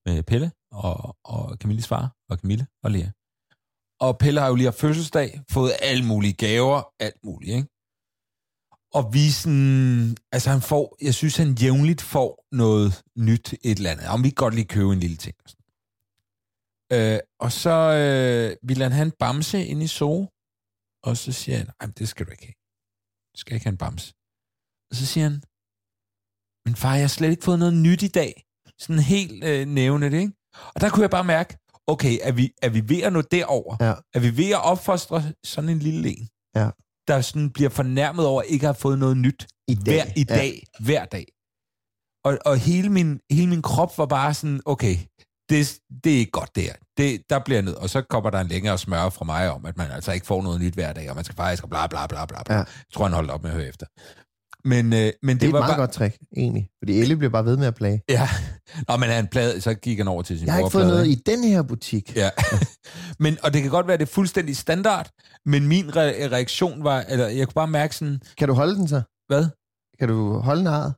med 0.05 0.23
Pelle 0.23 0.51
og, 0.71 1.17
og 1.33 1.57
Camilles 1.61 1.87
far 1.87 2.05
og 2.29 2.37
Camille 2.37 2.67
og 2.83 2.91
Lea. 2.91 3.09
Og 4.05 4.11
Pelle 4.21 4.39
har 4.41 4.47
jo 4.49 4.55
lige 4.55 4.71
haft 4.71 4.79
fødselsdag, 4.85 5.29
fået 5.51 5.71
alle 5.89 6.05
mulige 6.11 6.33
gaver, 6.33 6.77
alt 6.99 7.19
muligt, 7.27 7.55
ikke? 7.59 7.67
Og 8.97 9.03
vi 9.15 9.25
sådan, 9.41 10.17
altså 10.35 10.49
han 10.55 10.63
får, 10.71 10.85
jeg 11.07 11.13
synes 11.19 11.35
han 11.37 11.51
jævnligt 11.63 12.01
får 12.13 12.29
noget 12.61 13.03
nyt 13.27 13.47
et 13.53 13.77
eller 13.77 13.91
andet. 13.91 14.07
Om 14.13 14.23
vi 14.23 14.29
kan 14.29 14.43
godt 14.43 14.55
lige 14.55 14.73
købe 14.75 14.91
en 14.93 14.99
lille 15.05 15.17
ting. 15.25 15.35
og 15.43 15.49
sådan. 15.49 15.65
Øh, 16.95 17.19
og 17.45 17.51
så 17.63 17.75
øh, 18.01 18.47
ville 18.67 18.83
han 18.83 18.95
have 18.97 19.07
en 19.11 19.17
bamse 19.21 19.59
ind 19.71 19.81
i 19.87 19.89
Zoo, 19.97 20.19
og 21.07 21.13
så 21.23 21.29
siger 21.39 21.57
han, 21.61 21.67
nej, 21.79 21.87
det 21.99 22.07
skal 22.11 22.25
du 22.25 22.31
ikke 22.31 22.47
have. 22.49 22.59
Du 23.33 23.37
skal 23.41 23.53
ikke 23.55 23.65
have 23.67 23.77
en 23.77 23.83
bamse. 23.85 24.09
Og 24.89 24.93
så 24.99 25.05
siger 25.11 25.25
han, 25.29 25.37
men 26.65 26.73
far, 26.81 26.93
jeg 26.99 27.05
har 27.07 27.15
slet 27.17 27.31
ikke 27.31 27.47
fået 27.49 27.59
noget 27.63 27.75
nyt 27.87 28.01
i 28.09 28.11
dag. 28.21 28.33
Sådan 28.79 28.99
helt 28.99 29.43
øh, 29.43 29.67
nævne 29.67 30.11
det, 30.11 30.19
ikke? 30.19 30.33
Og 30.75 30.81
der 30.81 30.89
kunne 30.89 31.01
jeg 31.01 31.09
bare 31.09 31.23
mærke, 31.23 31.57
okay, 31.87 32.17
er 32.21 32.31
vi, 32.31 32.51
er 32.61 32.69
vi 32.69 32.89
ved 32.89 33.01
at 33.01 33.13
nå 33.13 33.21
derover? 33.21 33.75
Ja. 33.79 33.93
Er 34.13 34.19
vi 34.19 34.37
ved 34.37 34.49
at 34.49 34.63
opfostre 34.65 35.23
sådan 35.43 35.69
en 35.69 35.79
lille 35.79 36.09
en? 36.09 36.27
Ja. 36.55 36.69
Der 37.07 37.21
sådan 37.21 37.49
bliver 37.49 37.69
fornærmet 37.69 38.25
over, 38.25 38.41
at 38.41 38.47
ikke 38.49 38.65
har 38.65 38.73
fået 38.73 38.99
noget 38.99 39.17
nyt 39.17 39.47
I 39.67 39.75
dag. 39.75 40.03
hver, 40.03 40.13
i 40.15 40.23
dag, 40.23 40.63
ja. 40.79 40.85
hver 40.85 41.05
dag. 41.05 41.25
Og, 42.25 42.37
og 42.45 42.57
hele, 42.57 42.89
min, 42.89 43.19
hele 43.31 43.47
min 43.47 43.61
krop 43.61 43.97
var 43.97 44.05
bare 44.05 44.33
sådan, 44.33 44.61
okay, 44.65 44.97
det, 45.49 45.79
det 46.03 46.13
er 46.13 46.17
ikke 46.17 46.31
godt 46.31 46.55
det 46.55 46.63
her. 46.63 46.73
Det, 46.97 47.21
der 47.29 47.39
bliver 47.39 47.61
nødt. 47.61 47.75
Og 47.75 47.89
så 47.89 48.01
kommer 48.01 48.29
der 48.29 48.39
en 48.39 48.47
længere 48.47 48.77
smør 48.77 49.09
fra 49.09 49.25
mig 49.25 49.51
om, 49.51 49.65
at 49.65 49.77
man 49.77 49.91
altså 49.91 50.11
ikke 50.11 50.25
får 50.25 50.41
noget 50.41 50.61
nyt 50.61 50.73
hver 50.73 50.93
dag, 50.93 51.09
og 51.09 51.15
man 51.15 51.25
skal 51.25 51.35
faktisk 51.35 51.63
og 51.63 51.69
bla 51.69 51.87
bla 51.87 52.07
bla 52.07 52.25
bla. 52.25 52.43
bla. 52.43 52.55
Ja. 52.55 52.59
Jeg 52.59 52.93
tror, 52.93 53.03
han 53.05 53.13
holdt 53.13 53.31
op 53.31 53.43
med 53.43 53.51
at 53.51 53.55
høre 53.55 53.67
efter. 53.67 53.85
Men, 54.65 54.93
øh, 54.93 55.11
men 55.23 55.35
det, 55.35 55.41
Det 55.41 55.43
er 55.43 55.47
et 55.47 55.53
var 55.53 55.59
meget 55.59 55.69
bare... 55.69 55.77
godt 55.79 55.91
trick, 55.91 56.17
egentlig. 56.37 56.69
Fordi 56.83 56.99
Elle 57.01 57.15
bliver 57.17 57.31
bare 57.31 57.45
ved 57.45 57.57
med 57.57 57.67
at 57.67 57.75
plage. 57.75 58.01
Ja. 58.09 58.27
Nå, 58.87 58.97
men 58.97 59.09
han 59.09 59.27
plade, 59.27 59.61
så 59.61 59.73
gik 59.73 59.97
han 59.97 60.07
over 60.07 60.21
til 60.23 60.37
sin 60.39 60.45
Jeg 60.45 60.53
har 60.53 60.59
ikke 60.59 60.71
fået 60.71 60.87
noget 60.87 61.07
i 61.07 61.15
den 61.15 61.43
her 61.43 61.61
butik. 61.61 62.15
Ja. 62.15 62.29
men, 63.23 63.37
og 63.43 63.53
det 63.53 63.61
kan 63.61 63.71
godt 63.71 63.87
være, 63.87 63.93
at 63.93 63.99
det 63.99 64.05
er 64.05 64.11
fuldstændig 64.11 64.57
standard, 64.57 65.09
men 65.45 65.67
min 65.67 65.89
re- 65.89 66.27
reaktion 66.35 66.83
var, 66.83 67.01
eller 67.09 67.27
jeg 67.27 67.47
kunne 67.47 67.53
bare 67.53 67.67
mærke 67.67 67.95
sådan, 67.95 68.19
Kan 68.37 68.47
du 68.47 68.53
holde 68.53 68.75
den 68.75 68.87
så? 68.87 69.01
hvad? 69.27 69.45
Kan 69.99 70.07
du 70.07 70.37
holde 70.39 70.63
narret? 70.63 70.93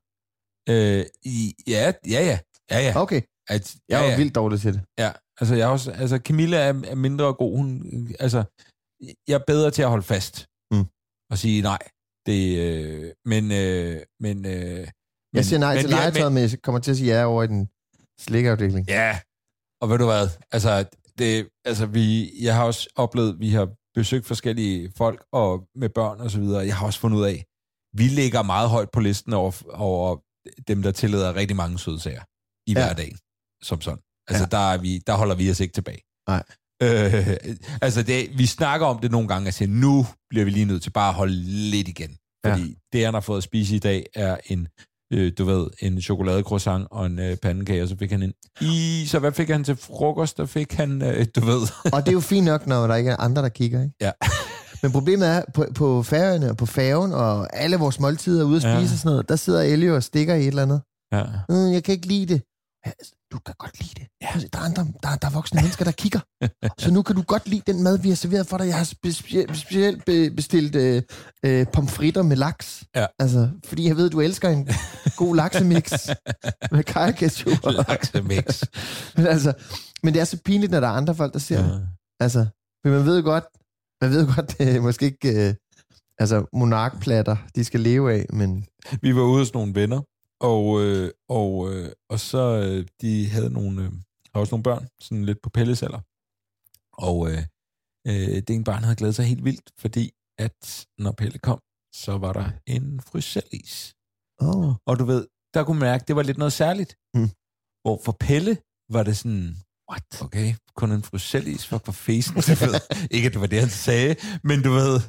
Øh, 0.70 1.06
i, 1.24 1.54
ja, 1.68 1.92
ja, 2.08 2.26
ja. 2.26 2.40
Ja, 2.72 2.80
ja. 2.80 2.94
Okay. 3.02 3.22
At, 3.50 3.76
Jeg 3.90 3.98
ja, 3.98 4.04
var 4.04 4.12
ja. 4.12 4.18
vildt 4.18 4.36
dårlig 4.36 4.62
til 4.62 4.74
det. 4.74 4.82
Ja, 5.00 5.12
altså, 5.42 5.56
jeg 5.56 5.68
også, 5.68 5.92
altså 5.92 6.18
Camilla 6.18 6.58
er, 6.58 6.74
er 6.88 6.96
mindre 6.96 7.34
god. 7.34 7.58
Hun, 7.58 7.84
altså, 8.20 8.44
jeg 9.28 9.34
er 9.34 9.44
bedre 9.48 9.72
til 9.72 9.82
at 9.82 9.90
holde 9.90 10.04
fast 10.04 10.46
Mm. 10.72 10.86
og 11.32 11.38
sige 11.38 11.62
nej. 11.62 11.78
Det, 12.28 12.58
øh, 12.66 13.12
men, 13.26 13.44
øh, 13.52 14.02
men, 14.20 14.46
øh, 14.46 14.88
Jeg 15.34 15.46
siger 15.46 15.60
nej 15.60 15.74
men 15.74 15.82
til 15.82 15.90
legetøjet, 15.90 16.32
men 16.34 16.44
jeg 16.44 16.62
kommer 16.64 16.80
til 16.82 16.92
at 16.92 16.98
sige 16.98 17.14
ja 17.16 17.26
over 17.26 17.44
i 17.44 17.48
den 17.48 17.62
slikafdeling. 18.20 18.88
Ja, 18.88 19.20
og 19.82 19.90
ved 19.90 19.98
du 19.98 20.06
hvad, 20.06 20.28
altså, 20.52 20.86
det, 21.18 21.50
altså 21.66 21.86
vi, 21.86 22.32
jeg 22.44 22.56
har 22.56 22.64
også 22.64 22.90
oplevet, 22.96 23.40
vi 23.40 23.50
har 23.50 23.70
besøgt 23.94 24.26
forskellige 24.26 24.92
folk 24.98 25.26
og 25.32 25.52
med 25.76 25.90
børn 25.90 26.20
og 26.22 26.32
så 26.32 26.40
videre. 26.40 26.66
Jeg 26.66 26.76
har 26.78 26.86
også 26.86 27.00
fundet 27.00 27.18
ud 27.18 27.26
af, 27.26 27.46
vi 27.94 28.04
ligger 28.04 28.42
meget 28.44 28.70
højt 28.70 28.90
på 28.94 29.00
listen 29.00 29.34
over, 29.34 29.52
over 29.74 30.18
dem, 30.68 30.82
der 30.82 30.92
tillader 30.92 31.36
rigtig 31.36 31.58
mange 31.58 31.80
søde 31.80 32.00
sager 32.00 32.24
i 32.70 32.74
Ja. 32.74 32.80
hverdagen, 32.80 33.18
som 33.64 33.82
sådan. 33.82 34.00
Altså, 34.28 34.44
Ja. 34.44 34.58
der, 34.58 34.72
er 34.74 34.78
vi, 34.78 34.98
der 35.08 35.14
holder 35.16 35.36
vi 35.36 35.52
os 35.52 35.60
ikke 35.60 35.74
tilbage. 35.74 36.02
Nej. 36.30 36.44
Øh, 36.84 37.28
altså, 37.82 38.04
det, 38.04 38.28
vi 38.38 38.46
snakker 38.46 38.88
om 38.88 39.00
det 39.00 39.12
nogle 39.12 39.28
gange, 39.28 39.48
og 39.50 39.54
siger, 39.54 39.70
nu 39.70 40.06
bliver 40.30 40.46
vi 40.46 40.52
lige 40.52 40.66
nødt 40.66 40.84
til 40.84 40.90
bare 40.90 41.10
at 41.10 41.16
holde 41.16 41.34
lidt 41.44 41.88
igen. 41.88 42.18
Fordi 42.46 42.62
ja. 42.62 42.98
det, 42.98 43.06
han 43.06 43.14
har 43.14 43.22
fået 43.22 43.38
at 43.38 43.44
spise 43.44 43.76
i 43.76 43.80
dag, 43.80 44.06
er 44.16 44.38
en, 44.46 44.68
øh, 45.14 45.32
du 45.38 45.46
ved, 45.46 45.68
en 45.82 46.02
chokoladecroissant 46.02 46.88
og 46.92 47.06
en 47.06 47.20
øh, 47.20 47.36
pandekage, 47.38 47.84
og 47.84 47.90
så 47.90 47.96
fik 48.00 48.12
han 48.12 48.24
en 48.24 48.34
is, 48.62 49.14
og 49.14 49.20
hvad 49.20 49.32
fik 49.32 49.50
han 49.50 49.64
til 49.64 49.76
frokost? 49.76 50.38
Der 50.38 50.46
fik 50.46 50.74
han, 50.74 51.02
øh, 51.02 51.26
du 51.36 51.46
ved... 51.46 51.60
Og 51.94 52.02
det 52.02 52.08
er 52.08 52.14
jo 52.14 52.20
fint 52.20 52.46
nok, 52.46 52.68
når 52.68 52.88
der 52.88 52.96
ikke 52.96 53.12
er 53.12 53.18
andre, 53.18 53.42
der 53.42 53.50
kigger, 53.50 53.82
ikke? 53.82 53.96
Ja. 54.02 54.12
Men 54.84 54.92
problemet 54.92 55.28
er, 55.28 55.42
på, 55.54 55.66
på 55.76 56.04
færøerne 56.04 56.50
og 56.50 56.58
på 56.58 56.66
færgen, 56.66 57.12
og 57.14 57.58
alle 57.58 57.78
vores 57.78 58.00
måltider 58.00 58.42
er 58.42 58.46
ude 58.46 58.56
at 58.56 58.62
spise 58.62 58.74
Ja. 58.74 58.82
og 58.82 58.88
sådan 58.88 59.10
noget, 59.10 59.30
der 59.30 59.36
sidder 59.36 59.62
Ellie 59.62 59.94
og 59.94 60.04
stikker 60.04 60.36
i 60.36 60.42
et 60.42 60.48
eller 60.48 60.62
andet. 60.64 60.82
ja. 61.14 61.24
Mm, 61.50 61.72
jeg 61.74 61.84
kan 61.84 61.94
ikke 61.94 62.08
lide 62.08 62.34
det. 62.34 62.42
Ja, 62.86 62.92
du 63.32 63.40
kan 63.40 63.56
godt 63.58 63.80
lide 63.80 63.94
det. 64.00 64.08
Ja. 64.22 64.28
Der, 64.54 64.60
er 64.60 64.64
andre, 64.64 64.84
der, 65.04 65.16
der 65.16 65.28
er 65.28 65.32
voksne 65.32 65.62
mennesker, 65.62 65.86
der 65.86 65.92
kigger. 65.92 66.20
Så 66.84 66.92
nu 66.92 67.02
kan 67.02 67.16
du 67.16 67.22
godt 67.22 67.48
lide 67.48 67.72
den 67.72 67.84
mad, 67.84 67.98
vi 68.00 68.10
har 68.10 68.16
serveret 68.16 68.48
for 68.48 68.58
dig. 68.58 68.68
Jeg 68.68 68.78
har 68.78 68.84
spe- 68.86 69.54
specielt 69.56 70.06
be- 70.06 70.32
bestilt 70.36 70.76
øh, 70.76 71.02
øh, 71.46 71.66
pomfritter 71.74 72.22
med 72.22 72.36
laks. 72.36 72.84
Ja. 72.96 73.06
Altså, 73.20 73.50
fordi 73.66 73.88
jeg 73.88 73.98
ved, 73.98 74.10
du 74.10 74.22
elsker 74.22 74.50
en 74.50 74.70
god 75.18 75.36
laksemix 75.36 75.92
med 76.72 76.84
kajketchup. 76.84 77.60
Laksemix. 77.88 78.64
men, 79.18 79.28
altså, 79.28 79.54
men 80.04 80.14
det 80.14 80.20
er 80.20 80.26
så 80.26 80.38
pinligt, 80.46 80.72
når 80.72 80.80
der 80.80 80.88
er 80.88 80.92
andre 80.92 81.16
folk, 81.16 81.34
der 81.34 81.40
ser 81.40 81.60
ja. 81.60 81.68
det. 81.68 81.88
Altså, 82.20 82.46
for 82.86 82.90
man 82.92 83.06
ved 83.06 83.24
godt, 83.24 83.46
man 84.02 84.12
ved 84.12 84.36
godt, 84.36 84.58
det 84.58 84.76
er 84.76 84.82
måske 84.82 85.06
ikke 85.06 85.48
øh, 85.48 85.54
altså, 86.20 86.46
monarkplatter, 86.54 87.36
de 87.56 87.64
skal 87.64 87.80
leve 87.80 88.14
af, 88.14 88.26
men 88.30 88.66
Vi 89.02 89.16
var 89.16 89.22
ude 89.22 89.40
hos 89.40 89.54
nogle 89.54 89.76
venner, 89.76 90.02
og, 90.40 90.82
øh, 90.84 91.12
og, 91.30 91.74
øh, 91.74 91.92
og 92.10 92.20
så 92.20 92.44
øh, 92.64 92.88
de 93.02 93.30
havde 93.30 93.50
nogle, 93.50 93.84
øh, 93.84 93.92
har 94.34 94.40
også 94.42 94.52
nogle 94.56 94.64
børn, 94.64 94.88
sådan 95.02 95.26
lidt 95.26 95.42
på 95.42 95.50
pellesalder. 95.50 96.02
Og 97.08 97.18
øh, 97.32 97.42
øh, 98.08 98.36
det 98.46 98.50
ene 98.50 98.64
barn 98.64 98.84
havde 98.84 98.96
glædet 98.96 99.16
sig 99.16 99.26
helt 99.26 99.46
vildt, 99.46 99.72
fordi 99.80 100.12
at 100.40 100.88
når 100.98 101.12
Pelle 101.12 101.40
kom, 101.40 101.60
så 101.94 102.18
var 102.18 102.34
der 102.34 102.48
en 102.66 103.02
frysellis. 103.02 103.96
oh, 104.42 104.74
Og 104.86 105.00
du 105.00 105.06
ved, 105.06 105.28
der 105.54 105.64
kunne 105.64 105.80
mærke, 105.80 106.04
det 106.08 106.16
var 106.16 106.24
lidt 106.24 106.38
noget 106.38 106.54
særligt. 106.54 106.92
Mm. 107.14 107.30
Hvor 107.84 107.98
for 108.06 108.16
Pelle 108.20 108.58
var 108.96 109.04
det 109.04 109.18
sådan, 109.18 109.56
what? 109.92 110.22
Okay, 110.22 110.54
kun 110.78 110.92
en 110.92 111.04
frysellis, 111.04 111.66
fuck 111.68 111.86
for 111.86 111.92
fesen. 111.92 112.34
Du 112.36 112.42
ved, 112.42 112.80
ikke 113.12 113.26
at 113.28 113.34
det 113.34 113.42
var 113.42 113.48
det, 113.48 113.60
han 113.60 113.70
sagde, 113.70 114.16
men 114.44 114.62
du 114.64 114.72
ved, 114.72 115.00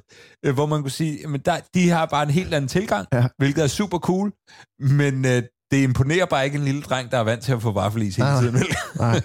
øh, 0.44 0.54
hvor 0.54 0.66
man 0.66 0.82
kunne 0.82 0.90
sige, 0.90 1.26
men 1.28 1.40
der, 1.44 1.60
de 1.74 1.88
har 1.88 2.06
bare 2.06 2.22
en 2.22 2.30
helt 2.30 2.54
anden 2.54 2.68
tilgang, 2.68 3.06
Ja. 3.12 3.26
hvilket 3.38 3.64
er 3.64 3.68
super 3.68 3.98
cool, 3.98 4.32
men 4.80 5.24
øh, 5.24 5.42
det 5.70 5.82
imponerer 5.82 6.26
bare 6.26 6.44
ikke 6.44 6.58
en 6.58 6.64
lille 6.64 6.82
dreng, 6.82 7.10
der 7.10 7.18
er 7.18 7.22
vant 7.22 7.42
til 7.42 7.52
at 7.52 7.62
få 7.62 7.72
vaffelis 7.72 8.16
hele 8.16 8.28
Nej. 8.28 8.40
tiden. 8.40 8.54
vel? 8.54 8.66
nej. 8.98 9.20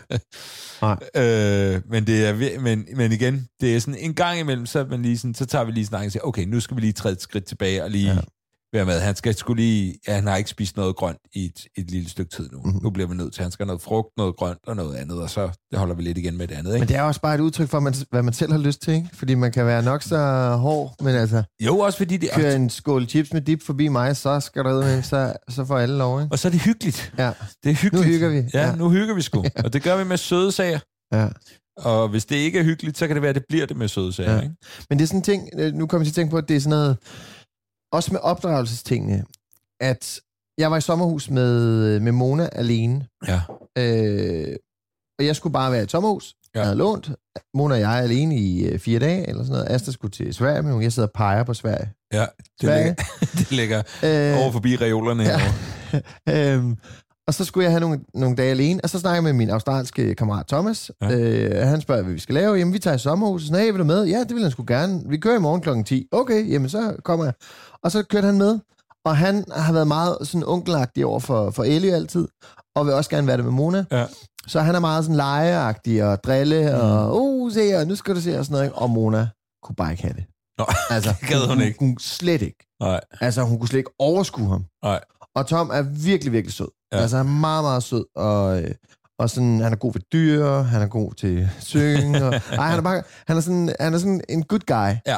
nej. 0.81 0.97
Øh, 1.15 1.81
men 1.89 2.07
det 2.07 2.25
er 2.27 2.59
men, 2.59 2.85
men 2.95 3.11
igen, 3.11 3.47
det 3.61 3.75
er 3.75 3.79
sådan 3.79 3.99
en 3.99 4.13
gang 4.13 4.39
imellem, 4.39 4.65
så, 4.65 4.85
man 4.89 5.01
lige 5.01 5.17
sådan, 5.17 5.33
så 5.33 5.45
tager 5.45 5.65
vi 5.65 5.71
lige 5.71 5.85
snakken 5.85 6.05
og 6.07 6.11
siger, 6.11 6.23
okay, 6.23 6.43
nu 6.45 6.59
skal 6.59 6.75
vi 6.77 6.81
lige 6.81 6.93
træde 6.93 7.13
et 7.13 7.21
skridt 7.21 7.45
tilbage 7.45 7.83
og 7.83 7.89
lige 7.91 8.13
Ja. 8.13 8.19
Være 8.73 8.85
med. 8.85 8.99
Han 8.99 9.15
skal 9.15 9.35
skulle 9.35 9.61
lige, 9.63 9.95
ja, 10.07 10.13
han 10.15 10.27
har 10.27 10.35
ikke 10.37 10.49
spist 10.49 10.77
noget 10.77 10.95
grønt 10.95 11.17
i 11.33 11.45
et, 11.45 11.65
et 11.77 11.91
lille 11.91 12.09
stykke 12.09 12.35
tid 12.35 12.49
nu. 12.51 12.57
Mhm. 12.57 12.67
Mm-hmm. 12.67 12.83
Nu 12.83 12.89
bliver 12.89 13.07
vi 13.09 13.15
nødt 13.15 13.33
til, 13.33 13.41
han 13.43 13.51
skal 13.51 13.63
have 13.63 13.67
noget 13.67 13.81
frugt, 13.81 14.07
noget 14.17 14.35
grønt 14.35 14.59
og 14.67 14.75
noget 14.75 14.95
andet, 14.95 15.21
og 15.21 15.29
så 15.29 15.49
det 15.71 15.79
holder 15.79 15.95
vi 15.95 16.01
lidt 16.03 16.17
igen 16.17 16.37
med 16.37 16.47
det 16.47 16.55
andet. 16.55 16.69
Ikke? 16.73 16.79
Men 16.79 16.87
det 16.87 16.95
er 16.97 17.01
også 17.01 17.21
bare 17.21 17.35
et 17.35 17.39
udtryk 17.39 17.69
for, 17.69 17.79
man, 17.79 17.93
hvad 18.11 18.23
man 18.23 18.33
selv 18.33 18.51
har 18.51 18.59
lyst 18.59 18.81
til, 18.81 18.93
ikke? 18.93 19.09
Fordi 19.13 19.35
man 19.35 19.51
kan 19.51 19.65
være 19.65 19.83
nok 19.83 20.03
så 20.03 20.17
hård, 20.59 20.95
men 21.03 21.15
altså, 21.15 21.43
jo, 21.65 21.79
også 21.79 21.97
fordi 21.97 22.17
det 22.17 22.29
kører 22.35 22.51
er... 22.51 22.55
en 22.55 22.69
skål 22.69 23.05
chips 23.07 23.33
med 23.33 23.41
dip 23.41 23.63
forbi 23.63 23.87
mig, 23.87 24.17
så 24.17 24.39
skal 24.39 24.63
der 24.63 24.73
med, 24.79 25.03
så, 25.03 25.33
så 25.49 25.65
får 25.65 25.77
alle 25.77 25.97
lov, 25.97 26.21
ikke? 26.21 26.31
Og 26.31 26.39
så 26.39 26.47
er 26.47 26.51
det 26.51 26.61
hyggeligt. 26.61 27.13
Ja, 27.17 27.31
Det 27.63 27.69
er 27.71 27.73
hyggeligt. 27.75 27.93
Nu 28.07 28.11
hygger 28.13 28.29
vi. 28.29 28.35
Ja, 28.53 28.67
Ja. 28.67 28.75
nu 28.75 28.89
hygger 28.89 29.15
vi 29.15 29.21
sgu. 29.21 29.43
Og 29.65 29.73
det 29.73 29.83
gør 29.83 29.97
vi 29.97 30.03
med 30.03 30.17
søde 30.17 30.51
sager. 30.51 30.79
ja. 31.13 31.27
Og 31.77 32.07
hvis 32.09 32.25
det 32.25 32.35
ikke 32.35 32.59
er 32.59 32.63
hyggeligt, 32.63 32.97
så 32.97 33.07
kan 33.07 33.15
det 33.15 33.21
være, 33.21 33.29
at 33.29 33.35
det 33.35 33.43
bliver 33.49 33.65
det 33.65 33.77
med 33.77 33.87
søde 33.87 34.13
sager. 34.13 34.29
Ja. 34.31 34.35
Ja. 34.35 34.41
Ikke? 34.43 34.55
Men 34.89 34.99
det 34.99 35.03
er 35.03 35.07
sådan 35.07 35.19
en 35.19 35.23
ting, 35.23 35.49
øh, 35.57 35.73
nu 35.73 35.87
kommer 35.87 36.05
jeg 36.05 36.05
til 36.05 36.11
at 36.11 36.15
tænke 36.23 36.31
på, 36.31 36.37
at 36.37 36.49
det 36.49 36.55
er 36.55 36.59
sådan 36.59 36.69
noget, 36.69 36.97
også 37.93 38.09
med 38.13 38.19
opdragelsestingene, 38.23 39.23
at 39.79 40.19
jeg 40.57 40.71
var 40.71 40.77
i 40.77 40.81
sommerhus 40.81 41.29
med, 41.29 41.99
med 41.99 42.11
Mona 42.11 42.49
alene, 42.51 43.07
Ja. 43.27 43.41
øh, 43.77 44.55
og 45.19 45.25
jeg 45.25 45.35
skulle 45.35 45.53
bare 45.53 45.71
være 45.71 45.81
i 45.81 45.83
et 45.83 45.91
sommerhus, 45.91 46.33
Ja. 46.55 46.59
jeg 46.59 46.65
havde 46.67 46.77
lånt. 46.77 47.11
Mona 47.53 47.73
og 47.75 47.79
jeg 47.81 47.97
er 47.99 48.01
alene 48.03 48.35
i 48.37 48.65
øh, 48.65 48.79
fire 48.79 48.99
dage, 48.99 49.29
eller 49.29 49.43
sådan 49.43 49.51
noget. 49.59 49.75
Asta 49.75 49.91
skulle 49.91 50.11
til 50.11 50.33
Sverige, 50.33 50.61
men 50.61 50.81
jeg 50.81 50.93
sidder 50.93 51.07
og 51.07 51.13
peger 51.13 51.43
på 51.43 51.53
Sverige. 51.53 51.91
ja 52.13 52.19
det, 52.37 52.45
Sverige. 52.61 52.83
ligger, 52.85 53.03
det 53.39 53.51
ligger 53.51 53.83
Øh, 54.03 54.41
over 54.43 54.51
forbi 54.51 54.75
reolerne 54.75 55.23
ja. 55.23 55.37
herovre. 55.39 56.53
øhm, 56.55 56.77
og 57.27 57.33
så 57.33 57.45
skulle 57.45 57.63
jeg 57.63 57.71
have 57.71 57.79
nogle, 57.79 57.99
nogle 58.13 58.35
dage 58.35 58.51
alene, 58.51 58.79
og 58.83 58.89
så 58.89 58.99
snakker 58.99 59.15
jeg 59.15 59.23
med 59.23 59.33
min 59.33 59.49
australske 59.49 60.15
kammerat 60.15 60.47
Thomas. 60.47 60.91
Ja. 61.01 61.11
Øh, 61.19 61.67
han 61.67 61.81
spørger, 61.81 62.01
hvad 62.03 62.13
vi 62.13 62.19
skal 62.19 62.35
lave. 62.35 62.55
Jamen, 62.55 62.73
vi 62.73 62.79
tager 62.79 62.95
i 62.95 62.99
sommerhuset. 62.99 63.57
Hey, 63.59 63.71
vil 63.71 63.79
du 63.79 63.83
med? 63.83 64.03
Ja, 64.05 64.19
det 64.19 64.33
vil 64.35 64.41
han 64.41 64.51
sgu 64.51 64.63
gerne. 64.67 65.01
Vi 65.09 65.17
kører 65.17 65.35
i 65.35 65.39
morgen 65.39 65.61
klokken 65.61 65.83
10. 65.83 66.07
Okay, 66.11 66.51
jamen 66.51 66.69
så 66.69 66.95
kommer 67.03 67.25
jeg. 67.25 67.33
Og 67.83 67.91
så 67.91 68.03
kørte 68.03 68.25
han 68.25 68.37
med, 68.37 68.59
og 69.05 69.17
han 69.17 69.45
har 69.51 69.73
været 69.73 69.87
meget 69.87 70.17
sådan 70.21 70.43
onkelagtig 70.47 71.05
over 71.05 71.19
for, 71.19 71.51
for 71.51 71.63
Ellie 71.63 71.93
altid, 71.93 72.27
og 72.75 72.85
vil 72.85 72.93
også 72.93 73.09
gerne 73.09 73.27
være 73.27 73.37
det 73.37 73.45
med 73.45 73.53
Mona. 73.53 73.85
Ja. 73.91 74.05
Så 74.47 74.61
han 74.61 74.75
er 74.75 74.79
meget 74.79 75.03
sådan 75.03 75.15
legeagtig 75.15 76.03
og 76.03 76.23
drille, 76.23 76.69
mm. 76.71 76.79
og 76.81 77.21
uh, 77.21 77.51
se 77.51 77.59
her, 77.65 77.85
nu 77.85 77.95
skal 77.95 78.15
du 78.15 78.21
se, 78.21 78.39
og 78.39 78.45
sådan 78.45 78.53
noget. 78.53 78.65
ikke? 78.65 78.75
Og 78.75 78.89
Mona 78.89 79.27
kunne 79.63 79.75
bare 79.75 79.91
ikke 79.91 80.03
have 80.03 80.13
det. 80.13 80.23
Nå, 80.57 80.65
Altså, 80.95 81.13
det 81.21 81.29
gad 81.29 81.47
hun 81.47 81.61
ikke. 81.61 81.79
Hun, 81.79 81.87
hun 81.87 81.97
slet 81.99 82.41
ikke. 82.41 82.67
Nej, 82.79 82.99
Altså, 83.21 83.41
hun 83.41 83.59
kunne 83.59 83.67
slet 83.67 83.77
ikke 83.79 83.91
overskue 83.99 84.49
ham. 84.49 84.65
nej. 84.83 84.99
Og 85.35 85.47
Tom 85.47 85.69
er 85.73 85.81
virkelig, 85.81 86.31
virkelig 86.33 86.53
sød. 86.53 86.67
Ja. 86.93 86.97
Ja. 86.97 87.01
Altså, 87.01 87.17
han 87.17 87.27
er 87.27 87.31
meget, 87.31 87.63
meget 87.63 87.83
sød, 87.83 88.05
og, 88.15 88.61
øh, 88.61 88.71
og 89.19 89.29
sådan, 89.29 89.59
han 89.59 89.71
er 89.71 89.77
god 89.77 89.93
ved 89.93 90.01
dyr, 90.13 90.45
han 90.47 90.81
er 90.81 90.87
god 90.87 91.13
til 91.13 91.49
synge, 91.59 92.25
og, 92.25 92.33
ej, 92.59 92.67
han 92.69 92.77
er 92.79 92.81
bare, 92.83 93.03
han 93.27 93.37
er 93.37 93.41
sådan, 93.41 93.75
han 93.79 93.93
er 93.93 93.97
sådan 93.97 94.21
en 94.29 94.43
good 94.43 94.59
guy. 94.67 94.97
Ja. 95.07 95.17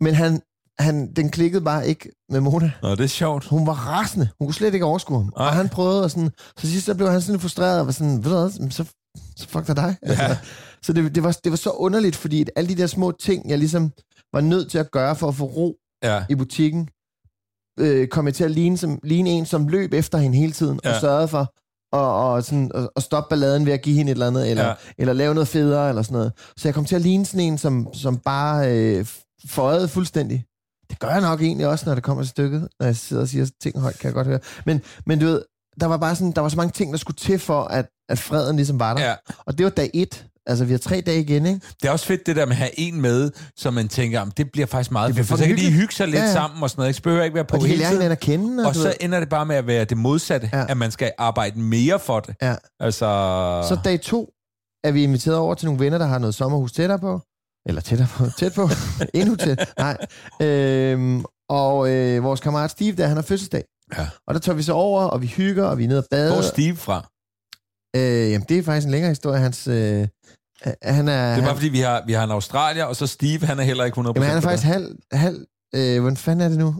Men 0.00 0.14
han, 0.14 0.40
han, 0.78 1.12
den 1.12 1.30
klikkede 1.30 1.64
bare 1.64 1.88
ikke 1.88 2.10
med 2.30 2.40
Mona. 2.40 2.72
Nå, 2.82 2.90
det 2.90 3.00
er 3.00 3.06
sjovt. 3.06 3.46
Hun 3.46 3.66
var 3.66 3.72
rasende. 3.72 4.28
Hun 4.38 4.46
kunne 4.48 4.54
slet 4.54 4.74
ikke 4.74 4.86
overskue 4.86 5.16
ham. 5.16 5.32
Nej. 5.36 5.46
Og 5.46 5.52
han 5.52 5.68
prøvede, 5.68 6.04
og 6.04 6.10
sådan, 6.10 6.30
så 6.58 6.66
sidst 6.66 6.86
så 6.86 6.94
blev 6.94 7.10
han 7.10 7.20
sådan 7.22 7.40
frustreret, 7.40 7.80
og 7.80 7.86
var 7.86 7.92
sådan, 7.92 8.24
ved 8.24 8.30
du 8.30 8.38
hvad, 8.38 8.70
så, 8.70 8.84
så 9.36 9.48
fuck 9.48 9.66
dig 9.66 9.76
dig. 9.76 9.96
Altså, 10.02 10.36
så 10.82 10.92
det, 10.92 11.14
det, 11.14 11.22
var, 11.22 11.38
det 11.44 11.52
var 11.52 11.56
så 11.56 11.70
underligt, 11.70 12.16
fordi 12.16 12.40
at 12.40 12.50
alle 12.56 12.68
de 12.68 12.74
der 12.80 12.86
små 12.86 13.12
ting, 13.20 13.48
jeg 13.50 13.58
ligesom 13.58 13.92
var 14.32 14.40
nødt 14.40 14.70
til 14.70 14.78
at 14.78 14.90
gøre 14.90 15.16
for 15.16 15.28
at 15.28 15.34
få 15.34 15.44
ro 15.44 15.76
Ja. 16.02 16.24
i 16.28 16.34
butikken, 16.34 16.88
øh, 17.80 18.08
kom 18.08 18.26
jeg 18.26 18.34
til 18.34 18.44
at 18.44 18.50
ligne, 18.50 18.78
som, 18.78 18.98
ligne 19.04 19.30
en, 19.30 19.46
som 19.46 19.68
løb 19.68 19.94
efter 19.94 20.18
hende 20.18 20.38
hele 20.38 20.52
tiden, 20.52 20.80
ja. 20.84 20.94
Og 20.94 21.00
sørgede 21.00 21.28
for 21.28 21.52
og, 21.92 22.32
og 22.32 22.44
sådan, 22.44 22.70
at, 22.74 22.88
at 22.96 23.02
stoppe 23.02 23.28
balladen 23.28 23.66
ved 23.66 23.72
at 23.72 23.82
give 23.82 23.96
hende 23.96 24.12
et 24.12 24.14
eller 24.14 24.26
andet, 24.26 24.50
eller, 24.50 24.66
ja. 24.66 24.74
Eller 24.98 25.12
lave 25.12 25.34
noget 25.34 25.48
federe, 25.48 25.88
eller 25.88 26.02
sådan 26.02 26.16
noget. 26.16 26.32
Så 26.56 26.68
jeg 26.68 26.74
kom 26.74 26.84
til 26.84 26.96
at 26.96 27.02
ligne 27.02 27.26
sådan 27.26 27.40
en, 27.40 27.58
som, 27.58 27.94
som 27.94 28.16
bare 28.16 28.72
øh, 28.76 29.06
føjede 29.46 29.88
fuldstændig. 29.88 30.44
Det 30.90 30.98
gør 30.98 31.08
jeg 31.08 31.20
nok 31.20 31.42
egentlig 31.42 31.66
også, 31.66 31.86
når 31.86 31.94
det 31.94 32.04
kommer 32.04 32.22
til 32.22 32.30
stykket, 32.30 32.68
når 32.80 32.86
jeg 32.86 32.96
sidder 32.96 33.22
og 33.22 33.28
siger 33.28 33.46
ting 33.62 33.80
højt, 33.80 33.98
kan 33.98 34.06
jeg 34.06 34.14
godt 34.14 34.26
høre. 34.26 34.40
Men, 34.66 34.82
men 35.06 35.18
du 35.18 35.26
ved, 35.26 35.42
der 35.80 35.86
var 35.86 35.96
bare 35.96 36.14
sådan, 36.16 36.32
der 36.32 36.40
var 36.40 36.48
så 36.48 36.56
mange 36.56 36.72
ting, 36.72 36.92
der 36.92 36.98
skulle 36.98 37.16
til 37.16 37.38
for, 37.38 37.62
at, 37.62 37.86
at 38.08 38.18
freden 38.18 38.56
ligesom 38.56 38.80
var 38.80 38.94
der. 38.94 39.02
ja. 39.02 39.14
Og 39.46 39.58
det 39.58 39.64
var 39.64 39.70
dag 39.70 39.90
et. 39.94 40.26
Altså, 40.46 40.64
vi 40.64 40.72
har 40.72 40.78
tre 40.78 41.00
dage 41.00 41.20
igen, 41.20 41.46
ikke? 41.46 41.60
Det 41.82 41.88
er 41.88 41.92
også 41.92 42.06
fedt, 42.06 42.26
det 42.26 42.36
der 42.36 42.44
med 42.46 42.52
at 42.52 42.56
have 42.56 42.70
en 42.80 43.00
med, 43.00 43.30
som 43.56 43.74
man 43.74 43.88
tænker, 43.88 44.18
"Jamen, 44.18 44.32
det 44.36 44.52
bliver 44.52 44.66
faktisk 44.66 44.90
meget 44.92 45.14
fedt. 45.14 45.26
For 45.26 45.36
så 45.36 45.44
kan 45.44 45.56
de 45.56 45.70
hygge 45.70 45.94
sig 45.94 46.06
lidt 46.08 46.16
Ja, 46.18 46.24
ja, 46.24 46.32
sammen 46.32 46.62
og 46.62 46.70
sådan 46.70 46.80
noget. 46.80 46.88
Ikke? 46.88 46.96
Så 46.96 47.02
behøver 47.02 47.24
ikke 47.24 47.34
være 47.34 47.44
på 47.44 47.56
Og 47.56 47.64
hele 47.64 47.84
tiden. 47.84 48.12
at 48.12 48.20
kende. 48.20 48.66
Og 48.66 48.74
du 48.74 48.78
så 48.80 48.86
ved. 48.88 48.94
ender 49.00 49.20
det 49.20 49.28
bare 49.28 49.46
med 49.46 49.56
at 49.56 49.66
være 49.66 49.84
det 49.84 49.96
modsatte, 49.96 50.50
ja. 50.52 50.64
at 50.68 50.76
man 50.76 50.90
skal 50.90 51.12
arbejde 51.18 51.58
mere 51.60 51.98
for 51.98 52.20
det. 52.20 52.34
Ja. 52.42 52.54
Altså... 52.80 53.06
Så 53.68 53.78
dag 53.84 54.00
to 54.00 54.30
er 54.84 54.90
vi 54.92 55.02
inviteret 55.02 55.36
over 55.36 55.54
til 55.54 55.66
nogle 55.66 55.80
venner, 55.84 55.98
der 55.98 56.06
har 56.06 56.18
noget 56.18 56.34
sommerhus 56.34 56.72
tættere 56.72 56.98
på. 56.98 57.20
Eller 57.66 57.80
tættere 57.80 58.08
på. 58.16 58.24
Tæt 58.38 58.52
på. 58.54 58.68
Endnu 59.14 59.36
tæt. 59.36 59.68
Nej. 59.78 59.96
Øhm, 60.42 61.24
og 61.48 61.90
øh, 61.90 62.24
vores 62.24 62.40
kammerat 62.40 62.70
Steve, 62.70 62.92
der 62.96 63.06
han 63.06 63.16
har 63.16 63.22
fødselsdag. 63.22 63.64
Ja. 63.98 64.06
Og 64.28 64.34
der 64.34 64.40
tager 64.40 64.56
vi 64.56 64.62
så 64.62 64.72
over, 64.72 65.02
og 65.02 65.22
vi 65.22 65.26
hygger, 65.26 65.64
og 65.64 65.78
vi 65.78 65.84
er 65.84 65.88
nede 65.88 65.98
og 65.98 66.04
bade. 66.10 66.28
Hvor 66.32 66.38
er 66.38 66.42
Steve 66.42 66.76
fra? 66.76 67.08
Øh, 67.96 68.30
jamen, 68.30 68.46
det 68.48 68.58
er 68.58 68.62
faktisk 68.62 68.84
en 68.84 68.90
længere 68.90 69.08
historie. 69.10 69.40
Hans, 69.40 69.66
øh, 69.66 69.74
han 69.74 69.78
er, 70.64 70.68
Det 70.82 71.08
er 71.08 71.34
han, 71.34 71.44
bare 71.44 71.54
fordi, 71.56 71.68
vi 71.68 71.80
har, 71.80 72.02
vi 72.06 72.12
har 72.12 72.24
en 72.24 72.30
Australier, 72.30 72.84
og 72.84 72.96
så 72.96 73.06
Steve, 73.06 73.46
han 73.46 73.58
er 73.58 73.62
heller 73.62 73.84
ikke 73.84 74.00
100% 74.00 74.06
jamen, 74.06 74.22
han 74.22 74.36
er 74.36 74.40
faktisk 74.40 74.62
det. 74.66 74.72
halv... 74.72 74.96
halv 75.12 75.44
øh, 75.74 76.00
hvordan 76.00 76.16
fanden 76.16 76.40
er 76.44 76.48
det 76.48 76.58
nu? 76.58 76.74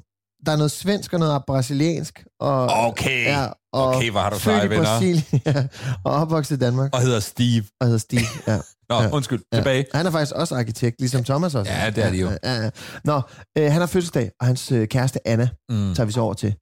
Der 0.47 0.53
er 0.53 0.57
noget 0.57 0.71
svensk 0.71 1.13
og 1.13 1.19
noget 1.19 1.43
brasiliansk. 1.47 2.25
Og, 2.41 2.67
Okay. 2.89 3.25
Ja, 3.27 3.47
og 3.73 3.89
Okay, 3.89 4.11
hvor 4.11 4.21
har 4.21 4.31
du 4.31 4.37
født 4.39 4.65
i 4.65 4.71
venner. 4.71 4.85
Brasilien, 4.85 5.25
ja, 5.47 5.67
og 6.05 6.13
opvokset 6.13 6.57
i 6.57 6.59
Danmark, 6.59 6.91
Og 6.95 7.01
hedder 7.03 7.21
Steve. 7.21 7.65
og 7.81 7.87
hedder 7.87 7.99
Steve. 7.99 8.23
Ja. 8.47 8.59
Nå, 8.89 9.03
Ja. 9.03 9.11
undskyld. 9.13 9.41
Ja. 9.53 9.57
Tilbage. 9.59 9.87
Han 9.95 10.07
er 10.07 10.11
faktisk 10.11 10.33
også 10.35 10.55
arkitekt, 10.55 11.01
ligesom 11.01 11.25
Thomas 11.25 11.55
også. 11.55 11.73
Ja, 11.73 11.91
det 11.91 12.05
er 12.05 12.11
de 12.11 12.17
jo. 12.17 12.31
Ja, 12.31 12.55
ja, 12.55 12.63
ja. 12.63 12.71
Nå, 13.05 13.21
øh, 13.59 13.73
han 13.73 13.81
har 13.81 13.87
fødselsdag, 13.87 14.31
og 14.41 14.47
hans 14.47 14.73
øh, 14.73 14.89
kæreste 14.89 15.29
Anna 15.29 15.49
Mm. 15.71 15.95
tager 15.95 16.05
vi 16.07 16.13
så 16.13 16.21
over 16.21 16.35
til. 16.35 16.55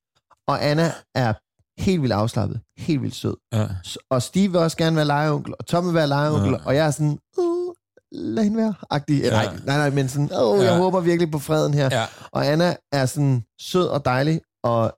Og 0.48 0.64
Anna 0.66 0.92
er 1.14 1.32
helt 1.78 2.02
vildt 2.02 2.12
afslappet, 2.14 2.60
helt 2.78 3.02
vildt 3.02 3.14
sød. 3.14 3.36
Ja. 3.52 3.66
Og 4.10 4.22
Steve 4.22 4.50
vil 4.52 4.60
også 4.60 4.76
gerne 4.76 4.96
være 4.96 5.04
legeonkel, 5.04 5.54
og 5.58 5.66
Tom 5.66 5.86
vil 5.86 5.94
være 5.94 6.06
legeonkel, 6.08 6.50
Ja. 6.52 6.58
og 6.66 6.74
jeg 6.76 6.86
er 6.86 6.90
sådan, 6.90 7.18
uh, 7.38 7.74
lad 8.12 8.44
hende 8.44 8.56
være, 8.58 8.74
agtig. 8.90 9.20
Ja. 9.22 9.30
Nej, 9.30 9.56
nej, 9.66 9.76
nej, 9.76 9.90
men 9.90 10.08
sådan, 10.08 10.30
oh, 10.32 10.58
jeg 10.58 10.72
Ja. 10.72 10.76
håber 10.78 11.00
virkelig 11.00 11.30
på 11.30 11.38
freden 11.38 11.74
her. 11.74 11.88
Ja. 11.92 12.04
Og 12.32 12.46
Anna 12.46 12.76
er 12.92 13.06
sådan 13.06 13.44
sød 13.60 13.86
og 13.88 14.04
dejlig, 14.04 14.40
og 14.64 14.92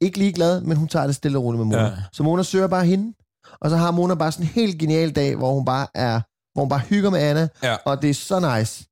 ikke 0.00 0.18
ligeglad, 0.18 0.60
men 0.60 0.76
hun 0.76 0.88
tager 0.88 1.06
det 1.06 1.14
stille 1.16 1.38
og 1.38 1.44
roligt 1.44 1.58
med 1.58 1.66
Mona. 1.66 1.82
Ja. 1.88 1.92
Så 2.12 2.22
Mona 2.22 2.42
søger 2.42 2.66
bare 2.66 2.84
hende, 2.86 3.14
og 3.60 3.70
så 3.70 3.76
har 3.76 3.90
Mona 3.90 4.14
bare 4.14 4.32
sådan 4.32 4.46
en 4.46 4.50
helt 4.52 4.78
genial 4.78 5.10
dag, 5.12 5.36
hvor 5.36 5.52
hun 5.54 5.64
bare 5.64 5.86
er, 5.94 6.20
hvor 6.54 6.62
hun 6.62 6.68
bare 6.68 6.80
hygger 6.80 7.10
med 7.10 7.20
Anna, 7.20 7.48
Ja. 7.62 7.76
og 7.86 8.02
det 8.02 8.10
er 8.10 8.14
så 8.14 8.56
nice. 8.58 8.84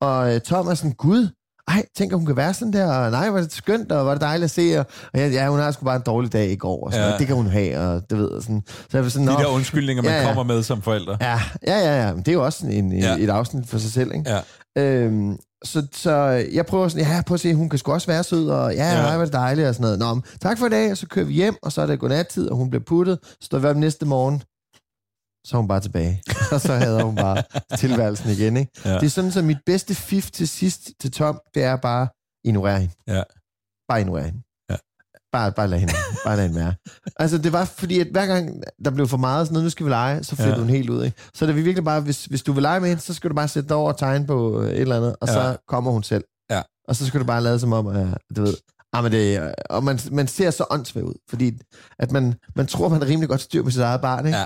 Og 0.00 0.34
øh, 0.34 0.40
Tom 0.40 0.66
er 0.68 0.74
sådan, 0.74 0.92
gud, 0.92 1.28
ej, 1.68 1.82
tænk, 1.96 2.12
hun 2.12 2.26
kan 2.26 2.36
være 2.36 2.54
sådan 2.54 2.72
der, 2.72 2.92
og 2.94 3.10
nej, 3.10 3.30
var 3.30 3.40
det 3.40 3.52
skønt, 3.52 3.92
og 3.92 4.06
var 4.06 4.12
det 4.12 4.20
dejligt 4.20 4.44
at 4.44 4.50
se, 4.50 4.78
og, 4.80 4.86
og 5.14 5.18
ja, 5.20 5.26
ja, 5.28 5.48
hun 5.48 5.58
har 5.58 5.70
sgu 5.70 5.84
bare 5.84 5.96
en 5.96 6.02
dårlig 6.06 6.32
dag 6.32 6.50
i 6.50 6.56
går, 6.56 6.86
og 6.86 6.92
sådan, 6.92 7.06
Ja. 7.06 7.12
ja. 7.12 7.18
det 7.18 7.26
kan 7.26 7.36
hun 7.36 7.46
have, 7.46 7.78
og 7.78 8.02
det 8.10 8.18
ved 8.18 8.30
jeg 8.34 8.42
sådan. 8.42 8.62
Så 8.90 8.98
jeg 8.98 9.10
sådan, 9.10 9.28
De 9.28 9.32
der 9.32 9.46
undskyldninger, 9.46 10.02
man 10.02 10.12
Ja, 10.12 10.20
ja. 10.20 10.26
kommer 10.26 10.54
med 10.54 10.62
som 10.62 10.82
forældre. 10.82 11.16
Ja, 11.20 11.40
ja, 11.66 11.78
ja, 11.78 12.06
ja, 12.06 12.12
men 12.12 12.18
det 12.22 12.28
er 12.28 12.32
jo 12.32 12.44
også 12.44 12.66
en, 12.66 12.92
Ja. 12.92 13.16
et 13.18 13.30
afsnit 13.30 13.68
for 13.68 13.78
sig 13.78 13.92
selv, 13.92 14.10
ikke? 14.14 14.30
Ja. 14.76 14.82
Øhm, 14.82 15.36
så, 15.64 15.86
så 15.94 16.12
jeg 16.52 16.66
prøver 16.66 16.88
sådan, 16.88 17.06
ja, 17.06 17.22
prøv 17.26 17.34
at 17.34 17.40
se, 17.40 17.54
hun 17.54 17.68
kan 17.68 17.78
sgu 17.78 17.92
også 17.92 18.06
være 18.06 18.24
sød, 18.24 18.48
og 18.48 18.74
ja, 18.74 18.92
Ja. 18.92 19.10
ja. 19.10 19.16
var 19.16 19.24
det 19.24 19.32
dejligt, 19.32 19.68
og 19.68 19.74
sådan 19.74 19.82
noget. 19.84 19.98
Nå, 19.98 20.14
men, 20.14 20.22
tak 20.42 20.58
for 20.58 20.66
i 20.66 20.70
dag, 20.70 20.90
og 20.90 20.96
så 20.96 21.06
kører 21.06 21.26
vi 21.26 21.32
hjem, 21.32 21.56
og 21.62 21.72
så 21.72 21.82
er 21.82 21.86
det 21.86 21.98
godnattid, 21.98 22.48
og 22.48 22.56
hun 22.56 22.70
bliver 22.70 22.84
puttet, 22.86 23.18
så 23.22 23.36
står 23.42 23.58
vi 23.58 23.66
op 23.66 23.76
næste 23.76 24.06
morgen, 24.06 24.42
så 25.46 25.56
er 25.56 25.60
hun 25.60 25.68
bare 25.68 25.80
tilbage. 25.80 26.22
og 26.52 26.60
så 26.60 26.74
hader 26.74 27.02
hun 27.02 27.16
bare 27.16 27.42
tilværelsen 27.78 28.30
igen, 28.30 28.56
ikke? 28.56 28.72
Ja. 28.84 28.94
Det 28.94 29.02
er 29.02 29.08
sådan, 29.10 29.32
så 29.32 29.42
mit 29.42 29.58
bedste 29.66 29.94
fif 29.94 30.30
til 30.30 30.48
sidst 30.48 30.90
til 31.00 31.12
Tom, 31.12 31.40
det 31.54 31.62
er 31.64 31.76
bare 31.76 32.08
ignorere 32.44 32.80
hende. 32.80 32.94
Ja. 33.06 33.22
Bare 33.88 34.00
ignorere 34.00 34.24
hende. 34.24 34.42
Ja. 34.70 34.76
Bare, 35.32 35.52
bare 35.52 35.68
lad 35.68 35.78
hende, 35.78 35.94
bare 36.24 36.36
lad 36.36 36.44
hende 36.48 36.60
være. 36.60 36.74
Altså, 37.22 37.38
det 37.38 37.52
var 37.52 37.64
fordi, 37.64 38.00
at 38.00 38.06
hver 38.06 38.26
gang 38.26 38.62
der 38.84 38.90
blev 38.90 39.08
for 39.08 39.16
meget 39.16 39.46
sådan 39.46 39.52
noget, 39.54 39.64
nu 39.64 39.70
skal 39.70 39.86
vi 39.86 39.90
lege, 39.90 40.24
så 40.24 40.36
flippede 40.36 40.54
Ja. 40.56 40.60
hun 40.60 40.70
helt 40.70 40.90
ud, 40.90 41.04
ikke? 41.04 41.16
Så 41.34 41.46
det 41.46 41.50
er 41.50 41.54
virkelig 41.54 41.84
bare, 41.84 42.00
hvis, 42.00 42.24
hvis 42.24 42.42
du 42.42 42.52
vil 42.52 42.62
lege 42.62 42.80
med 42.80 42.88
hende, 42.88 43.02
så 43.02 43.14
skal 43.14 43.30
du 43.30 43.34
bare 43.34 43.48
sætte 43.48 43.68
dig 43.68 43.76
over 43.76 43.92
og 43.92 43.98
tegne 43.98 44.26
på 44.26 44.62
øh, 44.62 44.70
et 44.70 44.80
eller 44.80 44.96
andet, 44.96 45.16
og 45.20 45.28
Ja. 45.28 45.34
så 45.34 45.56
kommer 45.68 45.90
hun 45.90 46.02
selv. 46.02 46.24
Ja. 46.50 46.62
Og 46.88 46.96
så 46.96 47.06
skal 47.06 47.20
du 47.20 47.24
bare 47.26 47.42
lade 47.42 47.60
som 47.60 47.72
om, 47.72 47.86
at 47.86 48.06
du 48.36 48.42
ved, 48.42 48.54
ah, 48.92 49.02
men 49.02 49.12
det, 49.12 49.54
og 49.70 49.84
man, 49.84 49.98
man 50.12 50.28
ser 50.28 50.50
så 50.50 50.64
åndssvagt 50.70 51.06
ud, 51.06 51.14
fordi 51.28 51.58
at 51.98 52.12
man, 52.12 52.34
man 52.56 52.66
tror, 52.66 52.88
man 52.88 53.02
er 53.02 53.06
rimelig 53.06 53.28
godt 53.28 53.40
styr 53.40 53.62
på 53.62 53.70
sit 53.70 53.80
eget 53.82 54.00
barn, 54.00 54.26
ikke? 54.26 54.38
Ja. 54.38 54.44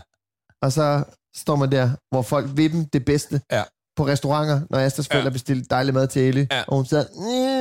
Og 0.65 0.73
så 0.73 1.05
står 1.37 1.57
man 1.57 1.73
der, 1.73 1.91
hvor 2.11 2.23
folk 2.23 2.47
vil 2.57 2.73
dem 2.73 2.85
det 2.89 3.05
bedste 3.05 3.41
Ja. 3.53 3.63
på 3.97 4.07
restauranter, 4.07 4.61
når 4.71 4.79
Asters 4.79 5.07
forældre 5.09 5.29
Ja. 5.29 5.33
bestiller 5.33 5.65
dejlig 5.71 5.95
mad 5.95 6.09
til 6.09 6.23
Ellie, 6.23 6.47
Ja. 6.51 6.63
og 6.69 6.77
hun 6.77 6.87
siger, 6.87 7.05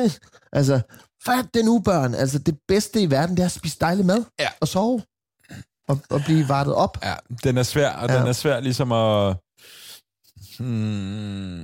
"Næh." 0.04 0.12
altså, 0.52 0.82
fat 1.26 1.46
det 1.54 1.66
nu, 1.66 1.80
børn. 1.80 2.14
Altså, 2.16 2.40
det 2.40 2.58
bedste 2.68 3.02
i 3.02 3.12
verden, 3.12 3.36
det 3.38 3.42
er 3.42 3.46
at 3.46 3.52
spise 3.52 3.78
dejlig 3.82 4.06
mad 4.06 4.24
Ja. 4.40 4.48
og 4.62 4.68
sove. 4.68 5.02
Og, 5.88 6.00
og 6.10 6.22
blive 6.26 6.50
vartet 6.50 6.74
op. 6.76 6.98
Ja, 7.04 7.16
den 7.44 7.58
er 7.58 7.64
svær, 7.64 7.90
og 7.92 8.10
Ja. 8.10 8.20
den 8.20 8.28
er 8.28 8.34
svær 8.34 8.60
ligesom 8.60 8.92
at... 8.92 9.36
Hmm, 10.60 11.62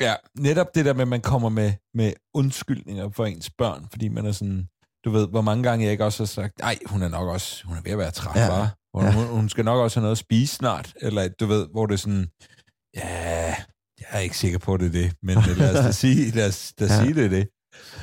ja, 0.00 0.14
netop 0.38 0.74
det 0.74 0.84
der 0.84 0.92
med, 0.92 1.02
at 1.02 1.08
man 1.08 1.20
kommer 1.20 1.48
med, 1.48 1.72
med 1.94 2.12
undskyldninger 2.34 3.10
for 3.10 3.24
ens 3.26 3.50
børn, 3.58 3.86
fordi 3.90 4.08
man 4.08 4.26
er 4.26 4.32
sådan... 4.32 4.68
Du 5.04 5.10
ved, 5.10 5.28
hvor 5.28 5.40
mange 5.40 5.62
gange 5.62 5.84
jeg 5.84 5.92
ikke 5.92 6.04
også 6.04 6.22
har 6.22 6.26
sagt, 6.26 6.58
nej, 6.58 6.78
hun 6.86 7.02
er 7.02 7.08
nok 7.08 7.28
også, 7.28 7.64
hun 7.66 7.76
er 7.76 7.80
ved 7.82 7.92
at 7.92 7.98
være 7.98 8.10
træt, 8.10 8.36
Ja. 8.40 8.58
ja. 8.60 8.68
Hun, 8.96 9.04
Ja. 9.04 9.12
hun, 9.12 9.26
hun 9.26 9.48
skal 9.48 9.64
nok 9.64 9.78
også 9.78 9.98
have 10.00 10.02
noget 10.02 10.12
at 10.12 10.18
spise 10.18 10.54
snart, 10.54 10.92
eller 11.02 11.28
du 11.40 11.46
ved, 11.46 11.66
hvor 11.72 11.86
det 11.86 11.94
er 11.94 11.98
sådan, 11.98 12.26
ja, 12.96 13.46
jeg 14.00 14.06
er 14.10 14.18
ikke 14.18 14.38
sikker 14.38 14.58
på, 14.58 14.74
at 14.74 14.80
det 14.80 14.86
er 14.86 14.92
det, 14.92 15.12
men 15.22 15.34
lad 15.56 15.78
os 15.78 15.84
da 15.84 15.90
sige, 16.06 16.30
lad 16.30 16.48
os 16.48 16.72
da 16.78 16.84
Ja. 16.84 17.00
sige, 17.02 17.14
det 17.14 17.24
er 17.24 17.28
det. 17.28 17.48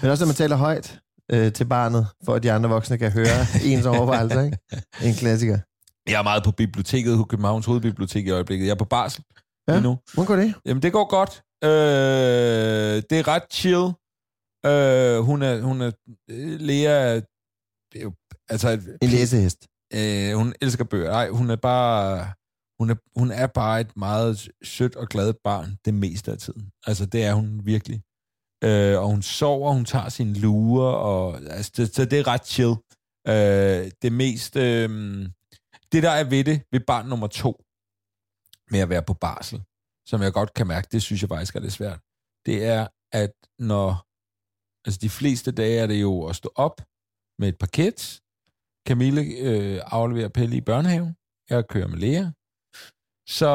Men 0.02 0.12
også, 0.12 0.24
når 0.24 0.28
man 0.28 0.36
taler 0.36 0.56
højt 0.56 1.00
øh, 1.32 1.54
til 1.54 1.66
barnet, 1.66 2.08
for 2.26 2.36
at 2.36 2.44
de 2.44 2.52
andre 2.52 2.70
voksne 2.70 2.98
kan 2.98 3.12
høre 3.12 3.46
ens 3.72 3.86
overvejelser, 3.86 4.42
ikke? 4.42 4.58
En 5.04 5.14
klassiker. 5.14 5.60
Jeg 6.08 6.20
er 6.20 6.24
meget 6.24 6.44
på 6.44 6.52
biblioteket, 6.52 7.26
Københavns 7.30 7.66
Hovedbibliotek 7.66 8.28
i 8.28 8.30
øjeblikket. 8.30 8.66
Jeg 8.66 8.72
er 8.72 8.76
på 8.78 8.86
barsel 8.86 9.24
Ja. 9.68 9.74
ja. 9.74 9.80
lige 9.80 9.84
nu. 9.90 9.98
Hvordan 10.14 10.28
går 10.28 10.36
det? 10.36 10.54
Jamen, 10.66 10.84
det 10.84 10.92
går 10.94 11.08
godt. 11.10 11.42
Øh, 11.64 13.04
det 13.10 13.20
er 13.20 13.28
ret 13.28 13.44
chill. 13.52 13.86
Øh, 14.66 15.20
hun 15.26 15.42
er, 15.42 15.62
hun 15.62 15.82
er, 15.82 15.92
øh, 16.30 16.70
er, 16.70 17.22
er 17.96 18.02
jo, 18.02 18.14
altså, 18.50 18.70
En 19.02 19.10
læsehest 19.10 19.68
øh, 19.96 20.38
hun 20.38 20.54
elsker 20.62 20.84
bøger. 20.84 21.12
Nej, 21.12 21.30
hun 21.30 21.50
er 21.50 21.56
bare, 21.56 22.34
hun 22.80 22.90
er, 22.90 22.96
hun 23.20 23.32
er 23.32 23.48
bare 23.48 23.82
et 23.82 23.98
meget 23.98 24.50
sødt 24.64 24.96
og 24.96 25.08
glad 25.08 25.34
barn 25.44 25.78
det 25.86 25.94
meste 25.94 26.32
af 26.32 26.38
tiden. 26.38 26.72
Altså, 26.88 27.06
det 27.06 27.24
er 27.24 27.34
hun 27.34 27.62
virkelig. 27.66 28.04
Øh, 28.64 29.00
og 29.00 29.08
hun 29.08 29.22
sover, 29.22 29.74
hun 29.74 29.86
tager 29.86 30.10
sin 30.10 30.34
lure, 30.34 30.98
og 30.98 31.38
altså, 31.38 31.72
det, 31.78 31.96
så 31.96 32.06
det 32.06 32.20
er 32.20 32.28
ret 32.28 32.48
chill. 32.48 32.76
Øh, 33.28 33.92
det 34.02 34.12
mest, 34.12 34.56
øh, 34.56 34.90
det 35.92 36.04
der 36.04 36.10
er 36.10 36.24
ved 36.24 36.44
det, 36.44 36.62
ved 36.72 36.80
barn 36.80 37.06
nummer 37.10 37.28
to, 37.28 37.64
med 38.72 38.80
at 38.80 38.90
være 38.90 39.04
på 39.04 39.14
barsel, 39.14 39.64
som 40.08 40.22
jeg 40.22 40.34
godt 40.34 40.54
kan 40.54 40.68
mærke, 40.68 40.88
det 40.92 41.02
synes 41.02 41.22
jeg 41.22 41.30
faktisk 41.30 41.56
er 41.56 41.60
lidt 41.60 41.74
svært, 41.74 42.00
det 42.46 42.66
er, 42.66 42.88
at 43.12 43.34
når, 43.60 44.08
altså 44.86 45.00
de 45.02 45.10
fleste 45.10 45.52
dage 45.52 45.80
er 45.80 45.88
det 45.88 46.02
jo 46.02 46.26
at 46.26 46.36
stå 46.36 46.52
op 46.56 46.82
med 47.40 47.48
et 47.50 47.58
paket, 47.58 48.22
Camille 48.88 49.22
øh, 49.22 49.82
afleverer 49.86 50.30
Pelle 50.30 50.56
i 50.58 50.62
børnehaven, 50.62 51.16
jeg 51.50 51.68
kører 51.68 51.88
med 51.88 51.98
Lea, 51.98 52.26
så 53.38 53.50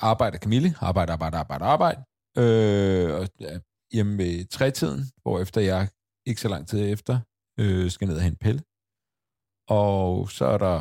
arbejder 0.00 0.38
Camille, 0.38 0.74
arbejder, 0.80 1.12
arbejder, 1.12 1.38
arbejder, 1.38 1.66
arbejder, 1.66 2.02
øh, 2.38 3.14
og 3.14 3.28
er 3.40 3.60
hjemme 3.94 4.18
ved 4.18 4.44
trætiden, 4.44 5.04
hvor 5.22 5.40
efter 5.40 5.60
jeg 5.60 5.88
ikke 6.26 6.40
så 6.40 6.48
lang 6.48 6.68
tid 6.68 6.92
efter 6.92 7.20
øh, 7.60 7.90
skal 7.90 8.08
ned 8.08 8.16
og 8.16 8.22
hente 8.22 8.38
Pelle. 8.38 8.62
Og 9.68 10.30
så 10.30 10.44
er 10.54 10.58
der... 10.58 10.78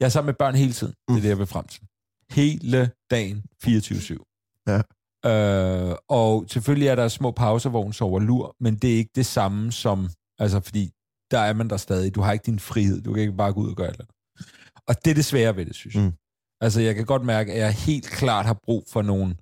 Jeg 0.00 0.06
er 0.06 0.14
sammen 0.14 0.26
med 0.26 0.34
børn 0.42 0.54
hele 0.54 0.72
tiden. 0.72 0.94
Det 1.08 1.16
er 1.16 1.20
det, 1.20 1.28
jeg 1.28 1.38
vil 1.38 1.46
frem 1.46 1.66
til. 1.66 1.82
Hele 2.30 2.90
dagen, 3.10 3.44
24-7. 3.64 4.64
Ja. 4.70 4.80
Øh, 5.30 5.96
og 6.08 6.44
selvfølgelig 6.48 6.88
er 6.88 6.94
der 6.94 7.08
små 7.08 7.30
pauser, 7.30 7.70
hvor 7.70 7.82
hun 7.82 7.92
sover 7.92 8.20
lur, 8.20 8.56
men 8.60 8.76
det 8.76 8.92
er 8.92 8.96
ikke 8.96 9.14
det 9.14 9.26
samme 9.26 9.72
som... 9.72 9.98
Altså, 10.38 10.60
fordi 10.60 10.92
der 11.30 11.38
er 11.38 11.52
man 11.52 11.70
der 11.70 11.76
stadig. 11.76 12.14
Du 12.14 12.20
har 12.20 12.32
ikke 12.32 12.46
din 12.46 12.58
frihed. 12.58 13.02
Du 13.02 13.12
kan 13.12 13.20
ikke 13.20 13.32
bare 13.36 13.52
gå 13.52 13.60
ud 13.60 13.70
og 13.70 13.76
gøre 13.76 13.92
det. 13.92 14.06
Og 14.88 14.94
det 15.04 15.10
er 15.10 15.14
det 15.14 15.24
svære 15.24 15.56
ved 15.56 15.66
det, 15.66 15.74
synes 15.74 15.94
jeg. 15.94 16.02
Mm. 16.04 16.12
Altså, 16.60 16.80
jeg 16.80 16.94
kan 16.94 17.04
godt 17.06 17.24
mærke, 17.24 17.52
at 17.52 17.58
jeg 17.58 17.72
helt 17.72 18.06
klart 18.06 18.46
har 18.46 18.58
brug 18.64 18.84
for 18.88 19.02
nogle 19.02 19.36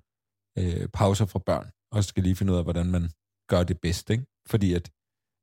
øh, 0.59 0.87
pauser 0.93 1.25
fra 1.25 1.39
børn, 1.45 1.69
og 1.91 2.03
skal 2.03 2.23
lige 2.23 2.35
finde 2.35 2.53
ud 2.53 2.57
af, 2.57 2.63
hvordan 2.63 2.85
man 2.91 3.09
gør 3.49 3.63
det 3.63 3.77
bedst, 3.81 4.09
ikke? 4.09 4.25
Fordi 4.47 4.73
at, 4.73 4.89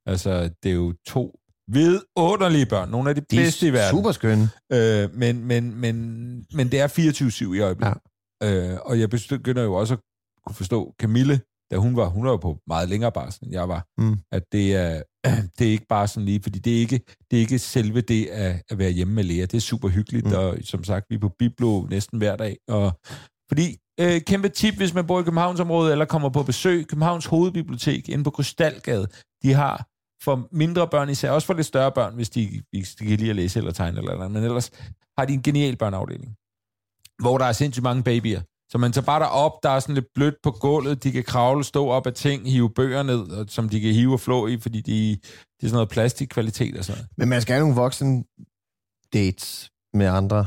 altså, 0.07 0.51
det 0.63 0.71
er 0.71 0.75
jo 0.75 0.95
to 1.07 1.39
vidunderlige 1.69 2.67
børn. 2.67 2.89
Nogle 2.91 3.09
af 3.11 3.15
de, 3.15 3.21
De 3.21 3.37
bedste 3.37 3.67
i 3.67 3.69
er 3.69 3.73
verden. 3.73 3.91
super 3.99 4.13
skønne. 4.13 4.49
Øh, 4.73 5.15
men, 5.15 5.45
men, 5.45 5.75
men, 5.75 5.97
men 6.53 6.71
det 6.73 6.81
er 6.81 6.89
24-7 6.89 7.55
i 7.55 7.61
øjeblikket. 7.61 8.01
Ja. 8.43 8.73
Øh, 8.73 8.79
og 8.85 9.01
jeg 9.01 9.11
begynder 9.11 9.63
jo 9.63 9.75
også 9.75 9.95
at 9.95 10.01
kunne 10.47 10.55
forstå 10.55 10.95
Camille, 11.01 11.41
da 11.75 11.79
hun 11.79 11.97
var, 11.97 12.09
hun 12.09 12.25
var 12.25 12.31
jo 12.31 12.37
på 12.37 12.59
meget 12.67 12.89
længere 12.89 13.13
barsel, 13.13 13.45
end 13.45 13.53
jeg 13.53 13.69
var, 13.69 13.87
Mm. 13.99 14.17
at 14.33 14.43
det 14.53 14.75
er, 14.75 15.03
det 15.59 15.67
er 15.67 15.71
ikke 15.73 15.87
bare 15.89 16.09
sådan 16.09 16.25
lige, 16.25 16.41
fordi 16.43 16.59
det 16.59 16.77
er 16.77 16.81
ikke, 16.81 17.01
det 17.31 17.37
er 17.37 17.41
ikke 17.41 17.59
selve 17.59 18.01
det 18.01 18.27
at, 18.27 18.63
at 18.71 18.79
være 18.79 18.91
hjemme 18.91 19.15
med 19.15 19.25
læger. 19.25 19.47
Det 19.47 19.57
er 19.57 19.61
super 19.61 19.89
hyggeligt, 19.89 20.27
Mm. 20.27 20.33
og 20.33 20.57
som 20.65 20.85
sagt, 20.85 21.07
vi 21.11 21.15
er 21.15 21.19
på 21.21 21.29
Biblo 21.39 21.87
næsten 21.91 22.19
hver 22.19 22.37
dag. 22.37 22.57
Og, 22.69 22.93
fordi, 23.49 23.77
øh, 24.01 24.21
kæmpe 24.21 24.49
tip, 24.49 24.75
hvis 24.75 24.95
man 24.95 25.07
bor 25.07 25.21
i 25.21 25.23
Københavnsområdet, 25.23 25.93
eller 25.93 26.05
kommer 26.05 26.29
på 26.29 26.43
besøg, 26.43 26.87
Københavns 26.87 27.27
Hovedbibliotek, 27.27 28.09
inde 28.09 28.25
på 28.25 28.31
Krystalgade, 28.31 29.07
de 29.43 29.53
har 29.53 29.87
for 30.25 30.49
mindre 30.53 30.89
børn 30.89 31.09
især, 31.11 31.31
også 31.31 31.47
for 31.47 31.55
lidt 31.55 31.67
større 31.67 31.93
børn, 31.93 32.15
hvis 32.15 32.31
de, 32.31 32.63
hvis 32.71 32.95
de 32.95 33.07
kan 33.07 33.19
lide 33.19 33.31
at 33.31 33.37
læse 33.37 33.59
eller 33.59 33.73
tegne 33.73 33.99
eller 33.99 34.15
noget, 34.17 34.31
men 34.31 34.45
ellers 34.45 34.71
har 35.19 35.25
de 35.25 35.33
en 35.33 35.43
genial 35.43 35.77
børneafdeling, 35.77 36.35
hvor 37.23 37.39
der 37.39 37.45
er 37.45 37.53
sindssygt 37.53 37.83
mange 37.83 38.03
babyer. 38.03 38.41
Så 38.71 38.79
man 38.79 38.93
tager 38.93 39.05
bare 39.05 39.21
derop, 39.21 39.53
der 39.63 39.71
er 39.71 39.81
sådan 39.81 39.95
lidt 39.95 40.07
blødt 40.15 40.35
på 40.43 40.51
gulvet, 40.51 41.03
de 41.05 41.13
kan 41.13 41.25
kravle, 41.25 41.65
stå 41.65 41.89
op 41.89 42.07
af 42.07 42.13
ting, 42.13 42.51
hive 42.51 42.71
bøger 42.71 43.03
ned, 43.03 43.21
og- 43.31 43.47
som 43.49 43.69
de 43.69 43.81
kan 43.81 43.93
hive 43.93 44.13
og 44.13 44.21
flå 44.21 44.47
i, 44.47 44.61
fordi 44.61 44.81
de, 44.81 44.93
det 45.11 45.23
er 45.63 45.67
sådan 45.67 45.73
noget 45.75 45.89
plastikkvalitet 45.89 46.77
og 46.79 46.85
sådan 46.85 46.99
noget. 46.99 47.09
Men 47.19 47.29
man 47.29 47.43
skal 47.43 47.53
have 47.55 47.61
nogle 47.61 47.77
voksen 47.77 48.25
dates 49.13 49.71
med 49.95 50.07
andre 50.07 50.47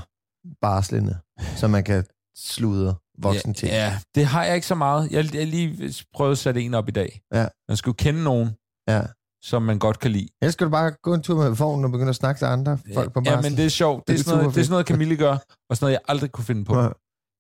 barslende, 0.62 1.18
så 1.56 1.68
man 1.68 1.84
kan 1.84 2.06
sludre 2.38 2.96
voksen 3.18 3.50
ja, 3.52 3.54
ting. 3.54 3.72
Ja, 3.72 4.00
det 4.16 4.26
har 4.26 4.44
jeg 4.44 4.56
ikke 4.56 4.68
så 4.68 4.76
meget. 4.76 5.12
Jeg, 5.12 5.24
har 5.26 5.46
lige 5.46 5.94
prøvet 6.14 6.32
at 6.32 6.38
sætte 6.38 6.62
en 6.62 6.74
op 6.74 6.88
i 6.88 6.92
dag. 6.92 7.22
Ja. 7.34 7.48
Man 7.68 7.78
skal 7.78 7.90
jo 7.90 7.94
kende 7.94 8.24
nogen, 8.24 8.50
ja. 8.90 9.02
som 9.44 9.62
man 9.62 9.80
godt 9.80 10.00
kan 10.00 10.12
lide. 10.12 10.28
Ellers 10.42 10.54
skal 10.54 10.66
du 10.66 10.72
bare 10.72 10.92
gå 10.92 11.14
en 11.14 11.22
tur 11.22 11.36
med 11.44 11.50
vognen 11.56 11.86
og 11.86 11.92
begynde 11.92 12.10
at 12.10 12.16
snakke 12.16 12.40
til 12.40 12.46
andre 12.46 12.78
folk 12.94 13.14
på 13.14 13.22
barsel. 13.22 13.34
Ja, 13.44 13.50
men 13.50 13.58
det 13.58 13.66
er 13.66 13.70
sjovt. 13.70 14.08
Det, 14.08 14.14
Det 14.14 14.20
er, 14.20 14.24
sådan 14.24 14.38
noget, 14.40 14.56
det 14.56 14.62
er 14.62 14.66
sådan 14.66 14.72
noget, 14.74 14.88
Camille 14.88 15.16
gør, 15.18 15.32
og 15.70 15.78
sådan 15.78 15.86
noget, 15.86 15.94
jeg 15.94 16.02
aldrig 16.08 16.32
kunne 16.32 16.46
finde 16.46 16.66
på. 16.66 16.80
Ja. 16.80 16.90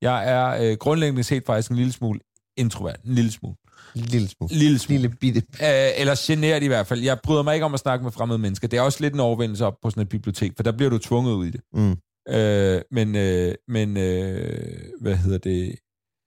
Jeg 0.02 0.30
er 0.30 0.72
øh, 0.72 0.78
grundlæggende 0.78 1.24
set 1.24 1.43
faktisk 1.45 1.72
en 1.72 1.78
lille 1.78 1.91
smule 1.91 2.20
introvert. 2.58 3.00
En 3.06 3.14
lille 3.14 3.32
smule. 3.32 3.56
Lille 3.95 4.28
smule. 4.28 4.54
Lille 4.54 4.80
smule. 4.80 5.02
Lille 5.02 5.16
bitte. 5.16 5.39
Øh, 5.39 6.02
eller 6.02 6.16
generet 6.28 6.64
i 6.64 6.68
hvert 6.68 6.88
fald. 6.88 7.02
Jeg 7.02 7.20
bryder 7.24 7.43
mig 7.43 7.54
ikke 7.54 7.66
om 7.66 7.74
at 7.74 7.80
snakke 7.80 8.04
med 8.04 8.12
fremmede 8.12 8.39
mennesker. 8.39 8.68
Det 8.68 8.78
er 8.78 8.82
også 8.82 9.02
lidt 9.02 9.14
en 9.14 9.20
overvindelse 9.20 9.66
op 9.66 9.78
på 9.84 9.89
sådan 9.89 10.04
et 10.04 10.10
bibliotek, 10.10 10.52
for 10.56 10.64
der 10.64 10.72
bliver 10.72 10.89
du 10.89 10.98
tvunget 10.98 11.34
ud 11.34 11.45
i 11.45 11.52
det. 11.52 11.62
Mm. 11.74 11.98
Øh, 12.30 12.82
men, 12.91 13.16
øh, 13.16 13.56
men 13.68 13.98
øh, 13.98 14.80
hvad 15.02 15.16
hedder 15.16 15.38
det? 15.38 15.76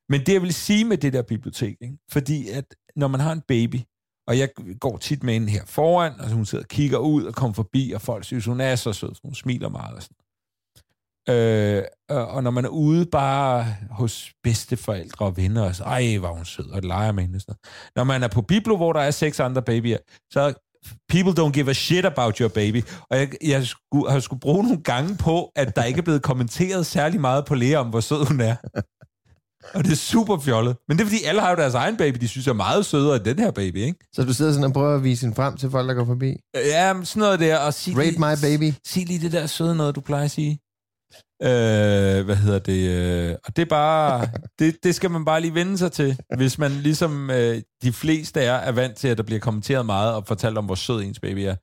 Men 0.09 0.21
det, 0.21 0.33
jeg 0.33 0.43
vil 0.43 0.55
sige 0.55 0.85
med 0.85 0.97
det 0.97 1.13
der 1.13 1.23
bibliotek, 1.23 1.77
ikke? 1.81 1.99
fordi 2.13 2.49
at 2.49 2.65
når 2.97 3.09
man 3.09 3.21
har 3.21 3.33
en 3.33 3.43
baby, 3.49 3.77
og 4.27 4.39
jeg 4.39 4.49
går 4.81 4.97
tit 4.97 5.23
med 5.23 5.35
hende 5.35 5.49
her 5.49 5.65
foran, 5.67 6.21
og 6.21 6.31
hun 6.31 6.47
sidder 6.47 6.65
og 6.65 6.69
kigger 6.69 6.99
ud 6.99 7.25
og 7.25 7.35
kommer 7.35 7.55
forbi, 7.55 7.93
og 7.95 8.01
folk 8.01 8.25
synes, 8.25 8.45
hun 8.45 8.61
er 8.61 8.77
så 8.77 8.93
sød, 8.93 9.13
hun 9.25 9.35
smiler 9.35 9.69
meget 9.69 9.97
og 9.97 10.03
sådan. 10.03 10.17
Øh, 11.29 11.83
og, 12.09 12.43
når 12.43 12.51
man 12.51 12.65
er 12.65 12.69
ude 12.69 13.07
bare 13.07 13.67
hos 13.91 14.33
bedsteforældre 14.43 15.27
og 15.27 15.37
venner, 15.37 15.63
og 15.63 15.77
så, 15.77 15.85
ej, 15.85 16.19
var 16.21 16.33
hun 16.33 16.45
sød, 16.45 16.71
og 16.71 16.83
leger 16.83 17.13
med 17.13 17.23
hende 17.23 17.37
og 17.37 17.41
sådan 17.41 17.55
noget. 17.65 17.97
Når 17.97 18.05
man 18.05 18.23
er 18.23 18.29
på 18.29 18.43
Biblo, 18.43 18.77
hvor 18.77 18.93
der 18.93 19.01
er 19.01 19.11
seks 19.11 19.41
andre 19.41 19.63
babyer, 19.63 19.99
så 20.33 20.55
people 21.09 21.43
don't 21.43 21.53
give 21.53 21.71
a 21.71 21.73
shit 21.73 22.05
about 22.05 22.39
your 22.39 22.49
baby. 22.49 22.83
Og 23.11 23.19
jeg, 23.19 23.29
jeg 23.45 23.67
skulle, 23.67 24.11
har 24.11 24.21
skulle 24.21 24.41
bruge 24.41 24.65
nogle 24.65 24.83
gange 24.83 25.17
på, 25.17 25.53
at 25.57 25.77
der 25.77 25.85
ikke 25.85 25.99
er 25.99 26.03
blevet 26.03 26.23
kommenteret 26.23 26.87
særlig 26.87 27.21
meget 27.21 27.45
på 27.45 27.55
Lea 27.55 27.77
om, 27.77 27.87
hvor 27.87 28.01
sød 28.01 28.27
hun 28.27 28.41
er. 28.41 28.57
Og 29.75 29.85
det 29.85 29.93
er 29.93 29.97
super 29.97 30.39
fjollet. 30.39 30.77
Men 30.89 30.99
det 30.99 31.05
er, 31.05 31.09
fordi 31.09 31.25
alle 31.25 31.41
har 31.41 31.51
jo 31.51 31.57
deres 31.57 31.75
egen 31.75 31.97
baby, 31.97 32.17
de 32.21 32.29
synes 32.29 32.47
er 32.47 32.53
meget 32.53 32.87
sødere 32.87 33.17
end 33.17 33.25
den 33.25 33.39
her 33.39 33.51
baby, 33.51 33.77
ikke? 33.77 33.99
Så 34.13 34.25
du 34.25 34.35
sidder 34.35 34.53
sådan 34.53 34.65
og 34.65 34.73
prøver 34.73 34.95
at 34.95 35.05
vise 35.05 35.23
hende 35.27 35.37
frem 35.37 35.57
til 35.57 35.71
folk, 35.71 35.89
der 35.89 35.95
går 35.95 36.05
forbi. 36.05 36.37
Ja, 36.55 36.95
sådan 37.05 37.21
noget 37.21 37.41
der. 37.41 37.59
Og 37.59 37.75
sig 37.75 37.97
Rate 37.97 38.11
lige, 38.11 38.19
my 38.19 38.35
baby. 38.43 38.75
Sig 38.85 39.07
lige 39.07 39.21
det 39.21 39.33
der 39.33 39.47
søde 39.47 39.77
noget, 39.77 39.95
du 39.95 40.01
plejer 40.01 40.25
at 40.25 40.31
sige. 40.31 40.59
Øh, 41.43 42.25
hvad 42.25 42.37
hedder 42.37 42.59
det? 42.59 42.91
Øh, 42.91 43.37
og 43.45 43.57
det 43.57 43.63
er 43.63 43.67
bare, 43.67 44.29
det, 44.59 44.77
det 44.83 44.95
skal 44.95 45.11
man 45.11 45.25
bare 45.25 45.41
lige 45.41 45.55
vende 45.55 45.79
sig 45.79 45.93
til, 45.93 46.19
hvis 46.37 46.59
man 46.59 46.71
ligesom 46.71 47.31
øh, 47.31 47.63
de 47.83 47.93
fleste 47.93 48.41
er, 48.41 48.53
er 48.55 48.73
vant 48.73 48.97
til, 48.97 49.09
at 49.09 49.17
der 49.17 49.23
bliver 49.23 49.41
kommenteret 49.41 49.87
meget 49.87 50.15
og 50.15 50.27
fortalt 50.27 50.59
om, 50.59 50.65
hvor 50.65 50.75
sød 50.75 51.03
ens 51.03 51.21
baby 51.21 51.39
er. 51.39 51.55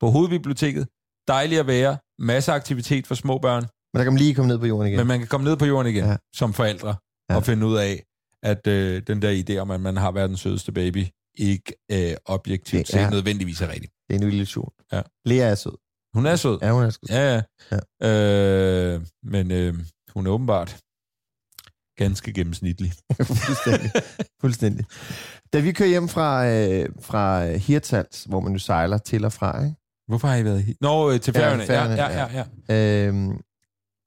På 0.00 0.10
hovedbiblioteket, 0.10 0.86
dejligt 1.28 1.60
at 1.60 1.66
være, 1.66 1.96
masser 2.18 2.52
af 2.52 2.56
aktivitet 2.56 3.06
for 3.06 3.14
små 3.14 3.38
børn, 3.38 3.62
Men 3.62 3.98
der 3.98 4.04
kan 4.04 4.12
man 4.12 4.18
lige 4.18 4.34
komme 4.34 4.48
ned 4.48 4.58
på 4.58 4.66
jorden 4.66 4.86
igen. 4.86 4.96
men 4.98 5.06
man 5.06 5.18
kan 5.18 5.28
komme 5.28 5.44
ned 5.44 5.56
på 5.56 5.64
jorden 5.66 5.92
igen 5.92 6.04
Ja. 6.04 6.16
som 6.34 6.52
forældre 6.52 6.94
Ja. 7.30 7.36
og 7.36 7.44
finde 7.44 7.66
ud 7.66 7.76
af, 7.76 8.02
at 8.42 8.66
øh, 8.66 9.02
den 9.06 9.22
der 9.22 9.42
idé 9.48 9.56
om, 9.58 9.70
at 9.70 9.80
man 9.80 9.96
har 9.96 10.10
verdens 10.10 10.40
sødeste 10.40 10.72
baby, 10.72 11.04
ikke 11.38 11.72
øh, 11.92 12.14
objektivt 12.24 12.88
set 12.88 13.10
nødvendigvis 13.10 13.60
er 13.60 13.68
rigtigt. 13.68 13.92
Det 14.08 14.16
er 14.16 14.20
en 14.20 14.28
illusion. 14.32 14.70
Ja. 14.92 15.02
Lea 15.24 15.50
er 15.50 15.54
sød. 15.54 15.72
Hun 16.14 16.26
er 16.26 16.36
sød. 16.36 16.58
Ja, 16.62 16.70
hun 16.72 16.82
er 16.82 16.90
sød. 16.90 17.00
Ja, 17.08 17.34
ja. 17.34 17.42
ja. 18.00 18.94
Øh, 18.94 19.06
men 19.22 19.50
øh, 19.50 19.74
hun 20.14 20.26
er 20.26 20.30
åbenbart 20.30 20.80
ganske 21.96 22.32
gennemsnitlig. 22.32 22.92
Fuldstændig. 23.46 23.90
Fuldstændig. 24.40 24.86
Da 25.52 25.60
vi 25.60 25.72
kører 25.72 25.88
hjem 25.88 26.08
fra, 26.08 26.46
øh, 26.48 26.88
fra 27.00 27.46
Hirtals, 27.56 28.24
hvor 28.24 28.40
man 28.40 28.52
jo 28.52 28.58
sejler 28.58 28.98
til 28.98 29.24
og 29.24 29.32
fra, 29.32 29.64
ikke? 29.64 29.76
Hvorfor 30.08 30.28
har 30.28 30.36
I 30.36 30.44
været 30.44 30.62
her? 30.62 30.74
Nå, 30.80 31.10
øh, 31.12 31.20
til 31.20 31.32
Ja, 31.36 31.40
færgerne. 31.40 31.62
Ja, 31.62 32.08
ja, 32.08 32.26
ja, 32.32 32.44
ja. 32.68 33.06
Øhm, 33.08 33.40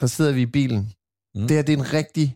der 0.02 0.08
sidder 0.08 0.32
vi 0.32 0.42
i 0.42 0.46
bilen. 0.46 0.94
Mm. 1.36 1.42
Det 1.42 1.52
her, 1.52 1.62
det 1.62 1.74
er 1.74 1.78
en 1.78 1.94
rigtig 1.94 2.36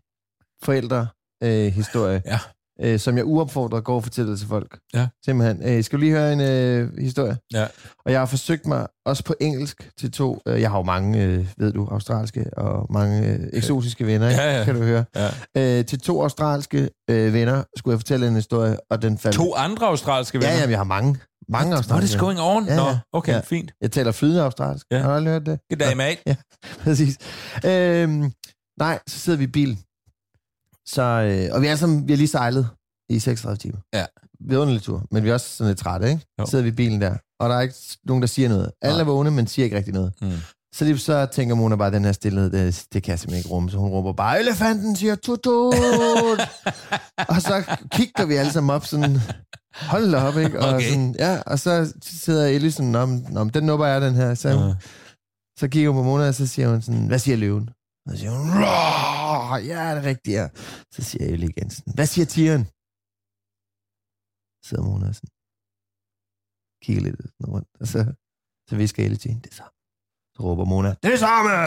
forældre-historie, 0.63 1.67
øh, 1.67 1.73
historie, 1.73 2.21
Ja. 2.25 2.39
Øh, 2.81 2.99
som 2.99 3.17
jeg 3.17 3.25
uopfordret 3.25 3.83
går 3.83 3.95
og 3.95 4.03
fortæller 4.03 4.35
til 4.35 4.47
folk. 4.47 4.79
Ja. 4.93 5.07
Simpelthen. 5.25 5.69
Øh, 5.77 5.83
skal 5.83 5.97
du 5.97 6.01
lige 6.01 6.11
høre 6.11 6.33
en 6.33 6.41
øh, 6.41 6.97
historie? 6.99 7.37
Ja. 7.53 7.67
Og 8.05 8.11
jeg 8.11 8.19
har 8.21 8.25
forsøgt 8.25 8.65
mig 8.67 8.87
også 9.05 9.23
på 9.23 9.35
engelsk 9.41 9.89
til 9.99 10.11
to. 10.11 10.41
Øh, 10.47 10.61
jeg 10.61 10.69
har 10.69 10.77
jo 10.77 10.83
mange, 10.83 11.23
øh, 11.23 11.47
ved 11.57 11.71
du, 11.73 11.87
australske 11.91 12.45
og 12.57 12.87
mange 12.93 13.27
øh, 13.27 13.39
eksotiske 13.53 14.05
venner, 14.05 14.29
ikke? 14.29 14.41
Ja, 14.41 14.57
ja. 14.57 14.63
kan 14.65 14.75
du 14.75 14.81
høre. 14.83 15.05
ja. 15.15 15.79
Øh, 15.79 15.85
til 15.85 15.99
to 15.99 16.21
australske 16.21 16.89
øh, 17.09 17.33
venner 17.33 17.63
skulle 17.77 17.93
jeg 17.93 17.99
fortælle 17.99 18.27
en 18.27 18.35
historie, 18.35 18.77
og 18.91 19.01
den 19.01 19.17
faldt... 19.17 19.35
To 19.35 19.55
andre 19.55 19.87
australske 19.87 20.37
venner? 20.37 20.49
Ja, 20.51 20.57
jamen, 20.59 20.71
jeg 20.71 20.79
har 20.79 20.83
mange. 20.83 21.17
Mange 21.49 21.67
What 21.69 21.77
australske 21.77 22.15
is 22.15 22.19
going 22.19 22.39
on? 22.41 22.65
Ja, 22.65 22.75
Nå, 22.75 22.95
okay, 23.13 23.33
Ja. 23.33 23.39
fint. 23.39 23.71
Jeg 23.81 23.91
taler 23.91 24.11
flydende 24.11 24.43
australsk. 24.43 24.85
Ja. 24.91 24.97
Har 25.01 25.19
du 25.19 25.25
hørt 25.25 25.45
det? 25.45 25.59
Good 25.69 25.89
day, 25.89 25.93
mate. 25.95 26.17
Ja, 26.27 26.35
præcis. 26.83 27.17
Øhm, 27.65 28.31
nej, 28.79 28.99
så 29.07 29.19
sidder 29.19 29.37
vi 29.37 29.43
i 29.43 29.47
bil. 29.47 29.77
Så, 30.87 31.01
øh, 31.01 31.55
og 31.55 31.61
vi 31.61 31.67
er, 31.67 31.75
som, 31.75 32.07
vi 32.07 32.13
har 32.13 32.17
lige 32.17 32.27
sejlet 32.27 32.67
i 33.09 33.19
36 33.19 33.57
timer. 33.57 33.77
Ja. 33.93 34.05
Vidunderlig 34.49 34.81
tur, 34.81 35.03
men 35.11 35.23
vi 35.23 35.29
er 35.29 35.33
også 35.33 35.49
sådan 35.49 35.69
lidt 35.69 35.79
trætte, 35.79 36.09
ikke? 36.09 36.25
Jo. 36.39 36.45
Sidder 36.45 36.63
vi 36.63 36.69
i 36.69 36.71
bilen 36.75 37.01
der, 37.01 37.15
og 37.39 37.49
der 37.49 37.55
er 37.55 37.61
ikke 37.61 37.75
nogen, 38.03 38.21
der 38.21 38.27
siger 38.27 38.49
noget. 38.49 38.71
Alle 38.81 38.93
Nej. 38.93 39.01
er 39.01 39.05
vågne, 39.05 39.31
men 39.31 39.47
siger 39.47 39.63
ikke 39.63 39.77
rigtig 39.77 39.93
noget. 39.93 40.13
Mm. 40.21 40.31
Så, 40.75 40.85
lige, 40.85 40.97
så 40.97 41.25
tænker 41.25 41.55
Mona 41.55 41.75
bare, 41.75 41.91
den 41.91 42.05
her 42.05 42.11
stillhed, 42.11 42.51
det, 42.51 42.85
det 42.93 43.03
kan 43.03 43.17
simpelthen 43.17 43.37
ikke 43.39 43.49
rumme. 43.49 43.69
Så 43.71 43.77
hun 43.77 43.89
råber 43.89 44.13
bare, 44.13 44.39
elefanten 44.39 44.95
siger 44.95 45.15
tut 45.15 45.47
Og 47.33 47.41
så 47.41 47.77
kigger 47.91 48.25
vi 48.25 48.35
alle 48.35 48.51
sammen 48.51 48.75
op 48.75 48.85
sådan, 48.85 49.17
hold 49.75 50.11
da 50.11 50.17
op, 50.17 50.37
ikke? 50.37 50.59
Og, 50.59 50.69
Okay. 50.75 50.89
sådan, 50.89 51.15
ja, 51.19 51.41
og 51.45 51.59
så 51.59 51.93
sidder 52.03 52.45
Ellie 52.47 52.71
sådan, 52.71 52.95
om, 52.95 53.25
om 53.35 53.49
den 53.49 53.63
nupper 53.63 53.85
jeg 53.85 54.01
den 54.01 54.15
her. 54.15 54.33
Så, 54.33 54.49
Ja. 54.49 54.73
så 55.59 55.67
kigger 55.67 55.89
hun 55.91 55.99
på 55.99 56.03
Mona, 56.03 56.27
og 56.27 56.35
så 56.35 56.47
siger 56.47 56.69
hun 56.69 56.81
sådan, 56.81 57.07
hvad 57.07 57.19
siger 57.19 57.37
løven? 57.37 57.69
Og 58.05 58.09
så 58.11 58.17
siger 58.19 58.33
hun, 58.39 58.47
ja, 59.71 59.81
det 59.95 60.01
er 60.03 60.09
rigtigt, 60.11 60.33
ja. 60.39 60.45
Så 60.95 61.01
siger 61.09 61.25
Ellie 61.33 61.49
igen 61.49 61.69
hvad 61.95 62.07
siger 62.13 62.27
tieren? 62.35 62.63
Så 64.63 64.69
sidder 64.69 64.83
Mona 64.87 65.07
sådan, 65.17 65.33
kigger 66.83 67.01
lidt 67.03 67.15
rundt, 67.53 67.69
og 67.81 67.87
så, 67.93 67.99
så 68.69 68.73
visker 68.81 69.03
Ellie 69.03 69.17
til 69.21 69.31
hende, 69.31 69.43
det 69.43 69.51
er 69.51 69.55
samme. 69.61 69.75
Så 70.35 70.39
råber 70.43 70.65
Mona, 70.71 70.91
det 71.03 71.13
er 71.13 71.21
samme! 71.27 71.51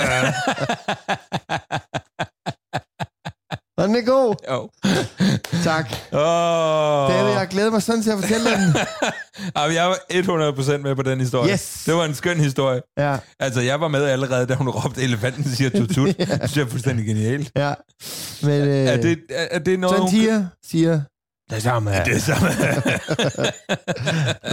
Og 3.77 3.89
den 3.89 3.97
er 3.97 4.01
god. 4.03 4.35
jo. 4.51 4.70
Tak. 5.64 5.87
Oh. 6.12 7.11
David, 7.12 7.33
jeg 7.39 7.47
glæder 7.51 7.70
mig 7.70 7.83
sådan 7.83 8.03
til 8.03 8.11
at 8.11 8.18
fortælle 8.20 8.51
den. 8.51 8.75
Jamen, 9.57 9.77
jeg 9.77 9.87
var 9.87 10.53
100% 10.75 10.77
med 10.77 10.97
på 10.97 11.03
den 11.03 11.20
historie. 11.20 11.53
Yes. 11.53 11.83
Det 11.87 11.95
var 11.95 12.05
en 12.05 12.14
skøn 12.14 12.37
historie. 12.41 12.81
Ja, 12.99 13.16
Altså, 13.41 13.61
jeg 13.61 13.81
var 13.81 13.89
med 13.89 14.05
allerede, 14.05 14.47
da 14.47 14.55
hun 14.55 14.68
råbte, 14.68 15.03
elefanten 15.03 15.45
siger 15.45 15.70
tutut. 15.70 16.07
Det 16.18 16.27
synes 16.29 16.57
jeg 16.57 16.62
er 16.62 16.66
fuldstændig 16.66 17.07
genialt. 17.07 17.53
ja. 17.57 17.75
Men 18.43 18.62
øh, 18.62 18.68
Er 18.87 18.97
det, 18.97 19.18
er, 19.31 19.47
er 19.51 19.59
det 19.59 19.79
noget, 19.81 20.01
hun... 20.01 20.11
tiger 20.11 20.47
siger, 20.70 21.01
det 21.51 21.62
samme. 21.62 21.91
Det 21.91 22.14
er 22.14 22.18
samme. 22.18 22.49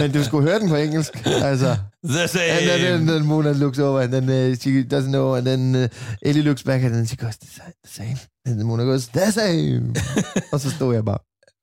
Men 0.00 0.12
du 0.12 0.24
skulle 0.24 0.48
høre 0.48 0.60
den 0.60 0.68
på 0.68 0.76
engelsk. 0.76 1.26
Altså, 1.26 1.76
The 2.04 2.28
same. 2.28 2.44
and 2.44 2.64
then, 2.68 2.80
then, 2.80 3.06
then 3.08 3.24
Mona 3.26 3.52
looks 3.52 3.78
over, 3.78 4.00
and 4.00 4.12
then 4.12 4.28
uh, 4.50 4.56
she 4.56 4.82
doesn't 4.94 5.08
know, 5.10 5.34
and 5.36 5.46
then 5.46 5.74
uh, 5.74 5.88
Ellie 6.22 6.42
looks 6.42 6.62
back, 6.62 6.82
and 6.84 6.92
then 6.94 7.06
she 7.06 7.16
goes, 7.16 7.36
the 7.36 7.48
same. 7.86 8.16
And 8.46 8.54
then 8.54 8.66
Mona 8.66 8.82
goes, 8.82 9.06
the 9.08 9.32
same. 9.32 9.94
og 10.52 10.60
så 10.60 10.70
stod 10.70 10.94
jeg 10.94 11.04
bare. 11.04 11.18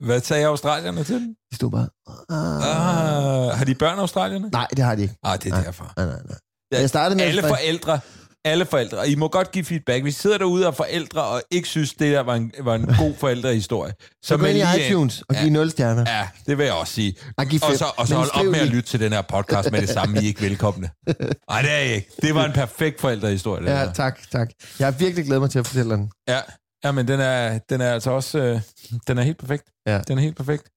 Hvad 0.05 0.21
sagde 0.21 0.45
australierne 0.45 1.03
til 1.03 1.15
den? 1.15 1.35
De 1.51 1.55
stod 1.55 1.71
bare, 1.71 1.87
ah. 2.29 3.49
Ah, 3.49 3.57
har 3.57 3.65
de 3.65 3.75
børn, 3.75 3.99
australierne? 3.99 4.49
Nej, 4.49 4.67
det 4.69 4.79
har 4.85 4.95
de 4.95 5.01
ikke. 5.01 5.15
Ah, 5.23 5.37
det 5.39 5.45
er 5.45 5.49
Nej. 5.49 5.63
derfor. 5.63 5.93
Nej, 5.97 6.05
nej, 6.05 6.19
nej. 6.25 6.37
Jeg 6.81 6.89
startede 6.89 7.15
med 7.17 7.25
Alle 7.25 7.41
forældre 7.41 7.99
Alle 8.45 8.65
forældre. 8.65 8.97
Og 8.97 9.07
I 9.07 9.15
må 9.15 9.27
godt 9.27 9.51
give 9.51 9.65
feedback. 9.65 10.03
Hvis 10.03 10.17
I 10.17 10.21
sidder 10.21 10.37
derude 10.37 10.67
og 10.67 10.75
forældre, 10.75 11.23
og 11.23 11.41
ikke 11.51 11.67
synes, 11.67 11.93
det 11.93 12.13
der 12.13 12.19
var 12.19 12.35
en, 12.35 12.51
var 12.63 12.75
en 12.75 12.85
god 12.97 13.13
forældrehistorie, 13.19 13.93
Så 14.23 14.37
gå 14.37 14.45
ind 14.45 14.57
i 14.57 14.61
iTunes 14.87 15.21
og 15.21 15.35
Ja. 15.35 15.41
giv 15.43 15.51
0 15.51 15.71
stjerner. 15.71 16.05
Ja, 16.17 16.27
det 16.47 16.57
vil 16.57 16.63
jeg 16.65 16.73
også 16.73 16.93
sige. 16.93 17.15
Og. 17.37 17.45
Og 17.63 17.77
så, 17.77 17.85
og 17.97 18.07
så 18.07 18.15
hold 18.15 18.29
op 18.33 18.45
med 18.45 18.59
at 18.59 18.67
lytte 18.67 18.89
til 18.89 18.99
den 18.99 19.13
her 19.13 19.21
podcast 19.21 19.71
med 19.71 19.81
det 19.81 19.89
samme. 19.89 20.15
I 20.15 20.23
er 20.23 20.27
ikke 20.27 20.41
velkomne. 20.41 20.89
Nej, 21.49 21.61
det 21.61 21.71
er 21.71 21.77
I 21.77 21.93
ikke. 21.93 22.09
Det 22.21 22.35
var 22.35 22.45
en 22.45 22.53
perfekt 22.53 23.01
forældrehistorie. 23.01 23.71
Ja, 23.71 23.77
her. 23.77 23.93
tak, 23.93 24.19
tak. 24.31 24.49
Jeg 24.79 24.87
har 24.87 24.91
virkelig 24.91 25.25
glædet 25.25 25.41
mig 25.41 25.49
til 25.51 25.59
at 25.59 25.67
fortælle 25.67 25.93
den. 25.95 26.11
Ja, 26.27 26.39
ja 26.83 26.91
men 26.91 27.07
den 27.07 27.19
er, 27.19 27.59
den 27.69 27.81
er 27.81 27.93
altså 27.93 28.11
også... 28.11 28.39
Øh, 28.39 28.61
den 29.07 29.17
er 29.17 29.21
helt 29.21 29.37
perfekt. 29.37 29.63
Ja. 29.87 30.01
Den 30.07 30.17
er 30.17 30.21
helt 30.21 30.37
perfekt. 30.37 30.69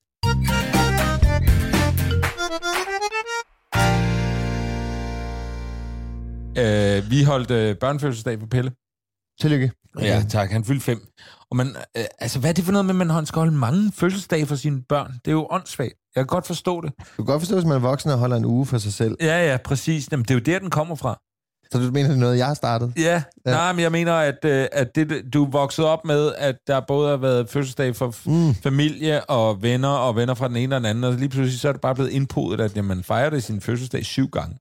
Øh, 6.58 7.10
vi 7.10 7.22
holdt 7.22 7.50
øh, 7.50 7.76
børnefødselsdag 7.76 8.38
for 8.40 8.46
Pelle. 8.46 8.72
Tillykke. 9.40 9.72
Ja, 10.00 10.24
tak. 10.28 10.50
Han 10.50 10.64
fyldte 10.64 10.84
fem. 10.84 11.06
Og 11.50 11.56
man, 11.56 11.66
øh, 11.96 12.04
altså, 12.18 12.38
hvad 12.40 12.50
er 12.50 12.54
det 12.54 12.64
for 12.64 12.72
noget 12.72 12.84
med, 12.84 13.00
at 13.00 13.06
man 13.06 13.26
skal 13.26 13.38
holde 13.38 13.52
mange 13.52 13.92
fødselsdage 13.92 14.46
for 14.46 14.56
sine 14.56 14.82
børn? 14.88 15.12
Det 15.12 15.28
er 15.28 15.32
jo 15.32 15.46
åndssvagt. 15.50 15.94
Jeg 16.14 16.20
kan 16.20 16.26
godt 16.26 16.46
forstå 16.46 16.80
det. 16.80 16.92
Du 16.98 17.04
kan 17.16 17.24
godt 17.24 17.40
forstå, 17.40 17.54
hvis 17.54 17.64
man 17.64 17.76
er 17.76 17.80
voksen 17.80 18.10
og 18.10 18.18
holder 18.18 18.36
en 18.36 18.44
uge 18.44 18.66
for 18.66 18.78
sig 18.78 18.92
selv. 18.92 19.16
Ja, 19.20 19.50
ja, 19.50 19.56
præcis. 19.64 20.08
Jamen, 20.12 20.24
det 20.24 20.30
er 20.30 20.34
jo 20.34 20.40
der, 20.40 20.58
den 20.58 20.70
kommer 20.70 20.94
fra. 20.94 21.20
Så 21.72 21.78
du 21.78 21.90
mener, 21.92 22.08
det 22.08 22.16
er 22.16 22.20
noget, 22.20 22.38
jeg 22.38 22.46
har 22.46 22.54
startet? 22.54 22.92
Ja, 22.96 23.22
Ja. 23.46 23.50
nej, 23.50 23.72
men 23.72 23.82
jeg 23.82 23.92
mener, 23.92 24.12
at, 24.12 24.44
øh, 24.44 24.66
at 24.72 24.94
det, 24.94 25.24
du 25.32 25.44
er 25.44 25.50
vokset 25.50 25.84
op 25.84 26.04
med, 26.04 26.32
at 26.38 26.56
der 26.66 26.80
både 26.88 27.10
har 27.10 27.16
været 27.16 27.48
fødselsdag 27.50 27.96
for 27.96 28.14
Mm. 28.26 28.54
familie 28.54 29.24
og 29.24 29.62
venner, 29.62 29.88
og 29.88 30.16
venner 30.16 30.34
fra 30.34 30.48
den 30.48 30.56
ene 30.56 30.74
og 30.76 30.80
den 30.80 30.86
anden, 30.86 31.04
og 31.04 31.12
lige 31.12 31.28
pludselig 31.28 31.60
så 31.60 31.68
er 31.68 31.72
det 31.72 31.80
bare 31.80 31.94
blevet 31.94 32.10
indpodet, 32.10 32.60
at 32.60 32.76
jamen, 32.76 32.88
man 32.88 33.04
fejrer 33.04 33.30
det 33.30 33.42
sin 33.42 33.60
fødselsdag 33.60 34.04
syv 34.04 34.28
gange. 34.28 34.56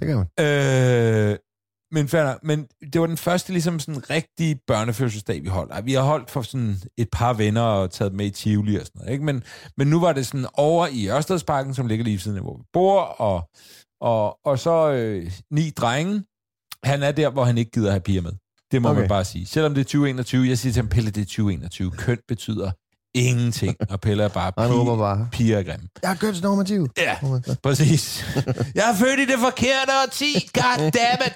Det 0.00 0.06
kan 0.08 0.16
man. 0.16 0.46
Øh, 0.46 1.36
men, 1.92 2.08
nok. 2.12 2.38
men 2.42 2.66
det 2.92 3.00
var 3.00 3.06
den 3.06 3.16
første 3.16 3.52
ligesom 3.52 3.78
sådan 3.80 4.10
rigtige 4.10 4.60
børnefødselsdag, 4.66 5.42
vi 5.42 5.48
holdt. 5.48 5.86
Vi 5.86 5.92
har 5.92 6.02
holdt 6.02 6.30
for 6.30 6.42
sådan 6.42 6.76
et 6.98 7.08
par 7.12 7.32
venner 7.32 7.62
og 7.62 7.90
taget 7.90 8.12
med 8.12 8.26
i 8.26 8.30
Tivoli 8.30 8.76
og 8.76 8.86
sådan 8.86 8.98
noget. 9.00 9.12
Ikke? 9.12 9.24
Men, 9.24 9.42
men 9.76 9.88
nu 9.88 10.00
var 10.00 10.12
det 10.12 10.26
sådan 10.26 10.46
over 10.54 10.86
i 10.92 11.10
Ørstedsparken, 11.10 11.74
som 11.74 11.86
ligger 11.86 12.04
lige 12.04 12.12
ved 12.14 12.20
siden 12.20 12.36
af, 12.36 12.42
hvor 12.42 12.56
vi 12.56 12.62
bor, 12.72 13.00
og, 13.00 13.48
og, 14.00 14.38
og 14.44 14.58
så 14.58 14.90
øh, 14.90 15.32
ni 15.52 15.70
drenge. 15.70 16.24
Han 16.84 17.02
er 17.02 17.12
der, 17.12 17.30
hvor 17.30 17.44
han 17.44 17.58
ikke 17.58 17.70
gider 17.70 17.90
have 17.90 18.00
piger 18.00 18.22
med. 18.22 18.32
Det 18.72 18.82
må 18.82 18.88
Okay. 18.88 19.00
man 19.00 19.08
bare 19.08 19.24
sige. 19.24 19.46
Selvom 19.46 19.74
det 19.74 19.80
er 19.80 19.84
2021, 19.84 20.48
jeg 20.48 20.58
siger 20.58 20.72
til 20.72 20.80
ham, 20.82 20.88
Pelle, 20.88 21.10
det 21.10 21.20
er 21.20 21.24
2021. 21.24 21.90
Køn 21.90 22.18
betyder 22.28 22.70
ingenting, 23.14 23.76
og 23.92 24.00
Pelle 24.00 24.22
er 24.24 24.28
bare 24.28 24.52
Og 24.56 24.62
han 24.62 24.72
pige, 24.72 24.86
bare, 24.98 25.28
piger 25.32 25.58
er 25.58 25.62
grimme. 25.62 25.88
jeg 26.02 26.10
er 26.12 26.16
kønsnormativ. 26.16 26.88
Ja. 26.98 27.16
Præcis. 27.62 28.24
Jeg 28.74 28.90
er 28.90 28.94
født 28.96 29.20
i 29.20 29.26
det 29.26 29.38
forkerte 29.38 29.92
årti. 30.02 30.50
Damn 30.54 31.22
it. 31.26 31.34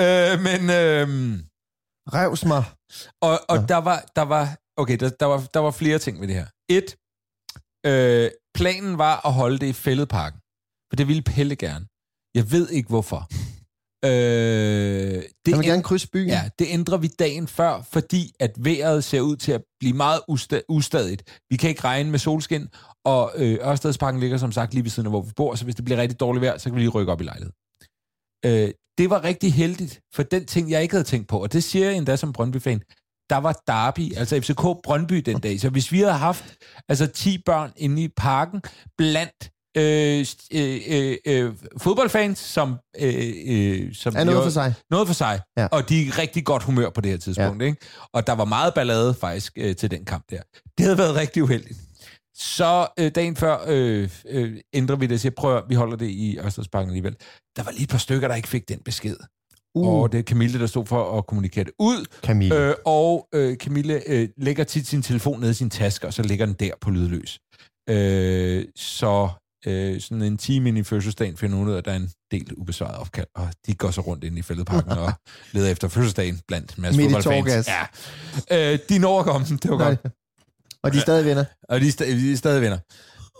øh, 0.00 0.40
men, 0.40 0.70
øh, 0.70 1.38
Revs 2.14 2.44
mig. 2.44 2.64
og, 3.22 3.40
og 3.48 3.56
Ja. 3.56 3.64
der 3.66 3.76
var, 3.76 4.04
der 4.16 4.22
var, 4.22 4.56
okay, 4.76 4.96
der, 4.96 5.08
der, 5.08 5.26
var, 5.26 5.46
der 5.54 5.60
var 5.60 5.70
flere 5.70 5.98
ting 5.98 6.20
ved 6.20 6.28
det 6.28 6.36
her. 6.36 6.46
Et, 6.68 6.96
øh, 7.86 8.30
planen 8.54 8.98
var 8.98 9.26
at 9.26 9.32
holde 9.32 9.58
det 9.58 9.66
i 9.66 9.72
fældeparken. 9.72 10.40
For 10.94 10.96
det 10.96 11.08
ville 11.08 11.22
Pelle 11.22 11.56
gerne. 11.56 11.86
Jeg 12.34 12.52
ved 12.52 12.70
ikke 12.70 12.88
hvorfor. 12.88 13.28
Øh, 14.04 14.10
det 14.10 15.50
Jeg 15.50 15.58
vil 15.58 15.66
gerne 15.66 15.82
krydse 15.82 16.08
byen. 16.08 16.28
Ja, 16.28 16.48
det 16.58 16.66
ændrer 16.70 16.96
vi 16.96 17.08
dagen 17.08 17.48
før, 17.48 17.82
fordi 17.92 18.32
at 18.40 18.50
vejret 18.58 19.04
ser 19.04 19.20
ud 19.20 19.36
til 19.36 19.52
at 19.52 19.62
blive 19.80 19.92
meget 19.96 20.20
usta- 20.30 20.64
ustadigt. 20.68 21.22
Vi 21.50 21.56
kan 21.56 21.70
ikke 21.70 21.84
regne 21.84 22.10
med 22.10 22.18
solskin, 22.18 22.68
og 23.04 23.32
øh, 23.36 23.58
Ørstedsparken 23.70 24.20
ligger 24.20 24.38
som 24.38 24.52
sagt 24.52 24.74
lige 24.74 24.82
ved 24.84 24.90
siden 24.90 25.06
af, 25.06 25.12
hvor 25.12 25.22
vi 25.22 25.32
bor, 25.36 25.54
så 25.54 25.64
hvis 25.64 25.74
det 25.74 25.84
bliver 25.84 25.98
rigtig 26.00 26.20
dårligt 26.20 26.42
vejr, 26.42 26.58
så 26.58 26.64
kan 26.64 26.74
vi 26.74 26.80
lige 26.80 26.88
rykke 26.90 27.12
op 27.12 27.20
i 27.20 27.24
lejlighed. 27.24 27.52
Øh, 28.46 28.70
det 28.98 29.10
var 29.10 29.24
rigtig 29.24 29.52
heldigt, 29.54 30.00
for 30.14 30.22
den 30.22 30.46
ting, 30.46 30.70
jeg 30.70 30.82
ikke 30.82 30.94
havde 30.94 31.04
tænkt 31.04 31.28
på, 31.28 31.42
og 31.42 31.52
det 31.52 31.64
siger 31.64 31.84
jeg 31.86 31.96
endda 31.96 32.16
som 32.16 32.32
Brøndby-fan, 32.32 32.80
der 33.30 33.36
var 33.36 33.62
Derby, 33.66 34.16
altså 34.16 34.40
FCK 34.40 34.62
Brøndby 34.84 35.14
den 35.14 35.40
dag. 35.46 35.60
Så 35.60 35.68
hvis 35.68 35.92
vi 35.92 35.98
havde 35.98 36.12
haft 36.12 36.44
altså 36.88 37.06
10 37.06 37.38
børn 37.46 37.72
inde 37.76 38.02
i 38.02 38.08
parken 38.08 38.62
blandt 38.98 39.50
øh, 39.76 40.26
øh, 40.52 40.80
øh, 40.88 41.16
øh, 41.26 41.52
fodboldfans, 41.78 42.38
som, 42.38 42.76
øh, 43.00 43.32
øh, 43.46 43.94
som 43.94 44.14
Er 44.16 44.24
noget 44.24 44.38
jo- 44.38 44.42
for 44.42 44.50
sig. 44.50 44.74
noget 44.90 45.06
for 45.06 45.14
sig, 45.14 45.40
Ja. 45.58 45.66
og 45.66 45.88
de 45.88 46.06
er 46.08 46.18
rigtig 46.18 46.44
godt 46.44 46.62
humør 46.62 46.90
på 46.90 47.00
det 47.00 47.10
her 47.10 47.18
tidspunkt. 47.18 47.62
Ja. 47.62 47.66
Ikke? 47.66 47.78
Og 48.12 48.26
der 48.26 48.32
var 48.32 48.44
meget 48.44 48.74
ballade 48.74 49.14
faktisk 49.14 49.52
øh, 49.56 49.76
til 49.76 49.90
den 49.90 50.04
kamp 50.04 50.24
der. 50.30 50.40
Det 50.78 50.84
havde 50.86 50.98
været 50.98 51.14
rigtig 51.16 51.42
uheldigt. 51.42 51.78
Så 52.36 52.86
øh, 52.98 53.10
dagen 53.14 53.36
før 53.36 53.64
øh, 53.66 54.08
øh, 54.28 54.56
ændrer 54.74 54.96
vi 54.96 55.06
det 55.06 55.14
og 55.14 55.20
siger, 55.20 55.32
prøv 55.36 55.62
vi 55.68 55.74
holder 55.74 55.96
det 55.96 56.06
i 56.10 56.38
Ørstedsparken 56.38 56.88
alligevel. 56.90 57.16
Der 57.56 57.62
var 57.62 57.70
lige 57.70 57.82
et 57.82 57.88
par 57.88 57.98
stykker, 57.98 58.28
der 58.28 58.34
ikke 58.34 58.48
fik 58.48 58.68
den 58.68 58.78
besked. 58.84 59.16
Uh. 59.74 59.88
Og 59.88 60.12
det 60.12 60.18
er 60.18 60.22
Camille, 60.22 60.58
der 60.60 60.66
stod 60.66 60.86
for 60.86 61.18
at 61.18 61.26
kommunikere 61.26 61.64
det 61.64 61.72
ud. 61.78 62.04
Camille. 62.22 62.56
Øh, 62.68 62.74
og 62.84 63.28
øh, 63.34 63.56
Camille 63.56 64.02
øh, 64.10 64.28
lægger 64.36 64.64
tit 64.64 64.86
sin 64.86 65.02
telefon 65.02 65.40
nede 65.40 65.50
i 65.50 65.54
sin 65.54 65.70
taske, 65.70 66.06
og 66.06 66.14
så 66.14 66.22
ligger 66.22 66.46
den 66.46 66.54
der 66.54 66.70
på 66.80 66.90
lydløs. 66.90 67.38
Øh, 67.90 68.64
så 68.76 69.28
øh, 69.66 70.00
sådan 70.00 70.22
en 70.22 70.38
time 70.38 70.68
ind 70.68 70.78
i 70.78 70.82
fødselsdagen 70.82 71.36
finder 71.36 71.56
hun 71.56 71.68
ud 71.68 71.72
af, 71.72 71.78
at 71.78 71.84
der 71.84 71.90
er 71.92 71.96
en 71.96 72.10
del 72.30 72.54
ubesvaret 72.56 72.96
opkald, 72.98 73.26
og 73.34 73.48
de 73.66 73.74
går 73.74 73.90
så 73.90 74.00
rundt 74.00 74.24
ind 74.24 74.38
i 74.38 74.42
fældeparken 74.42 74.90
og 74.92 75.12
leder 75.52 75.70
efter 75.70 75.88
fødselsdagen 75.88 76.40
blandt 76.48 76.74
en 76.74 76.82
masse 76.82 77.00
Midt 77.00 77.10
i 77.10 77.14
fodboldfans. 77.14 77.68
Ja. 78.50 78.72
Øh, 78.72 78.78
de 78.88 78.98
når 78.98 79.18
at 79.20 79.26
komme, 79.26 79.46
det 79.46 79.70
var 79.70 79.76
godt. 79.78 79.98
Og 80.82 80.92
de 80.92 80.96
er 80.96 81.00
stadig 81.02 81.24
venner. 81.24 81.44
Og 81.68 81.80
de 81.80 81.86
er, 81.88 81.90
sta- 81.92 82.04
de 82.10 82.32
er 82.32 82.36
stadig 82.36 82.62
venner. 82.62 82.78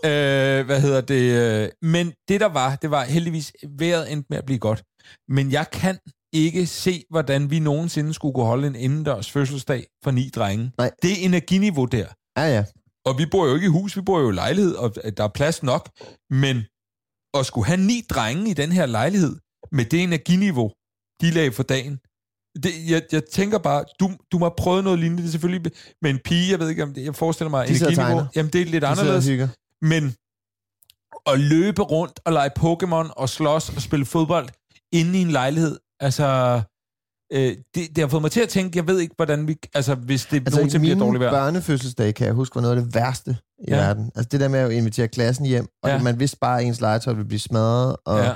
Øh, 0.05 0.65
hvad 0.65 0.81
hedder 0.81 1.01
det? 1.01 1.21
øh, 1.63 1.69
Men 1.81 2.13
det 2.27 2.39
der 2.41 2.45
var, 2.49 2.75
det 2.75 2.91
var 2.91 3.03
heldigvis, 3.03 3.53
vejret 3.77 4.11
endte 4.11 4.27
med 4.29 4.37
at 4.37 4.45
blive 4.45 4.59
godt. 4.59 4.83
Men 5.29 5.51
jeg 5.51 5.65
kan 5.71 5.97
ikke 6.33 6.65
se, 6.67 7.03
hvordan 7.09 7.49
vi 7.51 7.59
nogensinde 7.59 8.13
skulle 8.13 8.33
kunne 8.33 8.45
holde 8.45 8.67
en 8.67 8.75
indendørs 8.75 9.31
fødselsdag 9.31 9.85
for 10.03 10.11
ni 10.11 10.29
drenge. 10.35 10.71
Nej. 10.77 10.91
Det 11.01 11.11
er 11.11 11.25
energiniveau 11.25 11.85
der. 11.85 12.05
Ja, 12.37 12.43
ja. 12.55 12.63
Og 13.05 13.17
vi 13.17 13.25
bor 13.31 13.47
jo 13.47 13.55
ikke 13.55 13.65
i 13.65 13.69
hus, 13.69 13.97
vi 13.97 14.01
bor 14.01 14.19
jo 14.19 14.29
i 14.29 14.33
lejlighed, 14.33 14.75
og 14.75 14.95
der 15.17 15.23
er 15.23 15.27
plads 15.27 15.63
nok. 15.63 15.89
Men 16.29 16.55
at 17.37 17.45
skulle 17.45 17.67
have 17.67 17.81
ni 17.91 18.01
drenge 18.09 18.49
i 18.49 18.53
den 18.53 18.71
her 18.71 18.85
lejlighed, 18.85 19.35
med 19.71 19.85
det 19.85 20.03
energiniveau, 20.03 20.71
de 21.21 21.31
lagde 21.31 21.51
for 21.51 21.63
dagen, 21.63 21.99
det, 22.63 22.71
jeg, 22.91 23.01
jeg 23.11 23.23
tænker 23.23 23.57
bare, 23.57 23.85
du, 23.99 24.11
du 24.31 24.37
må 24.37 24.45
have 24.45 24.53
prøvet 24.57 24.83
noget 24.83 24.99
lignende, 24.99 25.23
det 25.23 25.27
er 25.27 25.31
selvfølgelig 25.31 25.71
med 26.01 26.11
en 26.11 26.19
pige, 26.25 26.51
jeg 26.51 26.59
ved 26.59 26.69
ikke 26.69 26.83
om 26.83 26.93
det, 26.93 27.03
jeg 27.05 27.15
forestiller 27.15 27.49
mig, 27.49 27.67
De 27.67 27.73
energiniveau, 27.75 28.21
jamen 28.35 28.51
det 28.53 28.61
er 28.61 28.65
lidt 28.65 28.81
De 28.81 28.87
anderledes, 28.87 29.49
men 29.81 30.15
at 31.25 31.39
løbe 31.39 31.81
rundt 31.81 32.19
og 32.25 32.33
lege 32.33 32.51
Pokémon 32.59 33.13
og 33.21 33.29
slås 33.29 33.69
og 33.69 33.81
spille 33.81 34.05
fodbold 34.05 34.49
inde 34.93 35.19
i 35.19 35.21
en 35.21 35.31
lejlighed, 35.31 35.79
altså, 35.99 36.61
øh, 37.33 37.55
det, 37.75 37.89
det 37.95 37.97
har 37.97 38.07
fået 38.07 38.21
mig 38.21 38.31
til 38.31 38.41
at 38.41 38.49
tænke, 38.49 38.77
jeg 38.77 38.87
ved 38.87 38.99
ikke, 38.99 39.13
hvordan 39.17 39.47
vi, 39.47 39.57
altså 39.73 39.95
hvis 39.95 40.25
det 40.25 40.37
Altså, 40.37 40.55
nogensinde 40.59 40.83
bliver 40.83 40.95
dårligt 40.99 41.19
vejr. 41.19 41.31
børnefødselsdag, 41.31 42.15
kan 42.15 42.25
jeg 42.27 42.33
huske, 42.33 42.55
var 42.55 42.61
noget 42.61 42.77
af 42.77 42.83
det 42.83 42.95
værste 42.95 43.37
i 43.59 43.63
Ja. 43.67 43.75
verden. 43.75 44.11
Altså 44.15 44.29
det 44.31 44.39
der 44.39 44.47
med 44.47 44.59
at 44.59 44.71
invitere 44.71 45.07
klassen 45.07 45.45
hjem, 45.45 45.67
og 45.83 45.89
Ja. 45.89 46.01
man 46.01 46.19
vidste 46.19 46.37
bare, 46.41 46.59
at 46.61 46.65
ens 46.67 46.81
legetøj 46.81 47.13
ville 47.13 47.27
blive 47.27 47.39
smadret. 47.39 47.95
Og, 48.05 48.19
Ja. 48.19 48.33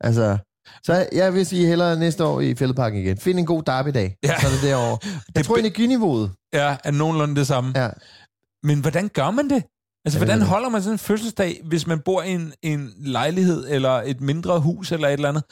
Altså, 0.00 0.38
så 0.84 1.06
jeg 1.12 1.34
vil 1.34 1.46
sige 1.46 1.66
hellere 1.66 1.98
næste 1.98 2.24
år 2.24 2.40
i 2.40 2.54
Fældeparken 2.54 2.98
igen. 3.00 3.16
Find 3.18 3.38
en 3.38 3.46
god 3.46 3.62
derby-dag, 3.62 4.16
Ja. 4.24 4.40
så 4.40 4.46
er 4.46 4.50
det 4.50 4.62
derovre. 4.62 4.98
Jeg 5.04 5.36
Det 5.36 5.44
tror, 5.44 5.56
energiniveauet. 5.56 6.30
Ja, 6.52 6.76
er 6.84 6.90
nogenlunde 6.90 7.36
det 7.36 7.46
samme. 7.46 7.72
Ja. 7.76 7.88
Men 8.62 8.80
hvordan 8.80 9.08
gør 9.08 9.30
man 9.30 9.50
det? 9.50 9.62
Altså, 10.04 10.18
hvordan 10.18 10.42
holder 10.42 10.68
man 10.68 10.82
sådan 10.82 10.94
en 10.94 10.98
fødselsdag, 10.98 11.60
hvis 11.64 11.86
man 11.86 12.00
bor 12.00 12.22
i 12.22 12.30
en, 12.30 12.52
en 12.62 12.92
lejlighed, 12.98 13.66
eller 13.68 13.90
et 13.90 14.20
mindre 14.20 14.60
hus, 14.60 14.92
eller 14.92 15.08
et 15.08 15.12
eller 15.12 15.28
andet, 15.28 15.44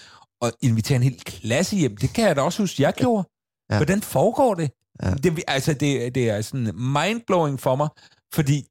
og 0.42 0.52
inviterer 0.62 0.96
en 0.96 1.02
hel 1.02 1.20
klasse 1.24 1.76
hjem? 1.76 1.96
Det 1.96 2.12
kan 2.12 2.24
jeg 2.26 2.36
da 2.36 2.40
også 2.40 2.62
huske, 2.62 2.82
jeg 2.82 2.92
gjorde. 2.94 3.28
Ja. 3.70 3.76
Hvordan 3.76 4.02
foregår 4.02 4.54
det? 4.54 4.70
Ja. 5.02 5.10
det 5.14 5.42
altså, 5.48 5.74
det, 5.74 6.14
det 6.14 6.30
er 6.30 6.40
sådan 6.40 6.70
mindblowing 6.74 7.60
for 7.60 7.76
mig, 7.76 7.88
fordi 8.34 8.66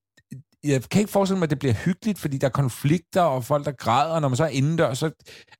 jeg 0.64 0.84
kan 0.84 1.00
ikke 1.00 1.12
forestille 1.12 1.40
mig, 1.40 1.44
at 1.46 1.50
det 1.50 1.60
bliver 1.60 1.74
hyggeligt, 1.74 2.20
fordi 2.20 2.38
der 2.38 2.48
er 2.48 2.52
konflikter, 2.52 3.22
og 3.22 3.46
folk, 3.46 3.66
der 3.66 3.72
græder, 3.72 4.14
og 4.14 4.22
når 4.22 4.28
man 4.28 4.38
så 4.38 4.44
er 4.44 4.48
indendørs, 4.48 4.98
så 4.98 5.12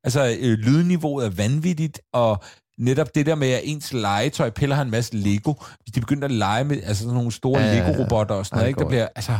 altså, 0.04 0.38
øh, 0.40 0.58
lydniveauet 0.58 1.26
er 1.26 1.30
vanvittigt, 1.30 2.02
og 2.14 2.44
netop 2.78 3.16
det 3.16 3.26
der 3.26 3.36
med, 3.36 3.50
at 3.52 3.62
ens 3.64 3.94
legetøj 3.94 4.50
piller 4.50 4.76
har 4.76 4.82
en 4.84 4.92
masse 4.92 5.16
Lego. 5.16 5.54
Hvis 5.54 5.94
de 5.96 6.00
begynder 6.00 6.26
at 6.26 6.32
lege 6.32 6.64
med 6.64 6.84
altså 6.84 7.04
sådan 7.04 7.16
nogle 7.16 7.32
store 7.32 7.62
Ja. 7.62 7.74
Lego-robotter 7.74 8.36
og 8.36 8.46
sådan 8.46 8.58
noget, 8.58 8.68
ikke? 8.70 8.80
der 8.80 8.88
bliver 8.88 9.08
altså 9.16 9.40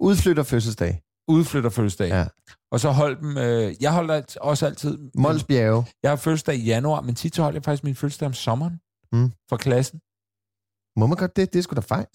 Udflytter 0.00 0.42
fødselsdag. 0.42 1.00
udflytter 1.28 1.70
fødselsdag. 1.70 2.08
Ja. 2.08 2.24
Og 2.72 2.80
så 2.80 2.90
hold 2.90 3.16
dem, 3.16 3.36
øh, 3.38 3.74
jeg 3.80 3.92
holder 3.92 4.14
alt- 4.14 4.36
også 4.36 4.66
altid, 4.66 4.98
Mols 5.14 5.44
Bjerge. 5.44 5.84
jeg 6.02 6.10
har 6.10 6.16
fødselsdag 6.16 6.56
i 6.56 6.64
januar, 6.64 7.00
men 7.00 7.14
tit 7.14 7.34
så 7.36 7.42
holder 7.42 7.56
jeg 7.56 7.64
faktisk 7.64 7.84
min 7.84 7.94
fødselsdag 7.94 8.26
om 8.26 8.32
sommeren 8.34 8.80
Mm. 9.12 9.32
for 9.48 9.56
klassen. 9.56 9.98
Må 11.00 11.06
man 11.06 11.16
godt 11.16 11.36
det? 11.36 11.52
Det 11.52 11.58
er 11.58 11.62
sgu 11.62 11.74
da 11.74 11.80
fejl. 11.80 12.06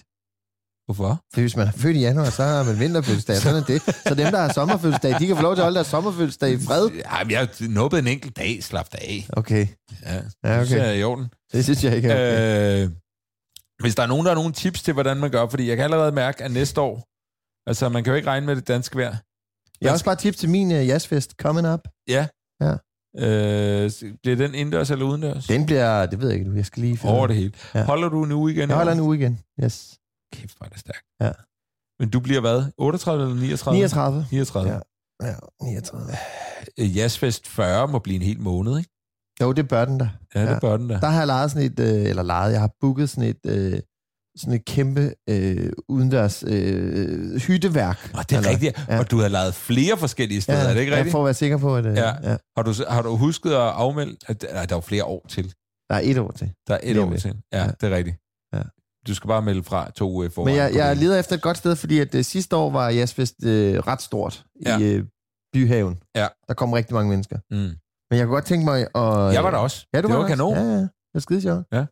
Hvorfor? 0.87 1.11
For 1.33 1.41
hvis 1.41 1.55
man 1.55 1.67
er 1.67 1.71
født 1.71 1.95
i 1.97 1.99
januar, 1.99 2.29
så 2.29 2.43
har 2.43 2.63
man 2.63 2.79
vinterfødselsdag. 2.79 3.35
Sådan 3.37 3.61
er 3.61 3.65
det. 3.65 3.81
Så 4.07 4.15
dem, 4.15 4.31
der 4.31 4.39
har 4.41 4.53
sommerfødselsdag, 4.53 5.19
de 5.19 5.27
kan 5.27 5.35
få 5.35 5.41
lov 5.41 5.55
til 5.55 5.61
at 5.61 5.65
holde 5.65 5.75
deres 5.75 5.87
sommerfødselsdag 5.87 6.51
i 6.51 6.57
fred. 6.67 6.89
Ja, 6.89 7.23
men 7.23 7.31
jeg 7.31 7.39
har 7.39 7.67
nubbet 7.69 7.99
en 7.99 8.07
enkelt 8.07 8.37
dag, 8.37 8.63
slap 8.63 8.91
dig 8.91 9.01
af. 9.01 9.27
Okay. 9.33 9.67
Ja, 10.03 10.13
Ja, 10.43 10.61
okay. 10.61 10.75
det 10.75 10.81
er 10.87 10.91
i 10.91 11.03
orden. 11.03 11.27
Det 11.53 11.63
synes 11.63 11.83
jeg 11.83 11.95
ikke 11.95 12.09
er 12.09 12.13
okay. 12.15 12.83
Øh, 12.85 12.91
hvis 13.83 13.95
der 13.95 14.03
er 14.03 14.07
nogen, 14.07 14.25
der 14.25 14.31
har 14.31 14.35
nogle 14.35 14.53
tips 14.53 14.81
til, 14.83 14.93
hvordan 14.93 15.17
man 15.17 15.31
gør, 15.31 15.47
fordi 15.47 15.67
jeg 15.69 15.75
kan 15.77 15.83
allerede 15.83 16.11
mærke, 16.11 16.43
at 16.43 16.51
næste 16.51 16.81
år, 16.81 16.95
altså 17.69 17.89
man 17.89 18.03
kan 18.03 18.11
jo 18.11 18.17
ikke 18.17 18.29
regne 18.29 18.45
med 18.45 18.55
det 18.55 18.67
danske 18.67 18.97
vejr. 18.97 19.15
Jeg 19.85 19.91
har 19.91 19.93
også 19.93 20.05
bare 20.05 20.13
et 20.13 20.19
tip 20.19 20.35
til 20.35 20.49
min 20.49 20.67
uh, 20.71 20.87
jazzfest 20.87 21.31
coming 21.41 21.67
up. 21.73 21.79
Ja. 22.07 22.27
Ja. 22.61 22.71
Øh, 23.19 23.91
bliver 24.23 24.35
den 24.35 24.55
indendørs 24.55 24.91
eller 24.91 25.05
udendørs? 25.05 25.47
Den 25.47 25.65
bliver, 25.65 26.05
det 26.05 26.19
ved 26.21 26.27
jeg 26.29 26.37
ikke 26.39 26.49
nu, 26.49 26.55
jeg 26.55 26.65
skal 26.65 26.81
lige 26.83 26.97
finde 26.97 27.13
Over 27.15 27.27
det 27.27 27.35
hele. 27.35 27.53
Ja. 27.75 27.83
Holder 27.83 28.09
du 28.09 28.23
en 28.23 28.31
uge 28.31 28.51
igen? 28.51 28.69
Jeg 28.69 28.77
holder 28.77 28.91
en 28.91 28.99
uge 28.99 29.17
igen, 29.17 29.39
yes. 29.63 29.99
Kæft, 30.33 30.57
hvor 30.57 30.65
er 30.65 30.69
det 30.69 30.79
stærkt. 30.79 31.03
Ja. 31.21 31.31
Men 31.99 32.09
du 32.09 32.19
bliver 32.19 32.41
hvad? 32.41 32.63
38 32.77 33.23
eller 33.23 33.35
39? 33.41 33.75
39. 33.77 34.25
39. 34.31 34.71
Ja. 34.71 34.79
Ja, 35.27 35.35
39. 35.63 36.11
Øh, 36.79 36.97
Jazzfest 36.97 37.47
40 37.47 37.87
må 37.87 37.99
blive 37.99 38.15
en 38.15 38.21
hel 38.21 38.39
måned, 38.39 38.77
ikke? 38.77 38.89
Jo, 39.41 39.51
det 39.51 39.67
bør 39.67 39.85
den 39.85 39.97
da. 39.97 40.09
Ja, 40.35 40.41
det 40.41 40.47
Ja. 40.47 40.59
bør 40.59 40.77
den 40.77 40.87
da. 40.87 40.93
Der 40.99 41.07
har 41.07 41.17
jeg 41.17 41.27
lejet 41.27 41.51
sådan 41.51 41.71
et, 41.71 41.79
øh, 41.79 42.09
eller 42.09 42.23
lejet, 42.23 42.51
jeg 42.51 42.59
har 42.61 42.71
booket 42.81 43.09
sådan 43.09 43.29
et, 43.29 43.45
øh, 43.45 43.79
sådan 44.37 44.53
et 44.53 44.65
kæmpe 44.65 45.13
øh, 45.29 45.71
udendørs 45.89 46.43
øh, 46.47 47.35
hytteværk. 47.41 48.11
Og 48.13 48.29
det 48.29 48.35
er 48.35 48.39
Eller- 48.39 48.49
rigtigt. 48.51 48.85
ja. 48.89 48.99
Og 48.99 49.11
du 49.11 49.17
har 49.17 49.27
lavet 49.27 49.53
flere 49.55 49.97
forskellige 49.97 50.41
steder, 50.41 50.57
Ja, 50.63 50.69
er 50.69 50.73
det 50.73 50.79
ikke 50.79 50.91
ja, 50.91 50.97
rigtigt? 50.97 51.11
for 51.11 51.19
at 51.19 51.25
være 51.25 51.33
sikker 51.33 51.57
på, 51.57 51.75
at... 51.75 51.85
Øh, 51.85 51.95
Ja. 51.95 52.13
ja. 52.31 52.37
Har, 52.57 52.63
du, 52.63 52.73
har 52.89 53.01
du 53.01 53.15
husket 53.15 53.49
at 53.51 53.55
afmelde? 53.57 54.15
At, 54.27 54.45
nej, 54.53 54.65
der 54.65 54.73
er 54.75 54.77
jo 54.77 54.81
flere 54.81 55.03
år 55.05 55.25
til. 55.29 55.53
Der 55.89 55.95
er 55.95 56.01
et 56.03 56.17
år 56.17 56.31
til. 56.31 56.51
Der 56.67 56.73
er 56.75 56.79
et 56.83 56.97
om 56.97 57.13
år 57.13 57.15
til. 57.17 57.33
Ja, 57.53 57.63
Ja. 57.63 57.67
det 57.81 57.91
er 57.91 57.95
rigtigt. 57.95 58.17
Ja. 58.53 58.61
Du 59.07 59.15
skal 59.15 59.27
bare 59.27 59.41
melde 59.41 59.63
fra 59.63 59.91
to 59.91 60.11
uger 60.11 60.25
i 60.25 60.29
forvejen. 60.29 60.57
Men 60.57 60.63
jeg, 60.63 60.75
jeg 60.75 60.97
leder 60.97 61.19
efter 61.19 61.35
et 61.35 61.41
godt 61.41 61.57
sted, 61.57 61.75
fordi 61.75 61.99
at 61.99 62.15
øh, 62.15 62.23
sidste 62.23 62.55
år 62.55 62.69
var 62.71 62.89
Jazzfest 62.89 63.35
øh, 63.43 63.79
ret 63.79 64.01
stort 64.01 64.45
Ja. 64.65 64.77
i 64.79 64.83
øh, 64.93 65.03
Byhaven. 65.53 65.97
Ja. 66.15 66.27
Der 66.47 66.53
kom 66.53 66.73
rigtig 66.73 66.93
mange 66.93 67.09
mennesker. 67.09 67.37
Mm. 67.51 67.57
Men 68.09 68.19
jeg 68.19 68.25
kunne 68.25 68.33
godt 68.35 68.45
tænke 68.45 68.65
mig 68.65 68.79
at... 68.81 69.33
Jeg 69.33 69.43
var 69.43 69.51
der 69.51 69.57
også. 69.57 69.87
Ja, 69.93 70.01
du 70.01 70.07
det 70.07 70.15
var, 70.15 70.21
der 70.21 70.27
kanon. 70.27 70.53
Ja, 70.55 70.61
ja. 70.63 70.77
Det 70.79 70.89
var 71.13 71.19
skide 71.19 71.41
sjovt. 71.41 71.65
Ja. 71.73 71.85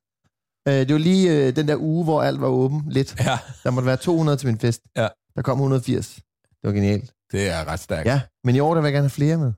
Øh, 0.67 0.73
det 0.73 0.93
var 0.93 0.97
lige 0.99 1.31
øh, 1.47 1.55
den 1.55 1.67
der 1.67 1.75
uge, 1.79 2.03
hvor 2.03 2.23
alt 2.23 2.41
var 2.41 2.47
åben 2.47 2.83
lidt. 2.87 3.15
Ja, 3.19 3.37
Der 3.63 3.71
måtte 3.71 3.87
være 3.87 3.97
200 3.97 4.37
til 4.37 4.47
min 4.47 4.59
fest. 4.59 4.81
Ja. 4.97 5.07
Der 5.35 5.41
kom 5.41 5.57
180. 5.57 6.15
Det 6.15 6.23
var 6.63 6.71
genialt. 6.71 7.13
det 7.31 7.49
er 7.49 7.65
ret 7.67 7.79
stærkt. 7.79 8.07
Ja, 8.07 8.21
men 8.43 8.55
i 8.55 8.59
år 8.59 8.73
der 8.73 8.81
vil 8.81 8.87
jeg 8.87 8.93
gerne 8.93 9.03
have 9.03 9.09
flere 9.09 9.37
med. 9.37 9.53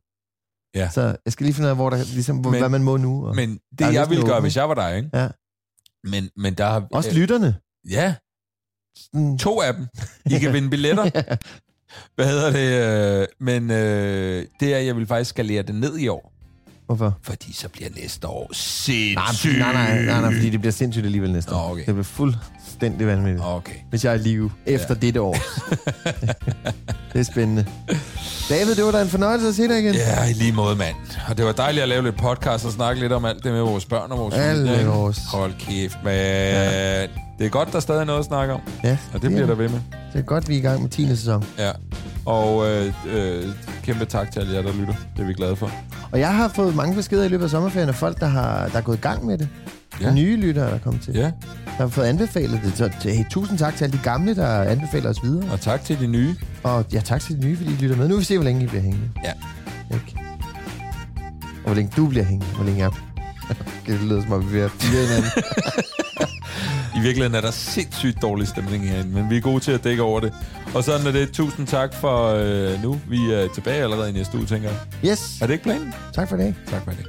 Ja. 0.76 0.90
Så 0.90 1.02
jeg 1.26 1.34
skal 1.34 1.44
lige 1.46 1.54
finde 1.54 1.68
ud 1.68 1.70
af, 1.70 1.76
hvor 1.76 1.90
der, 1.90 1.98
ligesom, 2.14 2.38
hvor, 2.38 2.52
Men- 2.52 2.60
hvad 2.60 2.70
man 2.70 2.84
må 2.84 2.98
nu. 2.98 3.28
Og... 3.28 3.36
Men 3.36 3.50
er 3.50 3.56
det, 3.72 3.82
jeg 3.82 3.92
næsten 3.92 4.10
ville 4.10 4.26
gøre, 4.26 4.34
åbent, 4.36 4.44
hvis 4.44 4.56
jeg 4.56 4.70
var 4.70 4.76
dig, 4.76 4.98
ikke? 4.98 5.10
Ja. 5.14 5.28
Men, 6.04 6.30
men 6.38 6.54
der 6.54 6.66
har... 6.66 6.88
Også 6.92 7.10
øh, 7.10 7.16
lytterne. 7.16 7.56
Ja, 7.90 8.16
Sådan, 8.98 9.38
to 9.38 9.62
af 9.62 9.74
dem. 9.74 9.88
I 10.26 10.40
kan 10.40 10.54
vinde 10.54 10.70
billetter. 10.70 11.04
Hvad 12.16 12.26
hedder 12.28 12.52
det? 12.52 13.22
øh, 13.22 13.28
Men 13.40 13.72
øh, 13.72 14.46
det 14.60 14.74
er, 14.74 14.78
jeg 14.80 14.96
vil 14.96 15.08
faktisk 15.08 15.30
skalere 15.30 15.62
det 15.64 15.76
ned 15.76 15.98
i 15.98 16.08
år. 16.08 16.34
Hvorfor? 16.86 17.18
Fordi 17.22 17.54
så 17.54 17.70
bliver 17.70 17.90
næste 18.02 18.28
år 18.28 18.42
Nej, 18.42 18.48
sindssygt. 18.54 19.60
nej, 19.60 19.74
nej, 19.74 20.06
nej, 20.06 20.22
nej, 20.22 20.34
fordi 20.34 20.50
det 20.50 20.60
bliver 20.60 20.72
sindssygt 20.72 21.06
alligevel 21.06 21.32
næste 21.32 21.56
år. 21.56 21.72
okay. 21.72 21.86
Det 21.86 21.94
bliver 21.94 22.04
fuldstændig 22.04 23.08
vanvittigt, 23.08 23.44
Okay. 23.46 23.74
hvis 23.90 24.06
jeg 24.06 24.12
er 24.12 24.16
i 24.16 24.22
live 24.22 24.52
efter 24.66 24.94
Ja. 24.96 25.00
dette 25.08 25.22
år. 25.22 25.36
det 27.14 27.20
er 27.20 27.24
spændende. 27.24 27.66
David, 28.50 28.76
det 28.76 28.84
var 28.86 28.92
da 28.92 29.02
en 29.02 29.08
fornøjelse 29.08 29.48
at 29.48 29.56
se 29.56 29.68
dig 29.68 29.80
igen. 29.80 29.94
Ja, 29.96 30.30
i 30.30 30.34
lige 30.34 30.52
måde, 30.52 30.76
mand. 30.76 30.96
Og 31.30 31.38
det 31.38 31.46
var 31.46 31.52
dejligt 31.52 31.84
at 31.84 31.90
lave 31.90 32.04
lidt 32.04 32.18
podcast 32.18 32.66
og 32.66 32.72
snakke 32.72 33.02
lidt 33.02 33.12
om 33.12 33.26
alt 33.26 33.44
det 33.44 33.52
med 33.52 33.62
vores 33.62 33.86
børn 33.86 34.12
og 34.12 34.18
vores 34.20 34.36
Alle 34.36 34.86
vores. 34.88 35.20
Hold 35.32 35.54
kæft, 35.60 35.98
man. 36.04 36.14
Ja. 36.14 37.02
Det 37.40 37.46
er 37.46 37.50
godt, 37.50 37.74
der 37.74 37.80
stadig 37.80 38.02
er 38.02 38.06
noget 38.06 38.20
at 38.20 38.26
snakke 38.26 38.54
om. 38.54 38.62
Ja, 38.84 38.98
Og 39.14 39.22
det 39.22 39.32
bliver 39.32 39.46
der 39.46 39.56
ved 39.56 39.70
med. 39.70 39.80
Det 40.14 40.20
er 40.20 40.24
godt, 40.26 40.50
vi 40.50 40.54
er 40.54 40.58
i 40.58 40.62
gang 40.62 40.82
med 40.82 40.90
10. 40.90 41.08
sæson. 41.08 41.46
Ja. 41.58 41.72
Og 42.26 42.68
øh, 42.72 42.94
øh, 43.08 43.44
kæmpe 43.84 44.06
tak 44.06 44.32
til 44.32 44.40
alle 44.40 44.54
jer, 44.54 44.62
der 44.62 44.74
lytter. 44.74 44.94
Det 45.18 45.24
er 45.24 45.28
vi 45.28 45.34
glade 45.34 45.56
for. 45.56 45.72
Og 46.16 46.22
jeg 46.22 46.36
har 46.36 46.48
fået 46.48 46.76
mange 46.76 46.96
beskeder 46.96 47.24
i 47.24 47.28
løbet 47.28 47.44
af 47.44 47.50
sommerferien 47.50 47.90
af 47.90 47.96
folk, 47.96 48.20
der, 48.20 48.26
har, 48.26 48.68
der 48.68 48.78
er 48.78 48.82
gået 48.82 48.98
i 48.98 49.02
gang 49.02 49.26
med 49.26 49.38
det. 49.38 49.50
Ja. 50.02 50.14
Nye 50.14 50.36
lyttere, 50.36 50.68
der 50.68 50.74
er 50.74 50.80
kommet 50.80 51.02
til. 51.02 51.14
Ja, 51.14 51.22
Der 51.24 51.32
har 51.78 51.88
fået 51.88 52.06
anbefalet 52.06 52.62
det. 52.64 52.78
Så 52.78 53.10
hey, 53.10 53.24
tusind 53.30 53.58
tak 53.58 53.76
til 53.76 53.84
alle 53.84 53.98
de 53.98 54.04
gamle, 54.04 54.36
der 54.36 54.48
anbefaler 54.48 55.10
os 55.10 55.24
videre. 55.24 55.52
og 55.52 55.62
tak 55.62 55.84
til 55.84 56.00
de 56.00 56.08
nye. 56.08 56.36
Og 56.64 56.86
ja, 56.94 57.00
tak 57.00 57.22
til 57.22 57.36
de 57.42 57.46
nye, 57.48 57.58
fordi 57.58 57.70
I 57.72 57.76
lytter 57.76 57.96
med. 57.96 58.08
Nu 58.08 58.14
vil 58.14 58.20
vi 58.20 58.26
se, 58.26 58.38
hvor 58.38 58.44
længe 58.46 58.64
I 58.64 58.68
bliver 58.68 58.82
hængende. 58.82 59.10
Ja. 59.24 59.32
Ikke? 59.94 60.16
Og 61.56 61.66
hvor 61.66 61.74
længe 61.74 61.92
du 61.98 62.08
bliver 62.08 62.26
hængende. 62.26 62.56
Hvor 62.56 62.66
længe 62.66 62.80
jeg... 62.84 62.92
det 63.86 64.02
lyder 64.02 64.22
som 64.22 64.32
om, 64.32 64.54
vi 64.54 64.60
er 64.60 64.68
fyre 64.68 65.02
hinanden. 65.02 65.32
I 66.98 67.00
virkeligheden 67.02 67.36
er 67.36 67.42
der 67.42 67.52
sindssygt 67.52 68.22
dårlig 68.22 68.48
stemning 68.48 68.90
herinde, 68.90 69.12
men 69.12 69.30
vi 69.30 69.38
er 69.38 69.42
gode 69.42 69.60
til 69.60 69.72
at 69.72 69.84
dække 69.84 70.04
over 70.04 70.20
det. 70.20 70.34
Og 70.76 70.84
sådan 70.84 71.08
er 71.08 71.12
det. 71.12 71.32
Tusind 71.34 71.68
tak 71.68 71.94
for 71.94 72.28
øh, 72.28 72.84
nu. 72.84 73.02
Vi 73.10 73.34
er 73.34 73.48
tilbage 73.54 73.84
allerede 73.84 74.10
i 74.10 74.14
næste 74.14 74.38
uge, 74.38 74.46
tænker 74.46 74.70
jeg. 74.70 74.80
Yes. 75.12 75.42
Er 75.42 75.48
det 75.48 75.54
ikke 75.54 75.64
planen? 75.64 75.94
Tak 76.14 76.30
for 76.30 76.38
det. 76.38 76.56
Tak 76.68 76.84
for 76.84 76.92
det. 76.92 77.06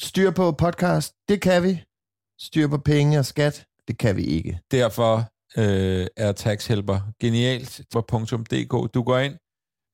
Styr 0.00 0.30
på 0.30 0.52
podcast. 0.52 1.14
Det 1.28 1.40
kan 1.40 1.62
vi. 1.62 1.82
Styr 2.40 2.68
på 2.68 2.78
penge 2.78 3.18
og 3.18 3.24
skat. 3.24 3.64
Det 3.88 3.98
kan 3.98 4.16
vi 4.16 4.22
ikke. 4.22 4.60
Derfor 4.70 5.16
øh, 5.58 6.06
er 6.16 6.32
taxhelper 6.32 7.00
genialt 7.20 7.80
for 7.92 8.00
.dk. 8.52 8.94
Du 8.94 9.02
går 9.02 9.18
ind, 9.18 9.34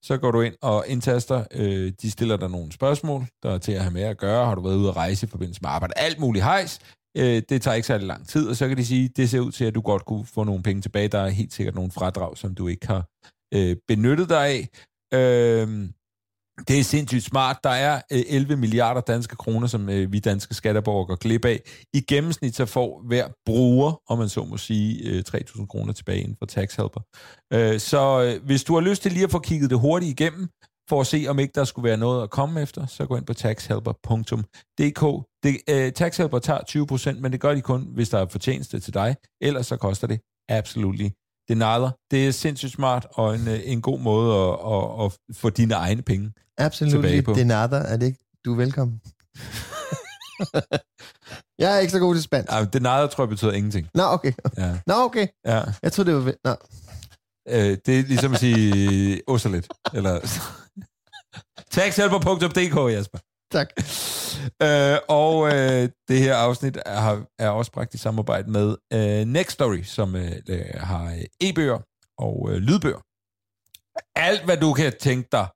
så 0.06 0.18
går 0.18 0.30
du 0.30 0.40
ind 0.40 0.54
og 0.62 0.84
indtaster. 0.88 1.44
Øh, 1.50 1.92
de 2.02 2.10
stiller 2.10 2.36
dig 2.36 2.50
nogle 2.50 2.72
spørgsmål, 2.72 3.26
der 3.42 3.50
er 3.50 3.58
til 3.58 3.72
at 3.72 3.80
have 3.80 3.92
med 3.92 4.02
at 4.02 4.18
gøre. 4.18 4.46
Har 4.46 4.54
du 4.54 4.62
været 4.62 4.76
ude 4.76 4.88
at 4.88 4.96
rejse 4.96 5.26
i 5.26 5.30
forbindelse 5.30 5.60
med 5.62 5.70
arbejde? 5.70 5.94
Alt 5.96 6.18
muligt 6.18 6.44
hejs. 6.44 6.80
Øh, 7.16 7.42
det 7.48 7.62
tager 7.62 7.74
ikke 7.74 7.86
særlig 7.86 8.06
lang 8.06 8.28
tid, 8.28 8.48
og 8.48 8.56
så 8.56 8.68
kan 8.68 8.76
de 8.76 8.86
sige, 8.86 9.08
det 9.08 9.30
ser 9.30 9.40
ud 9.40 9.52
til, 9.52 9.64
at 9.64 9.74
du 9.74 9.80
godt 9.80 10.04
kunne 10.04 10.26
få 10.26 10.44
nogle 10.44 10.62
penge 10.62 10.82
tilbage. 10.82 11.08
Der 11.08 11.18
er 11.18 11.28
helt 11.28 11.52
sikkert 11.52 11.74
nogle 11.74 11.90
fradrag, 11.90 12.36
som 12.36 12.54
du 12.54 12.68
ikke 12.68 12.86
har 12.86 13.04
øh, 13.54 13.76
benyttet 13.88 14.28
dig 14.28 14.46
af. 14.46 14.68
Øh, 15.14 15.88
det 16.68 16.78
er 16.78 16.84
sindssygt 16.84 17.24
smart. 17.24 17.56
Der 17.64 17.70
er 17.70 18.00
øh, 18.12 18.22
11 18.28 18.56
milliarder 18.56 19.00
danske 19.00 19.36
kroner, 19.36 19.66
som 19.66 19.88
øh, 19.88 20.12
vi 20.12 20.18
danske 20.18 20.54
skatteborgere 20.54 21.06
går 21.06 21.16
glip 21.16 21.44
af. 21.44 21.60
I 21.94 22.00
gennemsnit 22.00 22.56
så 22.56 22.66
får 22.66 23.02
hver 23.06 23.28
bruger, 23.46 24.00
om 24.08 24.18
man 24.18 24.28
så 24.28 24.44
må 24.44 24.56
sige, 24.56 25.10
øh, 25.10 25.24
3.000 25.28 25.66
kroner 25.66 25.92
tilbage 25.92 26.20
inden 26.20 26.36
for 26.38 26.46
taxhelper. 26.46 27.00
Øh, 27.52 27.80
så 27.80 28.38
hvis 28.44 28.64
du 28.64 28.74
har 28.74 28.80
lyst 28.80 29.02
til 29.02 29.12
lige 29.12 29.24
at 29.24 29.30
få 29.30 29.38
kigget 29.38 29.70
det 29.70 29.78
hurtigt 29.78 30.20
igennem, 30.20 30.48
for 30.88 31.00
at 31.00 31.06
se, 31.06 31.26
om 31.28 31.38
ikke 31.38 31.52
der 31.54 31.64
skulle 31.64 31.88
være 31.88 31.96
noget 31.96 32.22
at 32.22 32.30
komme 32.30 32.62
efter, 32.62 32.86
så 32.86 33.06
gå 33.06 33.16
ind 33.16 33.26
på 33.26 33.34
taxhelper.dk. 33.34 35.26
Det, 35.42 35.56
øh, 35.70 35.92
taxhelper 35.92 36.38
tager 36.38 37.14
20%, 37.16 37.20
men 37.20 37.32
det 37.32 37.40
gør 37.40 37.54
de 37.54 37.60
kun, 37.60 37.88
hvis 37.94 38.08
der 38.08 38.18
er 38.18 38.26
fortjeneste 38.28 38.80
til 38.80 38.94
dig. 38.94 39.16
Ellers 39.40 39.66
så 39.66 39.76
koster 39.76 40.06
det 40.06 40.20
absolut 40.48 40.94
det. 41.48 41.92
Det 42.10 42.26
er 42.26 42.30
sindssygt 42.30 42.72
smart 42.72 43.06
og 43.10 43.34
en, 43.34 43.48
øh, 43.48 43.60
en 43.64 43.82
god 43.82 44.00
måde 44.00 44.34
at, 44.34 44.58
at, 44.72 45.04
at 45.04 45.36
få 45.36 45.50
dine 45.50 45.74
egne 45.74 46.02
penge. 46.02 46.32
Absolut. 46.58 46.92
Tilbage 46.92 47.22
på. 47.22 47.34
Det 47.34 47.46
er. 47.46 47.78
Er 47.78 47.96
det 47.96 48.06
ikke? 48.06 48.18
Du 48.44 48.52
er 48.52 48.56
velkommen. 48.56 49.00
jeg 51.62 51.76
er 51.76 51.78
ikke 51.78 51.92
så 51.92 51.98
god 51.98 52.14
til 52.14 52.22
spansk. 52.22 52.52
Ej, 52.52 52.64
det 52.64 52.82
tror 53.06 53.24
jeg 53.24 53.28
betyder 53.28 53.52
ingenting. 53.52 53.88
Nå, 53.94 54.02
okay. 54.02 54.32
Ja, 54.58 54.78
Nå, 54.86 54.94
okay. 54.94 55.26
ja. 55.46 55.62
Jeg 55.82 55.92
troede, 55.92 56.10
det 56.10 56.24
var... 56.24 56.32
Nå. 56.44 56.56
Øh, 57.48 57.78
det 57.86 57.98
er 57.98 58.02
ligesom 58.02 58.32
at 58.32 58.40
sige 58.40 59.22
osterlet. 59.26 59.66
Eller... 59.94 60.20
Taxhelper.dk, 61.70 62.92
Jasper. 62.92 63.18
Tak. 63.54 63.68
Øh, 64.62 64.98
og 65.08 65.46
øh, 65.46 65.88
det 66.08 66.18
her 66.18 66.34
afsnit 66.36 66.78
er, 66.86 67.24
er 67.38 67.48
også 67.48 67.72
bragt 67.72 67.94
i 67.94 67.98
samarbejde 67.98 68.50
med 68.50 68.76
øh, 68.92 69.44
Story, 69.48 69.82
som 69.82 70.16
øh, 70.16 70.32
øh 70.48 70.64
har 70.74 71.04
øh, 71.04 71.48
e-bøger 71.48 71.78
og 72.18 72.50
øh, 72.50 72.56
lydbøger. 72.56 73.00
Alt, 74.16 74.44
hvad 74.44 74.56
du 74.56 74.72
kan 74.72 74.92
tænke 75.00 75.28
dig 75.32 75.46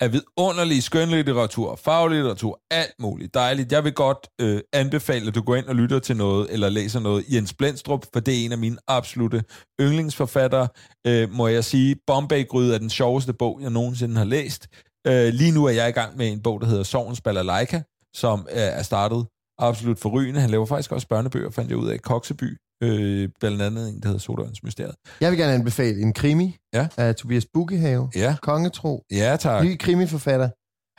af 0.00 0.12
vidunderlig 0.12 0.82
skønlitteratur, 0.82 1.76
faglitteratur, 1.76 2.60
alt 2.70 2.94
muligt 2.98 3.34
dejligt. 3.34 3.72
Jeg 3.72 3.84
vil 3.84 3.92
godt 3.92 4.28
øh, 4.40 4.60
anbefale, 4.72 5.28
at 5.28 5.34
du 5.34 5.42
går 5.42 5.56
ind 5.56 5.66
og 5.66 5.74
lytter 5.74 5.98
til 5.98 6.16
noget, 6.16 6.52
eller 6.52 6.68
læser 6.68 7.00
noget 7.00 7.24
Jens 7.28 7.54
Blendstrup, 7.54 8.06
for 8.12 8.20
det 8.20 8.40
er 8.40 8.44
en 8.44 8.52
af 8.52 8.58
mine 8.58 8.76
absolute 8.88 9.44
yndlingsforfattere. 9.80 10.68
Øh, 11.06 11.30
må 11.32 11.48
jeg 11.48 11.64
sige, 11.64 11.96
Bombay-gryde 12.06 12.74
er 12.74 12.78
den 12.78 12.90
sjoveste 12.90 13.32
bog, 13.32 13.58
jeg 13.62 13.70
nogensinde 13.70 14.16
har 14.16 14.24
læst. 14.24 14.68
Øh, 15.08 15.32
lige 15.34 15.52
nu 15.52 15.64
er 15.64 15.70
jeg 15.70 15.88
i 15.88 15.92
gang 15.92 16.16
med 16.16 16.28
en 16.32 16.40
bog, 16.42 16.60
der 16.60 16.66
hedder 16.66 16.82
Sovens 16.82 17.20
Balalaika, 17.20 17.82
som 18.14 18.40
øh, 18.50 18.56
er 18.58 18.82
startet 18.82 19.26
absolut 19.58 19.98
forrygende. 19.98 20.40
Han 20.40 20.50
laver 20.50 20.66
faktisk 20.66 20.92
også 20.92 21.08
børnebøger, 21.08 21.50
fandt 21.50 21.70
jeg 21.70 21.78
ud 21.78 21.88
af, 21.88 22.00
Kokseby, 22.02 22.58
øh, 22.82 23.28
blandt 23.40 23.62
andet 23.62 23.88
en, 23.88 24.00
der 24.00 24.06
hedder 24.06 24.20
Sodørens 24.20 24.62
Mysteriet. 24.62 24.94
Jeg 25.20 25.30
vil 25.30 25.38
gerne 25.38 25.52
anbefale 25.52 26.00
en 26.02 26.12
krimi 26.12 26.56
Ja. 26.74 26.88
af 26.96 27.14
Tobias 27.16 27.46
Bukkehave. 27.54 28.10
Ja, 28.14 28.36
Kongetro. 28.42 29.04
ja 29.10 29.36
tak. 29.40 29.64
Ny 29.64 29.78
krimiforfatter. 29.78 30.48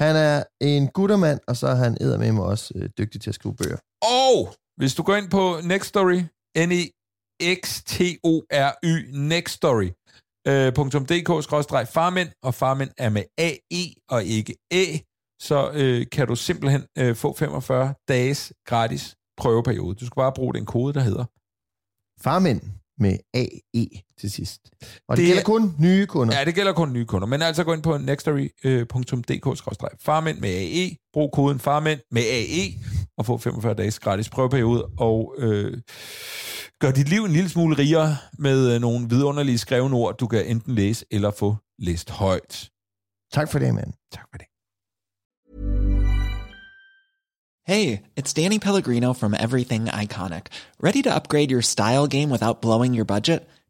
Han 0.04 0.16
er 0.16 0.44
en 0.62 0.88
guttermand, 0.88 1.40
og 1.48 1.58
så 1.58 1.68
er 1.68 1.76
han 1.76 1.98
eddermame 2.02 2.44
også 2.44 2.74
øh, 2.76 2.90
dygtig 2.98 3.22
til 3.22 3.30
at 3.30 3.36
skrive 3.36 3.56
bøger. 3.56 3.78
Og 4.02 4.54
hvis 4.78 4.96
du 4.96 5.04
går 5.04 5.16
ind 5.16 5.30
på 5.30 5.58
Nextory, 5.64 6.22
N-E-X-T-O-R-Y, 6.58 9.12
Nextory, 9.14 9.86
øh, 9.86 9.90
.dk, 9.90 9.96
farmænd, 11.94 12.30
og 12.44 12.54
farmænd 12.54 12.90
er 12.98 13.10
med 13.10 13.24
A-E 13.38 13.94
og 14.10 14.24
ikke 14.24 14.56
Æ, 14.72 14.86
så 15.42 15.72
øh, 15.74 16.06
kan 16.12 16.28
du 16.28 16.36
simpelthen 16.36 16.84
øh, 16.98 17.16
få 17.16 17.36
45 17.40 17.94
dages 18.08 18.54
gratis 18.66 19.16
prøveperiode. 19.38 19.96
Du 19.96 20.06
skal 20.06 20.16
bare 20.16 20.32
bruge 20.34 20.54
den 20.54 20.66
kode, 20.66 20.94
der 20.94 21.02
hedder. 21.02 21.26
Farmænd 22.24 22.62
med 22.98 23.18
AE 23.34 23.88
til 24.20 24.32
sidst. 24.32 24.62
Og 25.08 25.18
det, 25.18 25.18
Det 25.18 25.26
gælder 25.26 25.42
er- 25.42 25.46
kun 25.46 25.76
nye 25.80 26.06
kunder. 26.06 26.38
Ja, 26.38 26.46
det 26.46 26.56
gælder 26.56 26.74
kun 26.74 26.94
nye 26.94 27.06
kunder, 27.06 27.28
men 27.28 27.42
altså 27.42 27.64
gå 27.64 27.74
ind 27.74 27.84
på 27.84 27.98
nextory.dk, 27.98 30.02
farmænd 30.02 30.40
med 30.40 30.50
AE, 30.50 30.96
brug 31.14 31.32
koden 31.32 31.60
farmænd 31.60 32.00
med 32.12 32.22
AE, 32.22 32.74
og 33.20 33.26
få 33.26 33.38
45 33.38 33.74
dages 33.74 34.00
gratis 34.00 34.30
prøveperiode, 34.30 34.86
og 34.98 35.36
øh, 35.38 35.78
gør 36.82 36.92
dit 36.92 37.10
liv 37.10 37.24
en 37.24 37.32
lille 37.32 37.50
smule 37.50 37.78
rigere 37.78 38.18
med 38.38 38.74
øh, 38.74 38.82
nogle 38.82 39.10
vidunderlige 39.10 39.58
skrevne 39.58 39.96
ord, 39.96 40.18
du 40.18 40.28
kan 40.28 40.46
enten 40.46 40.76
læse 40.76 41.06
eller 41.12 41.32
få 41.32 41.56
læst 41.80 42.10
højt. 42.10 42.70
Tak 43.34 43.52
for 43.52 43.60
det, 43.60 43.76
mand. 43.76 43.94
Tak 44.12 44.26
for 44.32 44.38
det. 44.38 44.46
Hey, 47.68 48.00
it's 48.20 48.34
Danny 48.34 48.60
Pellegrino 48.60 49.14
from 49.14 49.34
Everything 49.46 49.84
Iconic. 50.04 50.46
Ready 50.84 51.02
to 51.04 51.16
upgrade 51.16 51.52
your 51.52 51.62
style 51.62 52.08
game 52.08 52.30
without 52.32 52.62
blowing 52.62 52.96
your 52.96 53.06
budget? 53.06 53.40